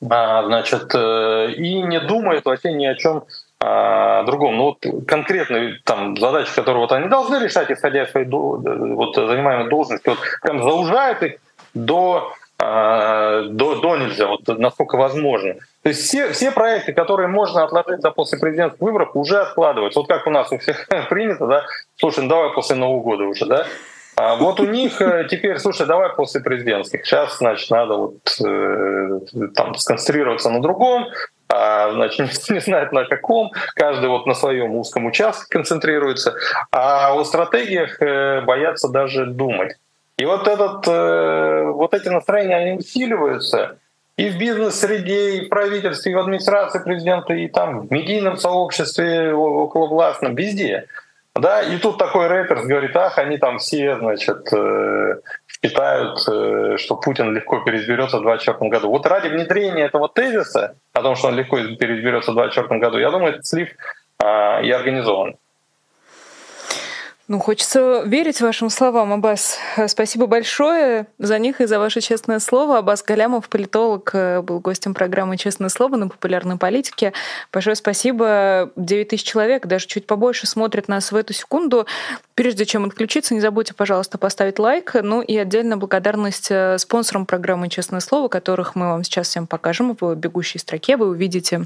значит, 0.00 0.92
э, 0.92 1.52
и 1.52 1.80
не 1.80 2.00
думает 2.00 2.44
вообще 2.44 2.72
ни 2.72 2.86
о 2.86 2.96
чем 2.96 3.22
а, 3.66 4.24
другом. 4.24 4.58
Ну 4.58 4.64
вот 4.64 4.84
конкретные 5.06 5.80
там 5.84 6.18
задачи, 6.18 6.54
которые 6.54 6.82
вот 6.82 6.92
они 6.92 7.08
должны 7.08 7.42
решать, 7.42 7.70
исходя 7.70 8.02
из 8.02 8.10
своей 8.10 8.28
вот, 8.28 9.14
занимаемой 9.16 9.70
должности, 9.70 10.06
вот 10.06 10.18
прям 10.42 10.62
заужают 10.62 11.22
их 11.22 11.36
до 11.72 12.34
а, 12.58 13.44
до, 13.44 13.76
до 13.76 13.96
нельзя, 13.96 14.26
вот 14.26 14.46
насколько 14.58 14.96
возможно. 14.96 15.54
То 15.82 15.88
есть 15.88 16.02
все, 16.02 16.30
все 16.32 16.50
проекты, 16.50 16.92
которые 16.92 17.28
можно 17.28 17.64
отложить 17.64 18.00
до 18.00 18.10
после 18.10 18.38
президентских 18.38 18.82
выборов, 18.82 19.12
уже 19.14 19.40
откладываются. 19.40 19.98
Вот 19.98 20.08
как 20.08 20.26
у 20.26 20.30
нас 20.30 20.52
у 20.52 20.58
всех 20.58 20.86
принято, 21.08 21.46
да, 21.46 21.64
слушай, 21.96 22.22
ну 22.22 22.28
давай 22.28 22.52
после 22.52 22.76
Нового 22.76 23.02
года 23.02 23.24
уже, 23.24 23.46
да. 23.46 23.66
А 24.16 24.36
вот 24.36 24.60
у 24.60 24.66
них 24.66 25.00
э, 25.00 25.26
теперь, 25.28 25.58
слушай, 25.58 25.86
давай 25.86 26.10
после 26.14 26.40
президентских. 26.40 27.04
Сейчас, 27.04 27.38
значит, 27.38 27.68
надо 27.70 27.94
вот 27.94 28.40
э, 28.44 29.20
там 29.54 29.74
сконцентрироваться 29.74 30.50
на 30.50 30.62
другом, 30.62 31.06
значит, 31.48 32.30
не 32.50 32.60
знает 32.60 32.92
на 32.92 33.04
каком, 33.04 33.52
каждый 33.74 34.08
вот 34.08 34.26
на 34.26 34.34
своем 34.34 34.74
узком 34.74 35.06
участке 35.06 35.46
концентрируется, 35.50 36.34
а 36.70 37.14
о 37.14 37.24
стратегиях 37.24 38.00
э, 38.00 38.42
боятся 38.42 38.88
даже 38.88 39.26
думать. 39.26 39.76
И 40.16 40.24
вот, 40.24 40.46
этот, 40.46 40.86
э, 40.86 41.64
вот 41.64 41.92
эти 41.94 42.08
настроения, 42.08 42.56
они 42.56 42.78
усиливаются 42.78 43.78
и 44.16 44.28
в 44.30 44.38
бизнес-среде, 44.38 45.38
и 45.38 45.46
в 45.46 45.48
правительстве, 45.48 46.12
и 46.12 46.14
в 46.14 46.18
администрации 46.18 46.78
президента, 46.78 47.34
и 47.34 47.48
там 47.48 47.80
в 47.80 47.90
медийном 47.90 48.36
сообществе 48.36 49.32
околовластном, 49.32 50.36
везде. 50.36 50.86
Да, 51.36 51.62
и 51.62 51.78
тут 51.78 51.98
такой 51.98 52.28
Рейтерс 52.28 52.64
говорит, 52.64 52.94
ах, 52.96 53.18
они 53.18 53.38
там 53.38 53.58
все, 53.58 53.96
значит, 53.98 54.52
э, 54.52 55.20
считают, 55.48 56.18
э, 56.28 56.76
что 56.76 56.96
Путин 56.96 57.34
легко 57.34 57.58
переизберется 57.60 58.18
в 58.18 58.22
2024 58.22 58.70
году. 58.70 58.88
Вот 58.88 59.04
ради 59.06 59.26
внедрения 59.28 59.82
этого 59.82 60.08
тезиса 60.08 60.76
о 60.92 61.02
том, 61.02 61.16
что 61.16 61.28
он 61.28 61.34
легко 61.34 61.56
переизберется 61.56 62.30
в 62.30 62.34
2024 62.34 62.80
году, 62.80 62.98
я 62.98 63.10
думаю, 63.10 63.32
этот 63.32 63.46
слив 63.46 63.68
а, 64.22 64.60
и 64.62 64.70
организован. 64.70 65.36
Ну, 67.26 67.38
хочется 67.38 68.02
верить 68.04 68.42
вашим 68.42 68.68
словам, 68.68 69.10
Аббас. 69.14 69.58
Спасибо 69.86 70.26
большое 70.26 71.06
за 71.18 71.38
них 71.38 71.62
и 71.62 71.64
за 71.64 71.78
ваше 71.78 72.02
честное 72.02 72.38
слово. 72.38 72.78
Аббас 72.78 73.02
Галямов, 73.02 73.48
политолог, 73.48 74.10
э, 74.12 74.42
был 74.42 74.60
гостем 74.60 74.92
программы 74.92 75.38
«Честное 75.38 75.70
слово» 75.70 75.96
на 75.96 76.08
популярной 76.08 76.58
политике. 76.58 77.14
Большое 77.50 77.76
спасибо. 77.76 78.70
9 78.76 79.08
тысяч 79.08 79.24
человек, 79.24 79.66
даже 79.66 79.86
чуть 79.86 80.06
побольше, 80.06 80.46
смотрят 80.46 80.86
нас 80.86 81.12
в 81.12 81.16
эту 81.16 81.32
секунду. 81.32 81.86
Прежде 82.34 82.66
чем 82.66 82.84
отключиться, 82.84 83.32
не 83.32 83.40
забудьте, 83.40 83.72
пожалуйста, 83.72 84.18
поставить 84.18 84.58
лайк. 84.58 84.94
Ну 85.02 85.22
и 85.22 85.34
отдельная 85.38 85.78
благодарность 85.78 86.50
э, 86.50 86.76
спонсорам 86.76 87.24
программы 87.24 87.70
«Честное 87.70 88.00
слово», 88.00 88.28
которых 88.28 88.74
мы 88.74 88.88
вам 88.88 89.02
сейчас 89.02 89.28
всем 89.28 89.46
покажем 89.46 89.96
в 89.98 90.14
бегущей 90.14 90.60
строке. 90.60 90.98
Вы 90.98 91.08
увидите 91.08 91.64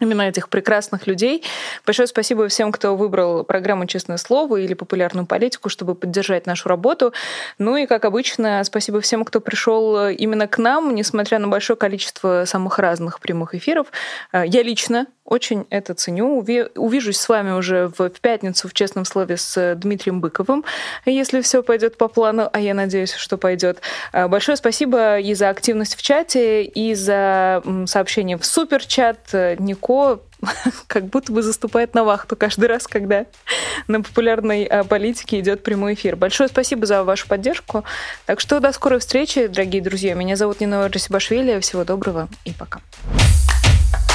именно 0.00 0.22
этих 0.22 0.48
прекрасных 0.48 1.06
людей. 1.06 1.44
Большое 1.86 2.06
спасибо 2.06 2.48
всем, 2.48 2.72
кто 2.72 2.96
выбрал 2.96 3.44
программу 3.44 3.86
«Честное 3.86 4.16
слово» 4.16 4.56
или 4.56 4.74
популярную 4.74 5.26
политику, 5.26 5.68
чтобы 5.68 5.94
поддержать 5.94 6.46
нашу 6.46 6.68
работу. 6.68 7.12
Ну 7.58 7.76
и, 7.76 7.86
как 7.86 8.04
обычно, 8.04 8.62
спасибо 8.64 9.00
всем, 9.00 9.24
кто 9.24 9.40
пришел 9.40 10.08
именно 10.08 10.48
к 10.48 10.58
нам, 10.58 10.94
несмотря 10.94 11.38
на 11.38 11.48
большое 11.48 11.76
количество 11.76 12.44
самых 12.46 12.78
разных 12.78 13.20
прямых 13.20 13.54
эфиров. 13.54 13.88
Э, 14.32 14.44
я 14.46 14.62
лично 14.62 15.06
очень 15.30 15.66
это 15.70 15.94
ценю. 15.94 16.44
Увижусь 16.74 17.16
с 17.16 17.28
вами 17.28 17.52
уже 17.52 17.90
в 17.96 18.10
пятницу 18.20 18.68
в 18.68 18.74
честном 18.74 19.04
слове 19.04 19.36
с 19.36 19.74
Дмитрием 19.76 20.20
Быковым, 20.20 20.64
если 21.06 21.40
все 21.40 21.62
пойдет 21.62 21.96
по 21.96 22.08
плану, 22.08 22.50
а 22.52 22.60
я 22.60 22.74
надеюсь, 22.74 23.14
что 23.14 23.38
пойдет. 23.38 23.80
А, 24.12 24.28
большое 24.28 24.56
спасибо 24.56 25.18
и 25.18 25.32
за 25.34 25.48
активность 25.48 25.94
в 25.94 26.02
чате, 26.02 26.64
и 26.64 26.94
за 26.94 27.62
сообщение 27.86 28.36
в 28.36 28.44
суперчат. 28.44 29.32
Нико 29.32 30.20
как 30.88 31.04
будто 31.04 31.32
бы 31.32 31.42
заступает 31.42 31.94
на 31.94 32.02
вахту 32.04 32.36
каждый 32.36 32.66
раз, 32.66 32.86
когда 32.86 33.26
на 33.86 34.02
популярной 34.02 34.68
политике 34.88 35.38
идет 35.38 35.62
прямой 35.62 35.94
эфир. 35.94 36.16
Большое 36.16 36.48
спасибо 36.48 36.86
за 36.86 37.04
вашу 37.04 37.28
поддержку. 37.28 37.84
Так 38.26 38.40
что 38.40 38.58
до 38.58 38.72
скорой 38.72 38.98
встречи, 38.98 39.46
дорогие 39.46 39.80
друзья. 39.80 40.14
Меня 40.14 40.34
зовут 40.34 40.60
Нина 40.60 40.88
Расибашвили. 40.88 41.60
Всего 41.60 41.84
доброго 41.84 42.28
и 42.44 42.52
пока. 42.52 42.80